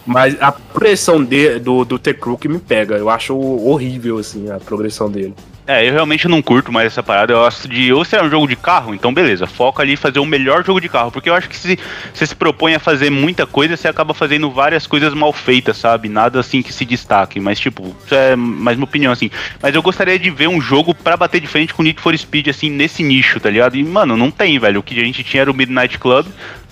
Mas 0.06 0.40
a 0.42 0.52
progressão 0.52 1.24
de, 1.24 1.60
do, 1.60 1.84
do 1.84 1.98
T-Crew 1.98 2.38
que 2.38 2.48
me 2.48 2.60
pega. 2.60 2.96
Eu 2.96 3.10
acho 3.10 3.36
horrível, 3.36 4.20
assim, 4.20 4.52
a 4.52 4.60
progressão 4.60 5.10
dele. 5.10 5.34
É, 5.68 5.88
eu 5.88 5.94
realmente 5.94 6.28
não 6.28 6.44
curto 6.44 6.72
mais 6.72 6.88
essa 6.88 7.02
parada. 7.02 7.34
Eu 7.34 7.40
gosto 7.40 7.68
de. 7.68 7.92
Ou 7.92 8.06
se 8.06 8.16
é 8.16 8.22
um 8.22 8.30
jogo 8.30 8.48
de 8.48 8.56
carro, 8.56 8.94
então 8.94 9.12
beleza, 9.12 9.48
foca 9.48 9.82
ali 9.82 9.96
fazer 9.96 10.20
o 10.20 10.26
melhor 10.26 10.64
jogo 10.64 10.80
de 10.80 10.88
carro. 10.88 11.12
Porque 11.12 11.28
eu 11.28 11.34
acho 11.34 11.50
que 11.50 11.58
se 11.58 11.80
você 12.14 12.26
se 12.26 12.36
propõe 12.36 12.76
a 12.76 12.80
fazer 12.80 13.10
muita 13.10 13.48
coisa, 13.48 13.76
você 13.76 13.88
acaba 13.88 14.14
fazendo 14.14 14.52
várias 14.52 14.86
coisas 14.86 15.14
mal 15.16 15.34
feitas, 15.34 15.78
sabe? 15.78 16.08
Nada 16.08 16.40
assim 16.40 16.62
que 16.62 16.72
se 16.72 16.86
destaque. 16.86 17.40
Mas, 17.40 17.60
tipo, 17.60 17.96
isso 18.06 18.14
é 18.14 18.36
mais 18.36 18.78
uma 18.78 18.84
opinião, 18.84 19.12
assim. 19.12 19.32
Mas 19.60 19.74
eu 19.74 19.82
gostaria 19.82 20.20
de 20.20 20.30
ver 20.30 20.48
um 20.48 20.62
jogo 20.62 20.94
para 20.94 21.18
bater 21.18 21.42
de 21.42 21.48
frente 21.48 21.74
com 21.74 21.82
Need 21.82 22.00
for 22.00 22.16
Speed, 22.16 22.48
assim, 22.50 22.70
nesse 22.70 23.02
nicho, 23.02 23.40
tá 23.40 23.50
ligado? 23.50 23.76
E, 23.76 23.84
mano, 23.84 24.16
não 24.16 24.30
tem, 24.30 24.60
velho. 24.60 24.82
O 24.82 24.84
que 24.84 25.00
a 25.00 25.04
gente 25.04 25.24
tinha 25.24 25.42
era 25.42 25.52
o 25.52 25.56
Midnight 25.56 25.98
Club, 25.98 26.28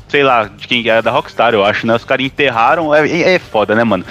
sei 0.08 0.24
lá, 0.24 0.44
de 0.44 0.68
quem 0.68 0.88
era 0.88 1.02
da 1.02 1.10
Rockstar, 1.10 1.56
eu 1.56 1.66
acho, 1.66 1.88
né? 1.88 1.96
Os 1.96 2.06
caras 2.06 2.24
enterraram. 2.24 2.94
É, 2.94 3.34
é 3.34 3.40
foda, 3.40 3.74
né, 3.74 3.84
mano? 3.84 4.06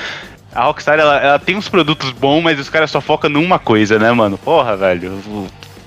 A 0.54 0.64
Rockstar, 0.64 0.98
ela, 0.98 1.18
ela, 1.18 1.38
tem 1.38 1.56
uns 1.56 1.68
produtos 1.68 2.10
bons, 2.10 2.42
mas 2.42 2.58
os 2.58 2.68
caras 2.68 2.90
só 2.90 3.00
focam 3.00 3.30
numa 3.30 3.58
coisa, 3.58 3.98
né, 3.98 4.12
mano? 4.12 4.36
Porra, 4.36 4.76
velho. 4.76 5.12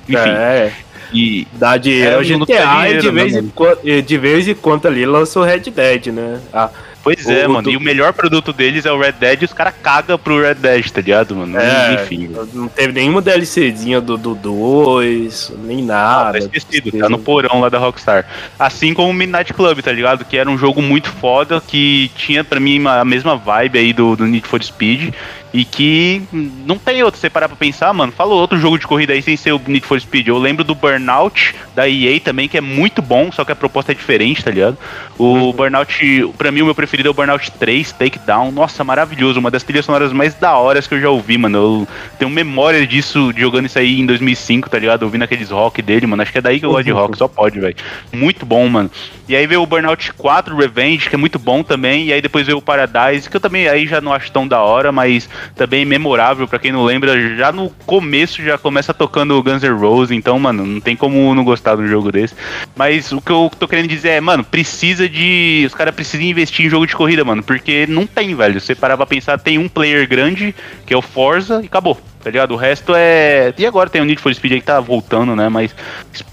Enfim. 0.08 0.30
É. 0.30 0.72
E 1.14 1.48
dá 1.54 1.78
dinheiro 1.78 2.20
é, 2.20 2.24
GTA 2.24 2.90
e 2.90 2.98
de 2.98 3.12
vez, 3.12 3.34
né, 3.34 3.40
em 3.40 3.50
quando, 3.50 4.02
de 4.02 4.18
vez 4.18 4.48
em 4.48 4.56
quando 4.56 4.88
ali 4.88 5.06
lançou 5.06 5.44
Red 5.44 5.60
Dead, 5.60 6.08
né? 6.08 6.40
Ah, 6.52 6.70
Pois 7.06 7.30
é, 7.30 7.48
mano. 7.48 7.62
Do... 7.62 7.70
E 7.70 7.78
o 7.78 7.80
melhor 7.80 8.14
produto 8.14 8.52
deles 8.52 8.84
é 8.84 8.92
o 8.92 9.00
Red 9.00 9.12
Dead 9.12 9.44
e 9.44 9.46
os 9.46 9.54
caras 9.54 9.76
cagam 9.84 10.18
pro 10.18 10.42
Red 10.42 10.56
Dead, 10.56 10.90
tá 10.90 11.02
ligado, 11.02 11.36
mano? 11.36 11.56
É, 11.56 11.94
Enfim. 11.94 12.36
Não 12.52 12.68
teve 12.68 12.94
nenhuma 12.94 13.22
DLCzinha 13.22 14.02
do 14.02 14.18
2, 14.18 15.54
nem 15.64 15.84
nada. 15.84 16.30
Ah, 16.30 16.32
tá 16.32 16.38
esquecido, 16.40 16.98
tá 16.98 17.08
no 17.08 17.20
porão 17.20 17.62
lá 17.62 17.70
da 17.70 17.78
Rockstar. 17.78 18.26
Assim 18.58 18.92
como 18.92 19.12
o 19.12 19.14
Midnight 19.14 19.54
Club, 19.54 19.82
tá 19.82 19.92
ligado? 19.92 20.26
Que 20.26 20.36
era 20.36 20.50
um 20.50 20.58
jogo 20.58 20.82
muito 20.82 21.12
foda, 21.12 21.62
que 21.62 22.10
tinha 22.18 22.44
pra 22.44 22.60
mim 22.60 22.84
a 22.88 23.06
mesma 23.06 23.38
vibe 23.38 23.78
aí 23.78 23.94
do, 23.94 24.16
do 24.16 24.26
Need 24.26 24.48
for 24.48 24.64
Speed. 24.64 25.14
E 25.56 25.64
que 25.64 26.22
não 26.66 26.78
tem 26.78 27.02
outro, 27.02 27.18
você 27.18 27.30
parar 27.30 27.48
pra 27.48 27.56
pensar, 27.56 27.94
mano. 27.94 28.12
Fala 28.12 28.34
outro 28.34 28.60
jogo 28.60 28.78
de 28.78 28.86
corrida 28.86 29.14
aí 29.14 29.22
sem 29.22 29.38
ser 29.38 29.54
o 29.54 29.62
Need 29.66 29.88
for 29.88 29.98
Speed. 29.98 30.28
Eu 30.28 30.38
lembro 30.38 30.66
do 30.66 30.76
Burnout 30.76 31.56
da 31.74 31.88
EA 31.88 32.20
também, 32.20 32.50
que 32.50 32.58
é 32.58 32.62
muito 32.62 33.02
bom, 33.02 33.32
só 33.32 33.46
que 33.46 33.54
a 33.54 33.56
proposta 33.56 33.94
é 33.94 33.96
diferente, 33.96 34.44
tá 34.44 34.52
ligado? 34.52 34.78
O 35.18 35.24
uhum. 35.24 35.52
Burnout, 35.54 36.34
pra 36.38 36.52
mim, 36.52 36.62
o 36.62 36.66
meu 36.66 36.76
preferido 36.76 37.08
é 37.08 37.12
o 37.12 37.14
Burnout 37.14 37.50
3, 37.52 37.94
Takedown. 37.94 38.52
Nossa, 38.52 38.84
maravilhoso. 38.84 39.40
Uma 39.40 39.50
das 39.50 39.64
trilhas 39.64 39.86
sonoras 39.86 40.12
mais 40.12 40.34
da 40.34 40.58
horas 40.58 40.88
que 40.88 40.96
eu 40.96 41.00
já 41.00 41.10
ouvi, 41.10 41.38
mano. 41.38 41.58
Eu 41.58 41.88
tenho 42.20 42.30
memória 42.30 42.86
disso, 42.86 43.32
jogando 43.38 43.68
isso 43.68 43.80
aí 43.80 44.02
em 44.02 44.06
2005, 44.06 44.70
tá 44.70 44.78
ligado? 44.78 45.04
Ouvindo 45.04 45.24
aqueles 45.24 45.52
rock 45.52 45.82
dele, 45.82 46.06
mano. 46.06 46.22
Acho 46.22 46.34
que 46.34 46.38
é 46.40 46.42
daí 46.42 46.60
que 46.60 46.66
eu 46.66 46.72
gosto 46.72 46.84
de 46.84 46.92
rock, 46.92 47.18
só 47.18 47.30
pode, 47.30 47.62
velho. 47.62 47.78
Muito 48.12 48.46
bom, 48.46 48.68
mano. 48.68 48.92
E 49.28 49.36
aí 49.36 49.48
veio 49.48 49.62
o 49.62 49.66
Burnout 49.66 50.14
4 50.14 50.56
Revenge, 50.56 51.10
que 51.10 51.16
é 51.16 51.18
muito 51.18 51.40
bom 51.40 51.64
também. 51.64 52.06
E 52.06 52.14
aí 52.14 52.22
depois 52.22 52.46
veio 52.46 52.60
o 52.60 52.62
Paradise, 52.62 53.30
que 53.30 53.36
eu 53.36 53.42
também 53.42 53.68
aí 53.68 53.88
já 53.88 54.00
não 54.00 54.14
acho 54.14 54.32
tão 54.32 54.48
da 54.48 54.62
hora, 54.62 54.92
mas 54.92 55.28
também 55.56 55.84
memorável, 55.84 56.48
para 56.48 56.60
quem 56.60 56.72
não 56.72 56.84
lembra. 56.84 57.36
Já 57.36 57.52
no 57.52 57.70
começo 57.86 58.44
já 58.44 58.58
começa 58.58 58.94
tocando 58.94 59.42
Guns 59.42 59.64
N' 59.64 59.80
Roses, 59.80 60.12
então, 60.12 60.38
mano, 60.38 60.66
não 60.66 60.80
tem 60.80 60.96
como 60.96 61.34
não 61.34 61.44
gostar 61.44 61.76
de 61.76 61.82
um 61.82 61.88
jogo 61.88 62.12
desse. 62.12 62.36
Mas 62.76 63.12
o 63.12 63.20
que 63.20 63.32
eu 63.32 63.52
tô 63.58 63.68
querendo 63.68 63.88
dizer 63.88 64.10
é, 64.10 64.22
mano, 64.22 64.44
precisa 64.44 65.10
de. 65.10 65.64
Os 65.66 65.74
caras 65.74 65.96
precisam 65.96 66.26
investir 66.26 66.66
em 66.66 66.70
jogo 66.70 66.86
de 66.86 66.96
corrida, 66.96 67.24
mano, 67.24 67.42
porque 67.42 67.88
não 67.88 68.06
tem, 68.06 68.36
velho. 68.36 68.62
Você 68.62 68.76
parar 68.76 68.96
pra 68.96 69.06
pensar, 69.06 69.40
tem 69.40 69.58
um 69.58 69.68
player 69.68 70.08
grande, 70.08 70.54
que 70.86 70.94
é 70.94 70.98
o 70.98 71.02
Forza, 71.02 71.62
e 71.64 71.66
acabou 71.66 72.00
tá 72.26 72.32
ligado? 72.32 72.56
O 72.56 72.58
resto 72.58 72.96
é. 72.96 73.54
E 73.56 73.68
agora 73.68 73.88
tem 73.88 74.02
o 74.02 74.06
Need 74.06 74.20
for 74.20 74.34
Speed 74.34 74.54
aí 74.54 74.60
que 74.60 74.66
tá 74.66 74.80
voltando, 74.80 75.36
né? 75.36 75.48
Mas 75.48 75.76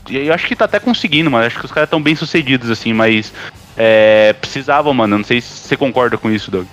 eu 0.08 0.32
acho 0.32 0.46
que 0.46 0.56
tá 0.56 0.64
até 0.64 0.80
conseguindo, 0.80 1.30
mano. 1.30 1.44
Acho 1.44 1.58
que 1.58 1.66
os 1.66 1.70
caras 1.70 1.86
estão 1.86 2.02
bem 2.02 2.16
sucedidos, 2.16 2.70
assim, 2.70 2.94
mas. 2.94 3.30
É, 3.76 4.32
precisavam, 4.40 4.94
mano. 4.94 5.18
Não 5.18 5.24
sei 5.24 5.42
se 5.42 5.48
você 5.48 5.76
concorda 5.76 6.16
com 6.16 6.30
isso, 6.30 6.50
Doug. 6.50 6.66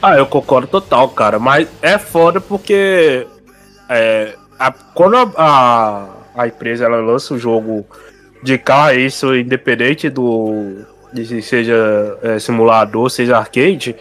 Ah, 0.00 0.16
eu 0.16 0.26
concordo 0.26 0.68
total, 0.68 1.08
cara. 1.08 1.40
Mas 1.40 1.66
é 1.82 1.98
foda 1.98 2.40
porque. 2.40 3.26
É, 3.88 4.36
a, 4.56 4.70
quando 4.70 5.16
a, 5.16 5.32
a, 5.36 6.42
a, 6.42 6.46
empresa 6.46 6.84
ela 6.84 6.98
lança 6.98 7.34
o 7.34 7.38
jogo 7.38 7.84
de 8.44 8.56
carro, 8.58 8.92
isso 8.92 9.34
independente 9.34 10.08
do. 10.08 10.86
De 11.12 11.42
seja 11.42 12.16
é, 12.22 12.38
simulador, 12.38 13.10
seja 13.10 13.38
arcade 13.38 13.96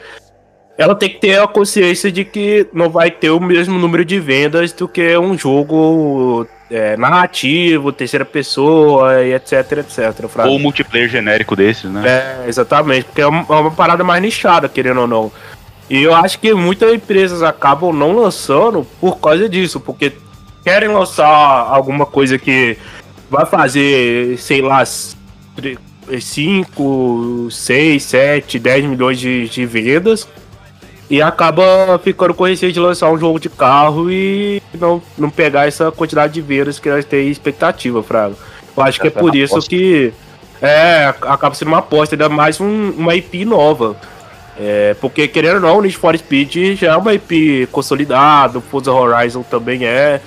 ela 0.79 0.95
tem 0.95 1.09
que 1.09 1.17
ter 1.17 1.37
a 1.37 1.45
consciência 1.45 2.09
de 2.09 2.23
que 2.23 2.65
não 2.71 2.89
vai 2.89 3.11
ter 3.11 3.31
o 3.31 3.39
mesmo 3.41 3.77
número 3.77 4.05
de 4.05 4.17
vendas 4.17 4.71
do 4.71 4.87
que 4.87 5.17
um 5.17 5.37
jogo 5.37 6.47
é, 6.71 6.95
narrativo, 6.95 7.91
terceira 7.91 8.23
pessoa 8.23 9.21
e 9.21 9.33
etc, 9.33 9.79
etc. 9.79 10.25
Ou 10.45 10.57
multiplayer 10.57 11.09
genérico 11.09 11.53
desses, 11.53 11.91
né? 11.91 12.01
É, 12.07 12.45
exatamente, 12.47 13.03
porque 13.03 13.19
é 13.19 13.27
uma, 13.27 13.45
é 13.49 13.59
uma, 13.59 13.71
parada 13.71 14.05
mais 14.05 14.21
nichada, 14.21 14.69
querendo 14.69 15.01
ou 15.01 15.07
não. 15.07 15.29
E 15.89 16.01
eu 16.01 16.15
acho 16.15 16.39
que 16.39 16.53
muitas 16.53 16.93
empresas 16.93 17.43
acabam 17.43 17.91
não 17.91 18.13
lançando 18.13 18.87
por 19.01 19.19
causa 19.19 19.49
disso, 19.49 19.81
porque 19.81 20.13
querem 20.63 20.87
lançar 20.87 21.27
alguma 21.27 22.05
coisa 22.05 22.39
que 22.39 22.77
vai 23.29 23.45
fazer, 23.45 24.37
sei 24.37 24.61
lá, 24.61 24.81
5, 24.85 27.49
6, 27.51 28.01
7, 28.01 28.59
10 28.59 28.85
milhões 28.85 29.19
de, 29.19 29.49
de 29.49 29.65
vendas 29.65 30.25
e 31.09 31.21
acaba 31.21 31.99
ficando 32.03 32.33
com 32.33 32.43
receio 32.43 32.71
de 32.71 32.79
lançar 32.79 33.09
um 33.11 33.17
jogo 33.17 33.39
de 33.39 33.49
carro 33.49 34.11
e 34.11 34.61
não, 34.73 35.01
não 35.17 35.29
pegar 35.29 35.67
essa 35.67 35.91
quantidade 35.91 36.33
de 36.33 36.41
vendas 36.41 36.77
que 36.77 36.87
elas 36.87 37.03
têm 37.03 37.29
expectativa, 37.29 38.03
Fraga. 38.03 38.35
Eu 38.77 38.83
acho 38.83 39.01
que 39.01 39.07
é 39.07 39.09
por 39.09 39.35
isso 39.35 39.59
que 39.61 40.13
é, 40.61 41.05
acaba 41.21 41.55
sendo 41.55 41.69
uma 41.69 41.79
aposta, 41.79 42.15
ainda 42.15 42.29
mais 42.29 42.61
um, 42.61 42.91
uma 42.91 43.15
IP 43.15 43.43
nova. 43.43 43.95
É, 44.59 44.93
porque, 44.99 45.27
querendo 45.27 45.55
ou 45.55 45.61
não, 45.61 45.77
o 45.77 45.81
Need 45.81 45.97
for 45.97 46.15
Speed 46.17 46.77
já 46.77 46.93
é 46.93 46.97
uma 46.97 47.13
IP 47.13 47.67
consolidada, 47.71 48.57
o 48.57 48.61
Forza 48.61 48.91
Horizon 48.91 49.41
também 49.41 49.85
é. 49.85 50.21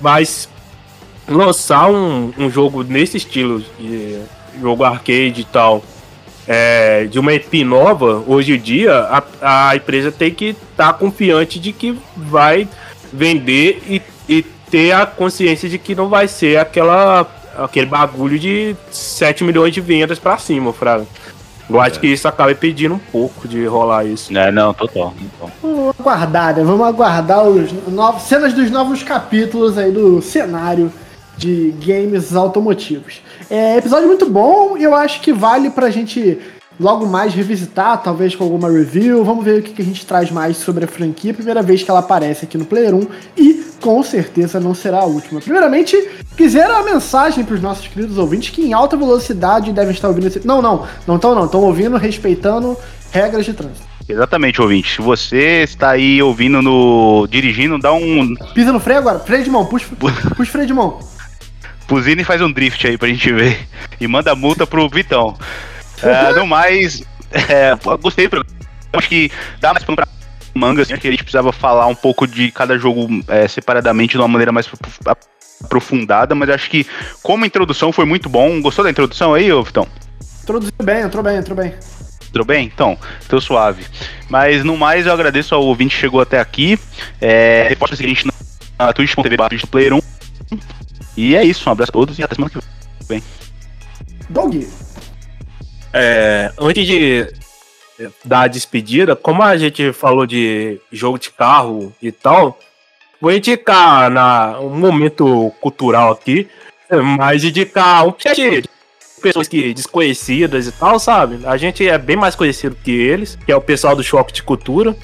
Mas 0.00 0.48
lançar 1.26 1.90
um, 1.90 2.32
um 2.38 2.50
jogo 2.50 2.84
nesse 2.84 3.16
estilo, 3.16 3.64
de 3.78 4.20
jogo 4.60 4.84
arcade 4.84 5.40
e 5.40 5.44
tal, 5.44 5.82
é, 6.46 7.04
de 7.04 7.18
uma 7.18 7.32
EP 7.32 7.52
nova, 7.64 8.22
hoje 8.26 8.54
em 8.54 8.60
dia, 8.60 8.92
a, 8.92 9.70
a 9.70 9.76
empresa 9.76 10.12
tem 10.12 10.32
que 10.32 10.56
estar 10.70 10.92
tá 10.92 10.92
confiante 10.92 11.58
de 11.58 11.72
que 11.72 11.98
vai 12.16 12.68
vender 13.12 13.82
e, 13.88 14.02
e 14.28 14.42
ter 14.70 14.92
a 14.92 15.06
consciência 15.06 15.68
de 15.68 15.78
que 15.78 15.94
não 15.94 16.08
vai 16.08 16.28
ser 16.28 16.58
aquela 16.58 17.26
aquele 17.56 17.86
bagulho 17.86 18.36
de 18.36 18.74
7 18.90 19.44
milhões 19.44 19.72
de 19.72 19.80
vendas 19.80 20.18
para 20.18 20.36
cima, 20.38 20.72
Fraga. 20.72 21.06
Eu 21.70 21.80
acho 21.80 21.96
é. 21.96 22.00
que 22.00 22.06
isso 22.08 22.28
acaba 22.28 22.54
pedindo 22.54 22.94
um 22.94 22.98
pouco 22.98 23.48
de 23.48 23.64
rolar 23.64 24.04
isso. 24.04 24.36
É, 24.36 24.50
não, 24.50 24.74
total. 24.74 25.14
Vamos 25.62 25.94
aguardar, 25.98 26.56
né? 26.56 26.62
Vamos 26.62 26.86
aguardar 26.86 27.42
os 27.44 27.72
novos, 27.88 28.22
cenas 28.24 28.52
dos 28.52 28.70
novos 28.70 29.02
capítulos 29.02 29.78
aí 29.78 29.90
do 29.90 30.20
cenário 30.20 30.92
de 31.36 31.74
games 31.84 32.34
automotivos. 32.34 33.20
É 33.50 33.76
episódio 33.76 34.06
muito 34.06 34.28
bom 34.28 34.76
e 34.76 34.82
eu 34.82 34.94
acho 34.94 35.20
que 35.20 35.32
vale 35.32 35.70
pra 35.70 35.90
gente 35.90 36.38
logo 36.78 37.06
mais 37.06 37.34
revisitar, 37.34 38.02
talvez 38.02 38.34
com 38.34 38.44
alguma 38.44 38.70
review. 38.70 39.24
Vamos 39.24 39.44
ver 39.44 39.60
o 39.60 39.62
que, 39.62 39.72
que 39.72 39.82
a 39.82 39.84
gente 39.84 40.04
traz 40.04 40.30
mais 40.30 40.56
sobre 40.56 40.84
a 40.84 40.88
franquia. 40.88 41.34
Primeira 41.34 41.62
vez 41.62 41.82
que 41.82 41.90
ela 41.90 42.00
aparece 42.00 42.44
aqui 42.44 42.58
no 42.58 42.64
Player 42.64 42.94
1 42.94 43.06
e 43.36 43.64
com 43.80 44.02
certeza 44.02 44.58
não 44.58 44.74
será 44.74 45.00
a 45.00 45.04
última. 45.04 45.40
Primeiramente, 45.40 45.96
quiser 46.36 46.70
a 46.70 46.82
mensagem 46.82 47.44
para 47.44 47.54
os 47.54 47.60
nossos 47.60 47.86
queridos 47.86 48.18
ouvintes 48.18 48.50
que 48.50 48.62
em 48.62 48.72
alta 48.72 48.96
velocidade 48.96 49.72
devem 49.72 49.92
estar 49.92 50.08
ouvindo 50.08 50.26
esse. 50.26 50.46
Não, 50.46 50.62
não, 50.62 50.86
não 51.06 51.16
estão 51.16 51.34
não, 51.34 51.44
estão 51.44 51.60
ouvindo 51.60 51.96
respeitando 51.96 52.76
regras 53.12 53.44
de 53.44 53.52
trânsito. 53.52 53.94
Exatamente, 54.08 54.60
ouvinte. 54.60 54.96
Se 54.96 55.02
você 55.02 55.62
está 55.62 55.90
aí 55.90 56.22
ouvindo 56.22 56.60
no. 56.60 57.26
dirigindo, 57.26 57.78
dá 57.78 57.92
um. 57.92 58.34
Pisa 58.54 58.72
no 58.72 58.80
freio 58.80 58.98
agora. 58.98 59.18
Freio 59.18 59.44
de 59.44 59.50
mão, 59.50 59.64
puxa, 59.64 59.86
puxa 60.36 60.52
freio 60.52 60.66
de 60.66 60.74
mão. 60.74 60.98
Buzina 61.86 62.22
e 62.22 62.24
faz 62.24 62.40
um 62.40 62.50
drift 62.50 62.86
aí 62.86 62.96
pra 62.96 63.08
gente 63.08 63.32
ver. 63.32 63.66
E 64.00 64.06
manda 64.06 64.32
a 64.32 64.36
multa 64.36 64.66
pro 64.66 64.88
Vitão. 64.88 65.36
É, 66.02 66.32
no 66.32 66.46
mais, 66.46 67.02
é, 67.32 67.76
gostei 68.00 68.26
do 68.26 68.30
programa. 68.30 68.54
Acho 68.92 69.08
que 69.08 69.30
dá 69.60 69.72
mais 69.72 69.84
pra 69.84 70.06
manga, 70.54 70.82
assim, 70.82 70.96
que 70.96 71.08
a 71.08 71.10
gente 71.10 71.24
precisava 71.24 71.52
falar 71.52 71.86
um 71.86 71.94
pouco 71.94 72.26
de 72.26 72.50
cada 72.50 72.78
jogo 72.78 73.08
é, 73.28 73.48
separadamente 73.48 74.12
de 74.12 74.18
uma 74.18 74.28
maneira 74.28 74.52
mais 74.52 74.68
aprofundada, 75.60 76.34
mas 76.34 76.48
acho 76.50 76.70
que 76.70 76.86
como 77.22 77.44
introdução 77.44 77.92
foi 77.92 78.04
muito 78.04 78.28
bom. 78.28 78.60
Gostou 78.60 78.84
da 78.84 78.90
introdução 78.90 79.34
aí, 79.34 79.52
ô 79.52 79.62
Vitão? 79.62 79.86
Introduziu 80.42 80.72
bem, 80.82 81.02
entrou 81.02 81.22
bem, 81.22 81.36
entrou 81.36 81.56
bem. 81.56 81.74
Entrou 82.28 82.44
bem? 82.44 82.70
Então, 82.72 82.98
tô 83.28 83.40
suave. 83.40 83.84
Mas 84.28 84.64
no 84.64 84.76
mais, 84.76 85.06
eu 85.06 85.12
agradeço 85.12 85.54
ao 85.54 85.62
ouvinte 85.62 85.94
que 85.94 86.00
chegou 86.00 86.20
até 86.20 86.38
aqui. 86.38 86.78
É, 87.20 87.66
reporta 87.68 87.94
o 87.94 87.98
seguinte 87.98 88.26
na 88.78 88.92
twitch.tv 88.92 89.66
player 89.70 89.94
1 89.94 90.00
e 91.16 91.36
é 91.36 91.44
isso, 91.44 91.68
um 91.68 91.72
abraço 91.72 91.90
a 91.90 91.92
todos 91.92 92.18
e 92.18 92.22
até 92.22 92.34
semana 92.34 92.50
que 92.50 93.06
vem. 93.06 93.22
Doug. 94.28 94.64
É, 95.92 96.52
antes 96.58 96.86
de 96.86 97.32
dar 98.24 98.42
a 98.42 98.48
despedida, 98.48 99.14
como 99.14 99.42
a 99.42 99.56
gente 99.56 99.92
falou 99.92 100.26
de 100.26 100.80
jogo 100.90 101.18
de 101.18 101.30
carro 101.30 101.92
e 102.02 102.10
tal, 102.10 102.58
vou 103.20 103.32
indicar 103.32 104.10
na, 104.10 104.58
um 104.60 104.70
momento 104.70 105.52
cultural 105.60 106.12
aqui, 106.12 106.48
mas 107.18 107.44
indicar 107.44 108.06
um 108.06 108.14
chat 108.18 108.64
pessoas 109.24 109.48
que 109.48 109.72
desconhecidas 109.72 110.66
e 110.66 110.72
tal, 110.72 110.98
sabe? 110.98 111.46
A 111.46 111.56
gente 111.56 111.88
é 111.88 111.96
bem 111.96 112.14
mais 112.14 112.34
conhecido 112.34 112.76
que 112.84 112.90
eles, 112.90 113.38
que 113.46 113.50
é 113.50 113.56
o 113.56 113.60
pessoal 113.60 113.96
do 113.96 114.02
Choque 114.02 114.34
de 114.34 114.42
Cultura. 114.42 114.94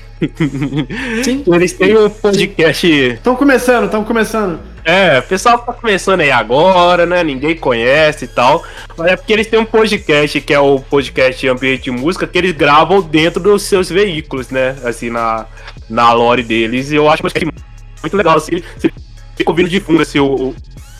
Sim. 1.24 1.42
Eles 1.48 1.72
têm 1.72 1.96
um 1.96 2.10
podcast. 2.10 2.86
Estão 2.86 3.34
começando, 3.34 3.86
estão 3.86 4.04
começando. 4.04 4.60
É, 4.84 5.18
o 5.18 5.22
pessoal 5.22 5.58
tá 5.58 5.72
começando 5.72 6.20
aí 6.20 6.30
agora, 6.30 7.04
né? 7.06 7.22
Ninguém 7.22 7.56
conhece 7.56 8.24
e 8.24 8.28
tal. 8.28 8.64
Mas 8.96 9.12
é 9.12 9.16
porque 9.16 9.32
eles 9.32 9.46
têm 9.46 9.58
um 9.58 9.64
podcast 9.64 10.40
que 10.40 10.54
é 10.54 10.60
o 10.60 10.80
podcast 10.80 11.46
Ambiente 11.48 11.84
de 11.84 11.90
Música, 11.90 12.26
que 12.26 12.38
eles 12.38 12.52
gravam 12.52 13.02
dentro 13.02 13.40
dos 13.40 13.62
seus 13.62 13.88
veículos, 13.88 14.50
né? 14.50 14.76
Assim, 14.84 15.10
na, 15.10 15.46
na 15.88 16.12
lore 16.12 16.42
deles. 16.42 16.90
E 16.90 16.96
eu 16.96 17.08
acho 17.08 17.22
muito 17.22 18.16
legal, 18.16 18.36
assim. 18.36 18.62
Você 18.76 18.90
fica 19.36 19.50
ouvindo 19.50 19.68
de 19.68 19.80
fundo, 19.80 20.02
assim, 20.02 20.18
o, 20.18 20.26
o, 20.34 20.56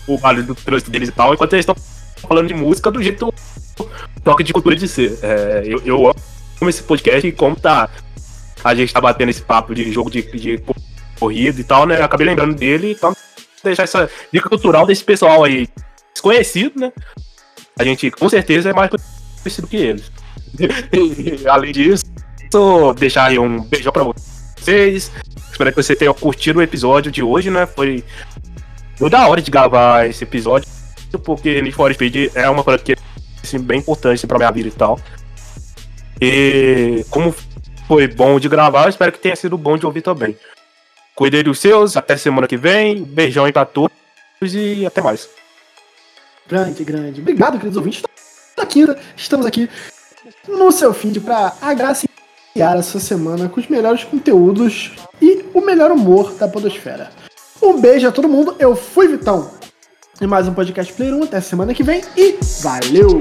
o 0.06 0.18
barulho 0.18 0.44
do 0.44 0.54
trânsito 0.54 0.90
deles 0.90 1.08
e 1.08 1.12
tal, 1.12 1.32
enquanto 1.34 1.52
eles 1.54 1.62
estão 1.62 1.76
falando 2.28 2.48
de 2.48 2.54
música 2.54 2.90
do 2.90 3.02
jeito 3.02 3.32
toque 4.22 4.42
de 4.42 4.52
cultura 4.52 4.76
de 4.76 4.86
ser. 4.86 5.18
É, 5.22 5.62
eu, 5.64 5.82
eu 5.84 6.06
amo 6.06 6.68
esse 6.68 6.82
podcast 6.82 7.26
e 7.26 7.32
como 7.32 7.56
tá. 7.56 7.88
A 8.62 8.74
gente 8.74 8.92
tá 8.92 9.00
batendo 9.00 9.30
esse 9.30 9.40
papo 9.40 9.74
de 9.74 9.90
jogo 9.90 10.10
de, 10.10 10.22
de 10.22 10.62
corrida 11.18 11.60
e 11.60 11.64
tal, 11.64 11.86
né? 11.86 11.98
Eu 11.98 12.04
acabei 12.04 12.26
lembrando 12.26 12.54
dele, 12.54 12.92
então 12.92 13.14
deixar 13.62 13.84
essa 13.84 14.11
dica 14.32 14.48
cultural 14.48 14.86
desse 14.86 15.04
pessoal 15.04 15.44
aí 15.44 15.68
desconhecido, 16.12 16.80
né? 16.80 16.92
A 17.78 17.84
gente 17.84 18.11
com 18.11 18.28
certeza 18.28 18.70
é 18.70 18.72
mais 18.72 18.90
conhecido 19.42 19.66
que 19.66 19.76
eles. 19.76 20.12
e, 20.58 21.46
além 21.48 21.72
disso, 21.72 22.04
deixar 22.98 23.26
aí 23.26 23.38
um 23.38 23.62
beijão 23.62 23.92
pra 23.92 24.04
vocês. 24.04 25.11
Espero 25.50 25.70
que 25.70 25.82
você 25.82 25.96
tenha 25.96 26.12
curtido 26.12 26.58
o 26.58 26.62
episódio 26.62 27.11
de 27.11 27.22
hoje, 27.22 27.50
né? 27.50 27.66
Foi, 27.66 28.04
da 29.11 29.28
hora 29.28 29.40
de 29.40 29.50
gravar 29.50 30.08
esse 30.08 30.24
episódio 30.24 30.68
porque 31.18 31.61
Need 31.61 31.74
for 31.74 31.92
Speed 31.92 32.30
é 32.34 32.48
uma 32.48 32.62
franquia 32.62 32.96
assim, 33.42 33.58
bem 33.58 33.78
importante 33.78 34.26
pra 34.26 34.38
minha 34.38 34.50
vida 34.50 34.68
e 34.68 34.72
tal. 34.72 34.98
E 36.20 37.04
como 37.11 37.34
foi 37.88 38.06
bom 38.06 38.38
de 38.38 38.48
gravar, 38.48 38.88
espero 38.88 39.12
que 39.12 39.18
tenha 39.18 39.34
sido 39.34 39.56
bom 39.56 39.76
de 39.76 39.86
ouvir 39.86 40.02
também. 40.02 40.36
Cuidei 41.20 41.42
dos 41.42 41.58
seus, 41.58 41.98
até 41.98 42.16
semana 42.16 42.48
que 42.48 42.56
vem. 42.56 43.04
Beijão 43.04 43.44
aí 43.44 43.52
pra 43.52 43.66
todos 43.66 43.92
e 44.40 44.86
até 44.86 45.02
mais. 45.02 45.28
Grande, 46.48 46.82
grande. 46.82 47.20
Obrigado, 47.20 47.58
queridos 47.58 47.76
ouvintes. 47.76 48.02
Aqui, 48.56 48.86
estamos 49.14 49.44
aqui 49.44 49.68
no 50.48 50.72
seu 50.72 50.94
feed 50.94 51.20
para 51.20 51.52
agraciar 51.60 52.08
a 52.56 52.82
sua 52.82 53.00
semana 53.00 53.50
com 53.50 53.60
os 53.60 53.68
melhores 53.68 54.02
conteúdos 54.02 54.92
e 55.20 55.44
o 55.52 55.60
melhor 55.60 55.92
humor 55.92 56.32
da 56.36 56.48
Podosfera. 56.48 57.10
Um 57.60 57.78
beijo 57.78 58.08
a 58.08 58.12
todo 58.12 58.26
mundo. 58.26 58.56
Eu 58.58 58.74
fui 58.74 59.06
Vitão 59.06 59.50
e 60.22 60.26
mais 60.26 60.48
um 60.48 60.54
podcast 60.54 60.90
Player 60.90 61.14
1. 61.14 61.24
Até 61.24 61.42
semana 61.42 61.74
que 61.74 61.82
vem 61.82 62.00
e 62.16 62.38
valeu! 62.62 63.20